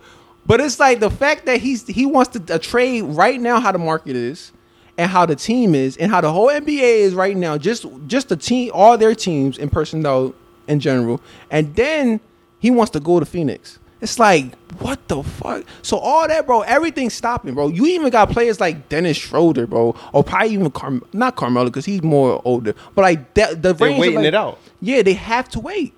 [0.46, 3.72] But it's like the fact that he's he wants to uh, trade right now how
[3.72, 4.52] the market is,
[4.98, 7.56] and how the team is, and how the whole NBA is right now.
[7.58, 10.34] Just just the team, all their teams and personnel
[10.68, 12.20] in general, and then
[12.58, 13.78] he wants to go to Phoenix.
[14.00, 15.64] It's like what the fuck.
[15.80, 17.68] So all that, bro, everything's stopping, bro.
[17.68, 21.86] You even got players like Dennis Schroeder, bro, or probably even Car- not Carmelo because
[21.86, 24.58] he's more older, but like that, the They're waiting like- it out.
[24.82, 25.94] Yeah, they have to wait.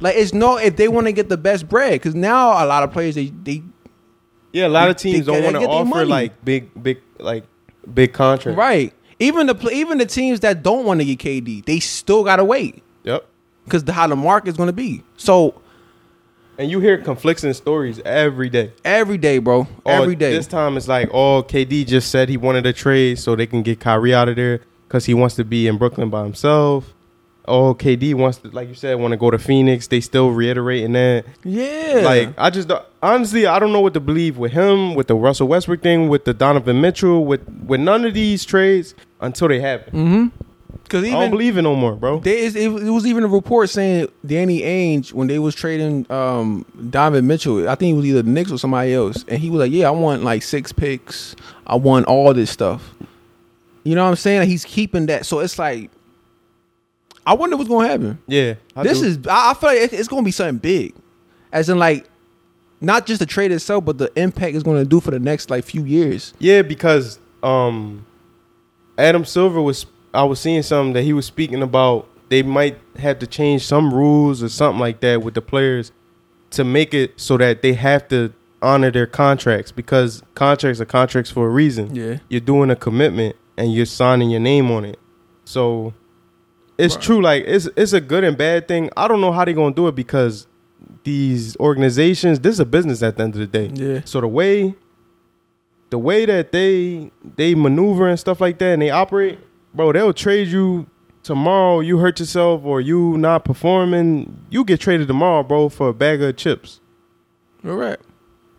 [0.00, 2.82] Like it's no if they want to get the best bread because now a lot
[2.82, 3.62] of players they they
[4.54, 7.44] Yeah, a lot of teams don't want to offer like big, big, like
[7.92, 8.56] big contracts.
[8.56, 8.92] right.
[9.18, 12.82] Even the even the teams that don't want to get KD, they still gotta wait
[13.04, 13.26] Yep.
[13.64, 15.02] because the how the market is gonna be.
[15.16, 15.60] So
[16.56, 18.72] And you hear conflicting stories every day.
[18.84, 20.32] every day, bro, Oh, every day.
[20.32, 23.62] This time it's like, oh, KD just said he wanted a trade so they can
[23.62, 26.93] get Kyrie out of there because he wants to be in Brooklyn by himself.
[27.46, 29.86] Oh, KD wants to, like you said, want to go to Phoenix.
[29.86, 31.26] They still reiterating that.
[31.44, 32.70] yeah, Like, I just
[33.02, 36.24] honestly, I don't know what to believe with him, with the Russell Westbrook thing, with
[36.24, 39.92] the Donovan Mitchell, with with none of these trades until they happen.
[39.92, 40.44] mm-hmm.
[40.84, 42.20] Because I don't believe it no more, bro.
[42.20, 46.10] There is, it, it was even a report saying Danny Ainge when they was trading
[46.10, 47.68] um, Donovan Mitchell.
[47.68, 49.88] I think it was either the Knicks or somebody else, and he was like, "Yeah,
[49.88, 51.36] I want like six picks.
[51.66, 52.94] I want all this stuff."
[53.82, 54.40] You know what I'm saying?
[54.40, 55.90] Like, he's keeping that, so it's like,
[57.26, 58.18] I wonder what's gonna happen.
[58.26, 59.06] yeah, I this do.
[59.06, 60.94] is, I, I feel like it- it's gonna be something big,
[61.52, 62.08] as in like,
[62.80, 65.64] not just the trade itself, but the impact it's gonna do for the next like
[65.64, 66.34] few years.
[66.38, 68.06] Yeah, because um,
[68.98, 69.86] Adam Silver was.
[70.12, 72.06] I was seeing something that he was speaking about.
[72.28, 75.90] They might have to change some rules or something like that with the players
[76.50, 78.32] to make it so that they have to
[78.62, 81.94] honor their contracts because contracts are contracts for a reason.
[81.96, 84.98] Yeah, You're doing a commitment and you're signing your name on it.
[85.44, 85.92] So
[86.78, 87.02] it's Right.
[87.04, 87.22] true.
[87.22, 88.90] Like it's it's a good and bad thing.
[88.96, 90.46] I don't know how they're gonna do it because
[91.04, 92.40] these organizations.
[92.40, 93.70] This is a business at the end of the day.
[93.74, 94.74] yeah, So the way
[95.90, 99.38] the way that they they maneuver and stuff like that and they operate,
[99.74, 100.86] bro, they'll trade you
[101.22, 105.94] tomorrow, you hurt yourself or you not performing, you get traded tomorrow, bro, for a
[105.94, 106.80] bag of chips.
[107.64, 107.98] all right.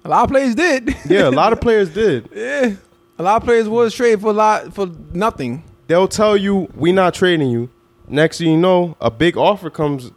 [0.04, 0.96] A lot of players did.
[1.10, 2.30] Yeah, a lot of players did.
[2.34, 2.76] Yeah,
[3.20, 5.64] a lot of players was traded for a lot for nothing.
[5.88, 7.70] They'll tell you we not trading you.
[8.08, 10.12] Next thing you know, a big offer comes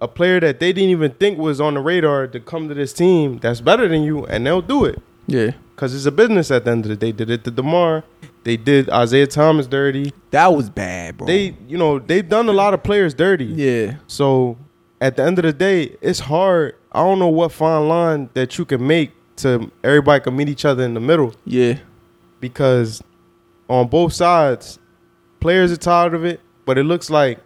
[0.00, 2.92] a player that they didn't even think was on the radar to come to this
[2.92, 5.00] team that's better than you and they'll do it.
[5.28, 7.12] Yeah, Cause it's a business at the end of the day.
[7.12, 8.02] They did it to DeMar.
[8.44, 10.12] They did Isaiah Thomas dirty.
[10.32, 11.26] that was bad, bro.
[11.28, 13.44] They, you know, they've done a lot of players dirty.
[13.44, 14.58] yeah, So
[15.00, 16.74] at the end of the day, it's hard.
[16.90, 20.64] I don't know what fine line that you can make to everybody can meet each
[20.64, 21.78] other in the middle yeah,
[22.40, 23.02] because
[23.68, 24.78] on both sides,
[25.40, 27.38] players are tired of it, but it looks like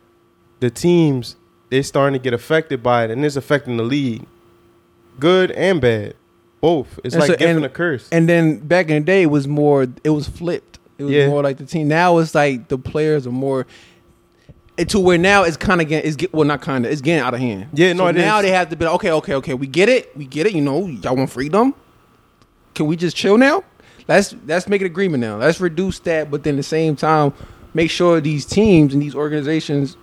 [0.61, 1.37] the teams
[1.71, 4.25] they're starting to get affected by it, and it's affecting the league,
[5.19, 6.15] good and bad,
[6.61, 6.99] both.
[7.05, 8.09] It's And like so- gift and- a curse.
[8.13, 9.87] and then back in the day, it was more.
[10.05, 10.79] It was flipped.
[10.99, 11.27] It was Yeah.
[11.29, 11.89] more like the team.
[11.89, 13.67] Now it's like the players are more.
[14.89, 17.23] To where now it's kind of getting it's get well not kind of it's getting
[17.25, 17.69] out of hand.
[17.73, 18.43] Yeah, no, So now is.
[18.45, 19.55] they have to be like, okay, okay, okay.
[19.55, 20.53] We get it, we get it.
[20.53, 21.75] You know, y'all want freedom.
[22.75, 23.65] Can we just chill now?
[24.07, 25.39] Let's let's make an agreement now.
[25.39, 27.33] Let's reduce that, but then at the same time,
[27.77, 29.97] make sure these teams and these organizations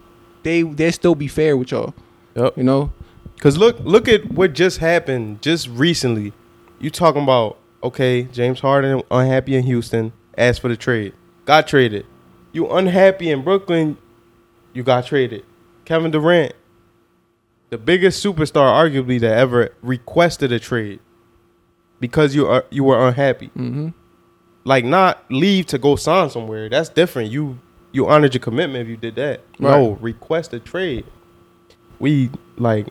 [0.43, 1.93] they they still be fair with y'all.
[2.35, 2.57] Yep.
[2.57, 2.91] You know,
[3.39, 6.31] Cause look, look at what just happened just recently.
[6.79, 11.13] You talking about okay, James Harden unhappy in Houston, asked for the trade,
[11.45, 12.05] got traded.
[12.53, 13.97] You unhappy in Brooklyn,
[14.73, 15.43] you got traded.
[15.85, 16.53] Kevin Durant,
[17.69, 20.99] the biggest superstar arguably that ever requested a trade
[21.99, 23.47] because you are you were unhappy.
[23.47, 23.89] hmm
[24.65, 26.69] Like not leave to go sign somewhere.
[26.69, 27.31] That's different.
[27.31, 27.59] You
[27.91, 29.41] you honored your commitment if you did that.
[29.59, 31.05] No, request a trade.
[31.99, 32.87] We like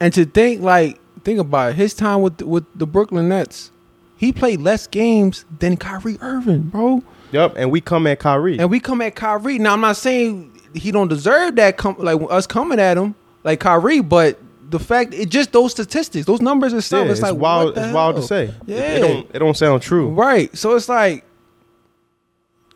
[0.00, 3.70] And to think like think about it, his time with with the Brooklyn Nets,
[4.16, 7.02] he played less games than Kyrie Irving, bro.
[7.32, 8.58] Yep, and we come at Kyrie.
[8.58, 9.58] And we come at Kyrie.
[9.58, 13.14] Now I'm not saying he don't deserve that com- like us coming at him
[13.44, 14.38] like Kyrie, but
[14.70, 17.76] the fact it just those statistics, those numbers and stuff, Yeah, it's, like wild.
[17.76, 18.54] It's wild to say.
[18.66, 18.76] Yeah.
[18.78, 19.30] it, don't.
[19.34, 20.08] It don't sound true.
[20.10, 20.56] Right.
[20.56, 21.24] So it's like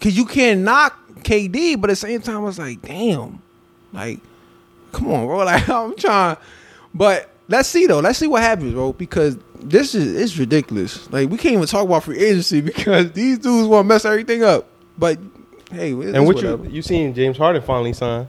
[0.00, 3.40] cause you can't knock KD, but at the same time it's like, damn.
[3.92, 4.18] Like,
[4.92, 5.38] come on, bro.
[5.44, 6.36] Like I'm trying
[6.94, 8.00] but let's see though.
[8.00, 11.10] Let's see what happens, bro, because this is it's ridiculous.
[11.10, 14.42] Like we can't even talk about free agency because these dudes want to mess everything
[14.42, 14.68] up.
[14.96, 15.18] But
[15.70, 16.64] hey, it's And what whatever.
[16.64, 18.28] you you seen James Harden finally sign,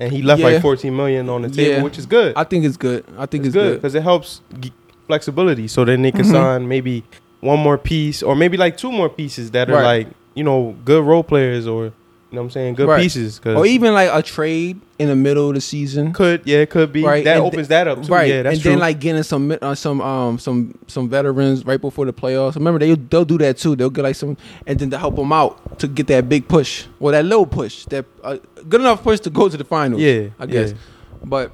[0.00, 0.46] and he left Yeah.
[0.48, 1.82] like 14 million on the table, Yeah.
[1.82, 2.32] which is good.
[2.36, 3.04] I think it's good.
[3.18, 4.72] I think it's it's, good because it helps g-
[5.06, 5.68] flexibility.
[5.68, 6.32] So then they can Mhm.
[6.32, 7.04] sign maybe
[7.40, 9.84] one more piece or maybe like two more pieces that are Right.
[9.84, 11.92] like you know good role players or
[12.30, 13.00] you know what I'm saying good Right.
[13.02, 13.38] pieces.
[13.38, 16.12] Cause Or even like a trade in the middle of the season.
[16.12, 18.12] could yeah it could be Right, that and opens that up too.
[18.12, 18.70] Right, Yeah, that's and true.
[18.72, 22.54] then like getting some uh, some um some some veterans right before the playoffs.
[22.56, 23.76] Remember they they'll do that too.
[23.76, 24.36] They'll get like some
[24.66, 27.84] and then to help them out to get that big push or that little push,
[27.86, 28.36] that uh,
[28.68, 30.02] good enough push to go to the finals.
[30.02, 30.72] yeah, I guess.
[30.72, 30.76] yeah.
[31.24, 31.52] But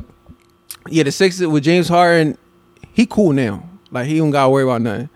[0.88, 2.36] yeah, the Sixers with James Harden,
[2.92, 3.68] he cool now.
[3.90, 5.08] Like he don't gotta worry about nothing.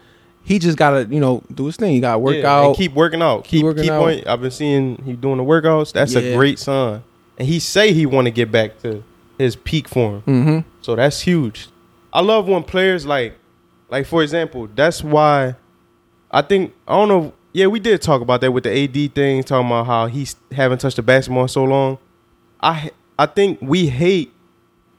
[0.48, 1.92] He just gotta you know do his thing.
[1.92, 2.76] He gotta work Yeah, and out.
[2.76, 3.44] keep working out.
[3.44, 4.02] Keep Keep working keep out.
[4.02, 4.22] on.
[4.26, 5.92] I've been seeing he doing the workouts.
[5.92, 6.20] That's Yeah.
[6.20, 7.02] a great sign.
[7.38, 9.04] And he say he want to get back to
[9.38, 10.22] his peak form.
[10.26, 10.58] Mm-hmm.
[10.80, 11.68] So that's huge.
[12.12, 13.34] I love when players like,
[13.90, 15.54] like for example, that's why
[16.30, 17.32] I think I don't know.
[17.52, 20.78] Yeah, we did talk about that with the AD thing, talking about how he's haven't
[20.80, 21.98] touched the basketball in so long.
[22.60, 24.32] I I think we hate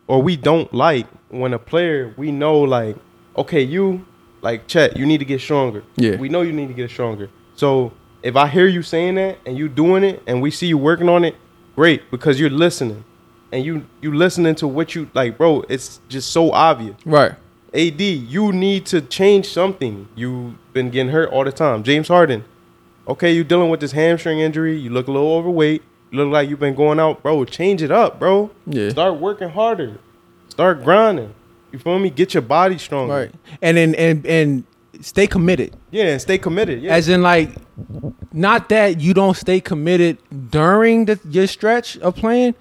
[0.07, 2.95] or we don't like when a player we know like,
[3.35, 4.05] okay, you
[4.41, 5.83] like Chet, you need to get stronger.
[5.95, 6.15] Yeah.
[6.17, 7.29] we know you need to get stronger.
[7.55, 7.91] So
[8.23, 11.09] if I hear you saying that and you doing it and we see you working
[11.09, 11.35] on it,
[11.75, 13.03] great because you're listening
[13.51, 15.63] and you you listening to what you like, bro.
[15.69, 16.95] It's just so obvious.
[17.05, 17.33] Right.
[17.73, 20.07] AD, you need to change something.
[20.15, 21.83] You've been getting hurt all the time.
[21.83, 22.43] James Harden,
[23.07, 24.75] okay, you dealing with this hamstring injury.
[24.77, 25.83] You look a little overweight.
[26.11, 27.45] You look like you've been going out, bro.
[27.45, 28.49] Change it up, bro.
[28.65, 28.89] Yeah.
[28.89, 29.99] Start working harder.
[30.49, 31.35] Start grinding.
[31.71, 32.09] You feel me?
[32.09, 33.13] Get your body stronger.
[33.13, 33.35] Right.
[33.61, 34.63] And then and and
[35.01, 35.75] stay committed.
[35.91, 36.81] Yeah, and stay committed.
[36.81, 36.93] Yeah.
[36.93, 37.55] As in like
[38.33, 40.17] not that you don't stay committed
[40.51, 42.55] during the your stretch of playing,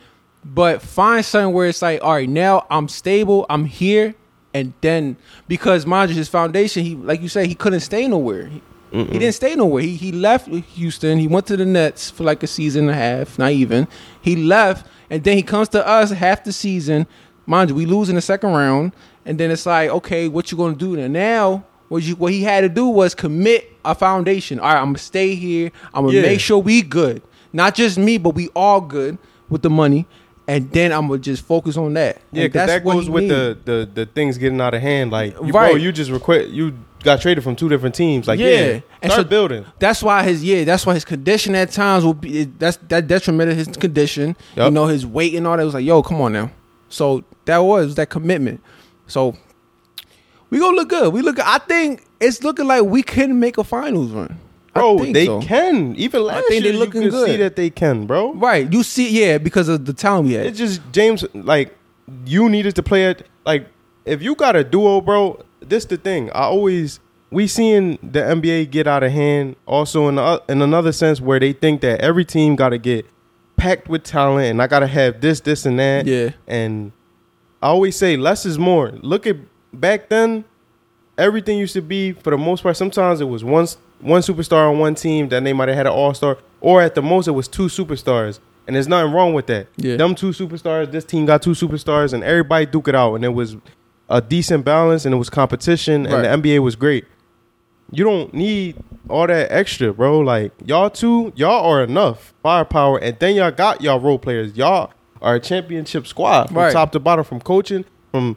[0.44, 4.14] but find something where it's like, all right, now I'm stable, I'm here,
[4.54, 5.16] and then
[5.46, 8.46] because mind you, his foundation, he like you say, he couldn't stay nowhere.
[8.46, 9.82] He, he didn't stay nowhere.
[9.82, 11.18] He he left Houston.
[11.18, 13.86] He went to the Nets for like a season and a half, not even.
[14.22, 17.06] He left, and then he comes to us half the season.
[17.48, 18.92] Mind you, we lose in the second round,
[19.24, 21.06] and then it's like, okay, what you gonna do now?
[21.08, 24.60] Now, what you what he had to do was commit a foundation.
[24.60, 25.72] All right, I'm gonna stay here.
[25.94, 26.22] I'm gonna Yeah.
[26.22, 27.22] make sure we good,
[27.54, 29.16] not just me, but we all good
[29.48, 30.06] with the money,
[30.46, 32.18] and then I'm gonna just focus on that.
[32.32, 35.10] Yeah, because that goes with the, the the things getting out of hand.
[35.10, 35.70] Like, you, Right.
[35.72, 38.28] bro, you just request you got traded from two different teams.
[38.28, 38.80] Like, yeah, Yeah.
[39.00, 39.64] And start so- building.
[39.78, 40.64] That's why his yeah.
[40.64, 44.36] That's why his condition at times will be that's that detrimented his condition.
[44.54, 45.62] You know his weight and all that.
[45.62, 46.50] It was like yo, come on now.
[46.88, 48.60] So that was that commitment.
[49.06, 49.36] So
[50.50, 51.12] we gonna look good.
[51.12, 51.38] We look.
[51.40, 54.38] I think it's looking like we can make a finals run.
[54.74, 55.40] I Bro, they so.
[55.40, 55.96] can.
[55.96, 57.40] Even last think year, they looking you see good.
[57.40, 58.34] that they can, bro.
[58.34, 58.70] Right.
[58.72, 60.46] You see, yeah, because of the talent we had.
[60.46, 61.24] It's just James.
[61.34, 61.76] Like,
[62.26, 63.26] you needed to play it.
[63.44, 63.66] Like,
[64.04, 66.30] if you got a duo, bro, this the thing.
[66.30, 67.00] I always
[67.30, 69.56] we seeing the NBA get out of hand.
[69.66, 73.06] Also, in the, in another sense, where they think that every team got to get
[73.58, 76.06] packed with talent, and I got to have this, this, and that.
[76.06, 76.30] Yeah.
[76.46, 76.92] And
[77.62, 78.92] I always say less is more.
[79.02, 79.36] Look at
[79.72, 80.44] back then,
[81.18, 82.76] everything used to be for the most part.
[82.76, 83.66] Sometimes it was one
[84.00, 86.94] one superstar on one team, then they might have had an all star, or at
[86.94, 88.38] the most it was two superstars.
[88.66, 89.66] And there's nothing wrong with that.
[89.78, 89.96] Yeah.
[89.96, 93.30] Them two superstars, this team got two superstars, and everybody duke it out, and it
[93.30, 93.56] was
[94.10, 96.22] a decent balance, and it was competition, and Right.
[96.22, 97.06] the NBA was great.
[97.90, 98.76] You don't need
[99.08, 100.20] all that extra, bro.
[100.20, 104.56] Like y'all two, y'all are enough firepower, and then y'all got y'all role players.
[104.56, 104.92] Y'all
[105.22, 106.72] are a championship squad from Right.
[106.72, 108.36] top to bottom, from coaching, from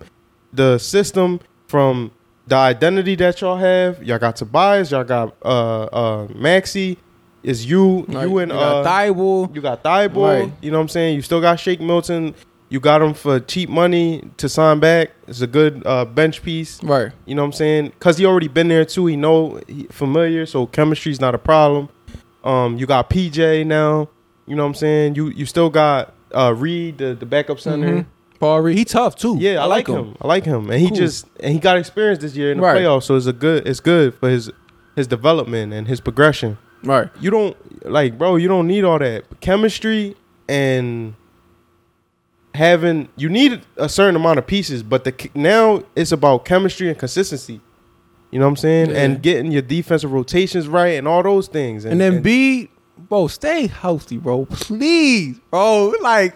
[0.53, 2.11] the system, from
[2.47, 4.01] the identity that y'all have.
[4.03, 6.97] Y'all got Tobias, y'all got uh uh Maxey.
[7.43, 9.55] Is you Like, you and got uh Thybulle.
[9.55, 10.41] you got Thybulle.
[10.43, 10.53] Right.
[10.61, 11.15] You know what I'm saying?
[11.15, 12.35] You still got Shake Milton.
[12.71, 15.11] You got him for cheap money to sign back.
[15.27, 16.81] It's a good uh, bench piece.
[16.81, 17.11] Right.
[17.25, 17.89] You know what I'm saying?
[17.89, 19.07] Because he already been there too.
[19.07, 21.89] He know he familiar, so chemistry's not a problem.
[22.45, 24.07] Um, you got PJ now.
[24.47, 25.15] You know what I'm saying?
[25.15, 27.91] You you still got uh, Reed, the, the backup center.
[28.03, 28.05] Mhm.
[28.39, 29.35] Paul Reed, he tough too.
[29.37, 30.15] Yeah, I, like him.
[30.21, 30.97] I like him, and he Cool.
[30.97, 32.77] just and he got experience this year in the Right.
[32.81, 33.03] playoffs.
[33.03, 33.67] So it's a good.
[33.67, 34.49] It's good for his
[34.95, 36.57] his development and his progression.
[36.83, 37.09] Right.
[37.19, 38.37] You don't like, bro.
[38.37, 40.15] You don't need all that chemistry
[40.49, 41.13] and
[42.53, 43.09] having.
[43.15, 47.61] You need a certain amount of pieces, but the now it's about chemistry and consistency.
[48.31, 48.89] You know what I'm saying?
[48.91, 49.03] Yeah.
[49.03, 51.83] And getting your defensive rotations right and all those things.
[51.83, 52.69] And then B,
[53.09, 54.45] bro, stay healthy, bro.
[54.49, 55.93] Please, bro.
[56.01, 56.35] Like,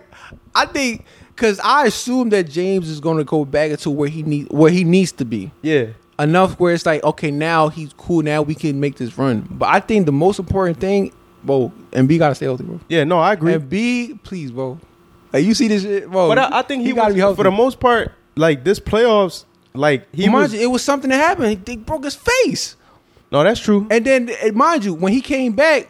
[0.53, 4.23] I think because I assume that James is going to go back into where he
[4.23, 5.87] need where he needs to be yeah,
[6.19, 8.21] enough where it's like, okay, now he's cool.
[8.21, 9.47] Now we can make this run.
[9.51, 11.13] But I think the most important thing,
[11.43, 12.79] bro, and B gotta stay healthy, bro.
[12.89, 13.05] yeah.
[13.05, 13.53] No, I agree.
[13.53, 14.79] And B, please, bro.
[15.35, 16.29] Like you see this shit, bro.
[16.29, 17.35] but I, I think he, gotta was, be healthy.
[17.35, 18.13] for the most part.
[18.37, 19.43] Like this playoffs,
[19.73, 20.53] like he mind was.
[20.53, 21.65] you, it was something that happened.
[21.65, 22.77] They broke his face.
[23.33, 23.85] no, that's true.
[23.91, 25.89] And then, and mind you, when he came back,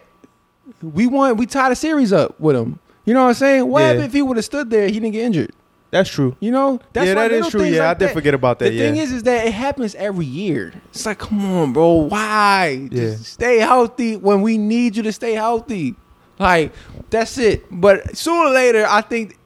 [0.81, 1.37] we won.
[1.37, 2.79] We tied a series up with him.
[3.05, 3.67] You know what I'm saying?
[3.67, 3.87] What Yeah.
[3.89, 4.87] happened if he would have stood there?
[4.87, 5.51] He didn't get injured.
[5.91, 6.35] That's true.
[6.39, 6.79] You know?
[6.95, 7.63] Yeah, that is true.
[7.63, 10.25] Yeah, like I did forget about that, The thing is, is that it happens every
[10.25, 10.73] year.
[10.89, 11.93] It's like, come on, bro.
[12.09, 12.89] Why?
[12.91, 13.11] Yeah.
[13.11, 15.95] Just stay healthy when we need you to stay healthy.
[16.39, 16.73] Like
[17.09, 17.63] that's it.
[17.71, 19.37] But sooner or later, I think.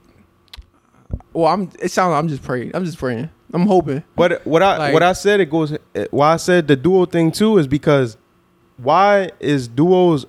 [1.33, 1.69] Well, I'm.
[1.79, 2.11] It sounds.
[2.11, 2.71] Like I'm just praying.
[2.73, 3.29] I'm just praying.
[3.53, 4.03] I'm hoping.
[4.15, 5.75] But what I Like- what I said it goes
[6.11, 8.15] why I said the duo thing too is because
[8.77, 10.25] why is duos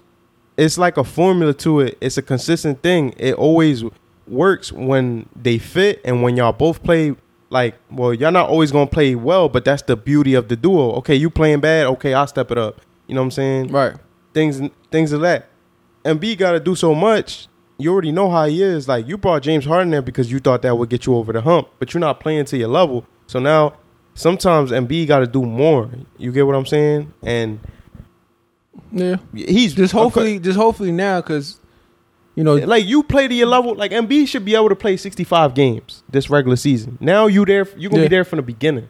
[0.57, 1.97] it's like a formula to it.
[2.01, 3.15] It's a consistent thing.
[3.19, 3.85] It always
[4.27, 7.15] works when they fit and when y'all both play
[7.51, 10.57] like well y'all not always going to play well, but that's the beauty of the
[10.57, 10.93] duo.
[10.97, 12.81] Okay, you playing bad, okay, I'll step it up.
[13.07, 13.69] You know what I'm saying?
[13.69, 13.97] Right.
[14.33, 15.50] Things things of that.
[16.05, 17.49] And B got to do so much
[17.81, 18.87] you already know how he is.
[18.89, 21.41] Like you brought James Harden there because you thought that would get you over the
[21.41, 23.07] hump, but you're not playing to your level.
[23.27, 23.75] So now
[24.15, 25.89] sometimes Embiid got to do more.
[26.19, 27.13] You get what I'm saying?
[27.23, 27.59] And
[28.93, 29.17] Yeah.
[29.35, 31.59] he's Just hopefully, just hopefully now, because
[32.37, 33.75] you know, like you play to your level.
[33.75, 36.97] Like Embiid should be able to play 65 games this regular season.
[37.01, 38.09] Now you there, you gonna Yeah.
[38.09, 38.89] be there from the beginning.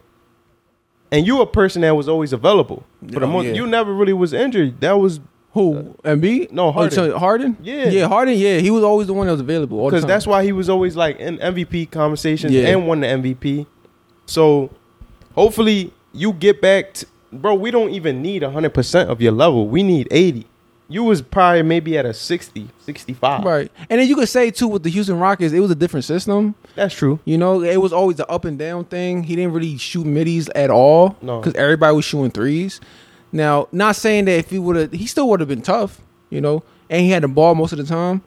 [1.13, 2.83] And you a person that was always available.
[3.11, 3.53] For the Oh, most, yeah.
[3.53, 4.79] you never really was injured.
[4.79, 5.19] That was
[5.53, 6.51] who uh, Embiid?
[6.51, 6.91] no, Oh, Harden.
[6.91, 7.57] so Harden?
[7.61, 7.89] Yeah.
[7.89, 8.37] yeah, Harden.
[8.37, 9.83] Yeah, he was always the one that was available.
[9.85, 12.67] because that's why he was always like in MVP conversations Yeah.
[12.69, 13.65] and won the MVP.
[14.25, 14.69] So
[15.35, 17.55] hopefully you get back, to, bro.
[17.55, 19.67] We don't even need hundred percent of your level.
[19.67, 20.47] We need eighty.
[20.87, 23.45] You was probably maybe at a 60, 65.
[23.45, 23.71] right.
[23.89, 26.53] And then you could say too with the Houston Rockets, it was a different system.
[26.75, 27.21] That's true.
[27.23, 29.23] You know, it was always the up and down thing.
[29.23, 31.15] He didn't really shoot middies at all.
[31.21, 31.39] No.
[31.39, 32.81] because everybody was shooting threes.
[33.31, 36.01] Now, not saying that if he would have, he still would have been tough.
[36.29, 38.21] You know, and he had the ball most of the time.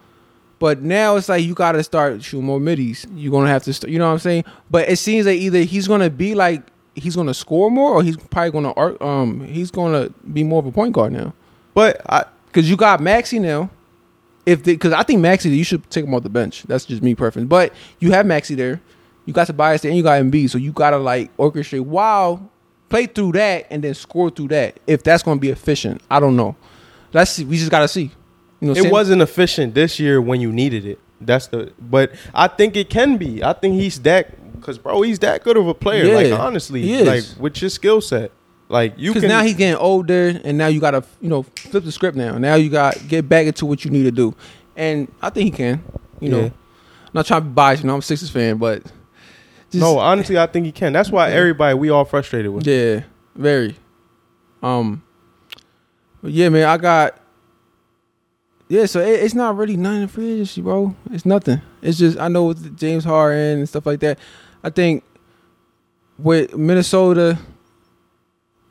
[0.59, 3.07] But now it's like you got to start shooting more middies.
[3.15, 4.45] You're gonna have to, st- you know what I'm saying?
[4.71, 6.63] But it seems that either he's gonna be like
[6.95, 9.03] he's gonna score more, or he's probably gonna.
[9.03, 11.35] Um, he's gonna be more of a point guard now.
[11.75, 13.71] But I, Because you got Maxey now.
[14.47, 16.63] If because I think Maxey, you should take him off the bench.
[16.65, 17.49] That's just me preference.
[17.49, 18.81] But you have Maxey there.
[19.25, 20.51] You got Tobias there, and you got Embiid.
[20.51, 21.81] So you gotta like orchestrate.
[21.81, 22.49] Wow,
[22.95, 24.79] play through that and then score through that.
[24.87, 26.55] If that's gonna be efficient, I don't know.
[27.13, 27.45] Let's see.
[27.45, 28.13] We just gotta see.
[28.61, 31.01] You know, it wasn't efficient this year when you needed it.
[31.21, 31.73] That's the.
[31.81, 33.43] But I think it can be.
[33.43, 36.05] I think he's that because bro, he's that good of a player.
[36.05, 38.31] Yeah, like honestly, like with your skill set,
[38.69, 41.91] like you Because now he's getting older, and now you gotta you know flip the
[41.91, 42.17] script.
[42.17, 44.37] Now, now you got to get back into what you need to do,
[44.77, 45.83] and I think he can.
[46.21, 46.53] You know, I'm
[47.13, 47.83] not trying to be biased.
[47.83, 48.85] You know, I'm a Sixers fan, but
[49.75, 50.93] just, no, honestly, I think he can.
[50.93, 51.35] That's why Yeah.
[51.37, 52.67] everybody we all frustrated with.
[52.67, 53.03] Yeah,
[53.37, 53.77] very.
[54.63, 55.03] Um,
[56.23, 57.21] yeah, man, I got.
[58.69, 60.97] Yeah, so it, it's not really nothing in free agency, bro.
[61.13, 61.61] It's nothing.
[61.83, 64.19] It's just I know with James Harden and stuff like that.
[64.63, 65.05] I think
[66.19, 67.39] with Minnesota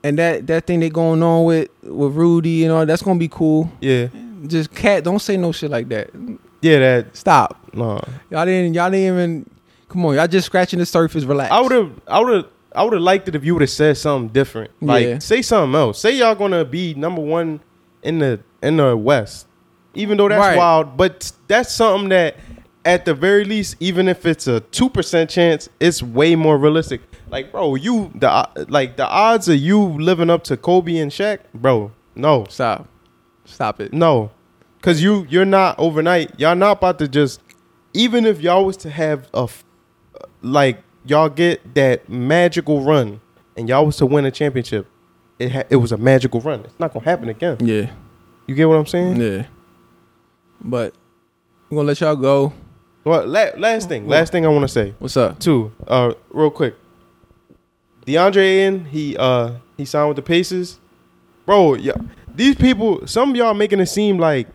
[0.04, 3.28] and that that thing they going on with with Rudy and all that's gonna be
[3.28, 3.72] cool.
[3.82, 4.08] Yeah,
[4.48, 6.10] Just cat, don't say no shit like that.
[6.62, 6.80] yeah.
[6.80, 7.60] That Stop.
[7.74, 8.02] no.
[8.32, 8.74] Y'all didn't.
[8.74, 9.50] Y'all didn't even.
[9.94, 11.24] Come on, y'all just scratching the surface.
[11.24, 11.52] Relax.
[11.52, 11.92] I would have.
[12.08, 12.46] I would have.
[12.76, 14.72] I would have liked it if you would have said something different.
[14.82, 15.20] Like Yeah.
[15.20, 16.00] say something else.
[16.00, 17.60] Say y'all gonna be number one
[18.02, 19.46] in the in the West,
[19.94, 20.58] even though that's Right.
[20.58, 20.98] wild.
[20.98, 22.36] But that's something that,
[22.84, 27.02] at the very least, even if it's a two percent chance, it's way more realistic.
[27.30, 31.40] Like bro, you the like the odds of you living up to Kobe and Shaq,
[31.54, 31.92] bro.
[32.16, 32.88] No, Stop.
[33.46, 33.94] Stop it.
[33.94, 34.32] no,
[34.80, 36.40] because you you're not overnight.
[36.40, 37.40] Y'all not about to just.
[37.96, 39.48] Even if y'all was to have a,
[40.44, 43.20] like y'all get that magical run,
[43.58, 44.88] and y'all was to win a championship,
[45.40, 46.62] it ha- it was a magical run.
[46.66, 47.58] It's not gonna happen again.
[47.60, 47.90] Yeah.
[48.46, 49.18] You get what I'm saying?
[49.20, 49.46] Yeah.
[50.62, 50.94] But
[51.70, 52.54] we're gonna let y'all go.
[53.04, 55.40] Well, la- last thing, last thing I want to say What's up?
[55.40, 56.76] Two, uh, real quick.
[58.06, 60.80] DeAndre Ayton, he uh he signed with the Pacers,
[61.46, 61.76] bro.
[61.76, 61.94] Yeah,
[62.34, 64.48] these people, some of y'all making it seem like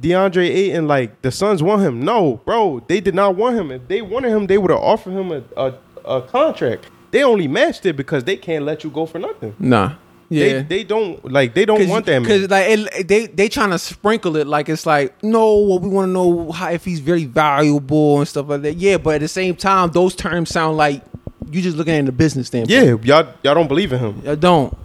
[0.00, 2.00] DeAndre Ayton, like the Suns want him.
[2.00, 3.70] No, bro, they did not want him.
[3.70, 5.74] If they wanted him, they would have offered him a, a
[6.06, 6.86] a contract.
[7.10, 9.54] They only matched it because they can't let you go for nothing.
[9.58, 9.94] Nah.
[10.28, 10.44] Yeah.
[10.44, 12.20] They they don't like they don't want that.
[12.20, 15.88] Because like it, they they trying to sprinkle it like it's like no, well, we
[15.88, 18.76] want to know how if he's very valuable and stuff like that.
[18.76, 21.04] Yeah, but at the same time, those terms sound like
[21.50, 22.70] you just looking at the business standpoint.
[22.70, 24.22] Yeah, y'all y'all don't believe in him.
[24.26, 24.76] I don't.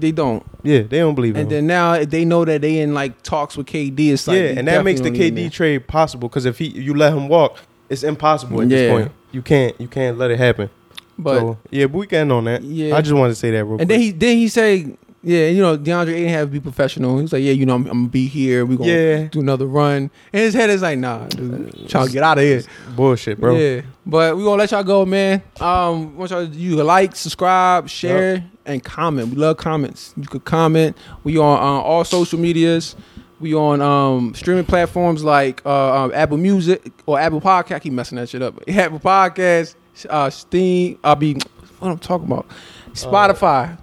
[0.00, 0.44] They don't.
[0.62, 1.48] Yeah, they don't believe And him.
[1.48, 4.12] then now they know that they in like talks with KD.
[4.12, 7.12] It's like yeah, and that makes the KD trade possible because if he you let
[7.12, 7.56] him walk,
[7.88, 8.76] it's impossible at Yeah.
[8.76, 9.12] this point.
[9.32, 10.70] You can't you can't let it happen.
[11.18, 12.62] But so yeah, but we can on that.
[12.62, 12.96] Yeah.
[12.96, 13.88] I just wanted to say that real and quick.
[13.88, 17.18] then he then he say, yeah, you know, DeAndre Ayton have to be professional.
[17.18, 18.64] He's like, yeah, you know, I'm, I'm gonna be here.
[18.64, 19.22] We gonna Yeah.
[19.28, 20.10] do another run.
[20.32, 22.62] And his head is like, nah, dude, trying to get out of here.
[22.94, 23.56] Bullshit, bro.
[23.56, 25.42] Yeah, but we gonna let y'all go, man.
[25.60, 29.30] Um, want y'all you to like, subscribe, share, and comment.
[29.30, 30.14] We love comments.
[30.16, 30.96] You could comment.
[31.24, 32.94] We on uh, all social medias.
[33.40, 37.76] We on um streaming platforms like uh, um, Apple Music or Apple Podcast.
[37.76, 38.60] I keep messing that shit up.
[38.68, 39.74] Apple Podcast,
[40.10, 40.98] uh, Steam.
[41.04, 41.34] I'll be
[41.80, 42.46] what I'm talking about.
[42.92, 43.78] Spotify.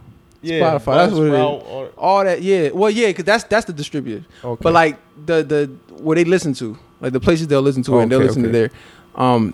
[0.45, 0.95] Yeah, Spotify.
[0.95, 1.39] That's what it is.
[1.39, 2.69] Or- All that, yeah.
[2.69, 4.25] Well, yeah, because that's that's the distributor.
[4.43, 4.61] Okay.
[4.61, 8.11] But like the the where they listen to, like the places they'll listen to, and
[8.11, 8.51] they'll listen okay.
[8.51, 8.71] to there.
[9.15, 9.53] Um,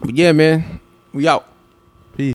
[0.00, 0.80] but yeah, man,
[1.12, 1.46] we out.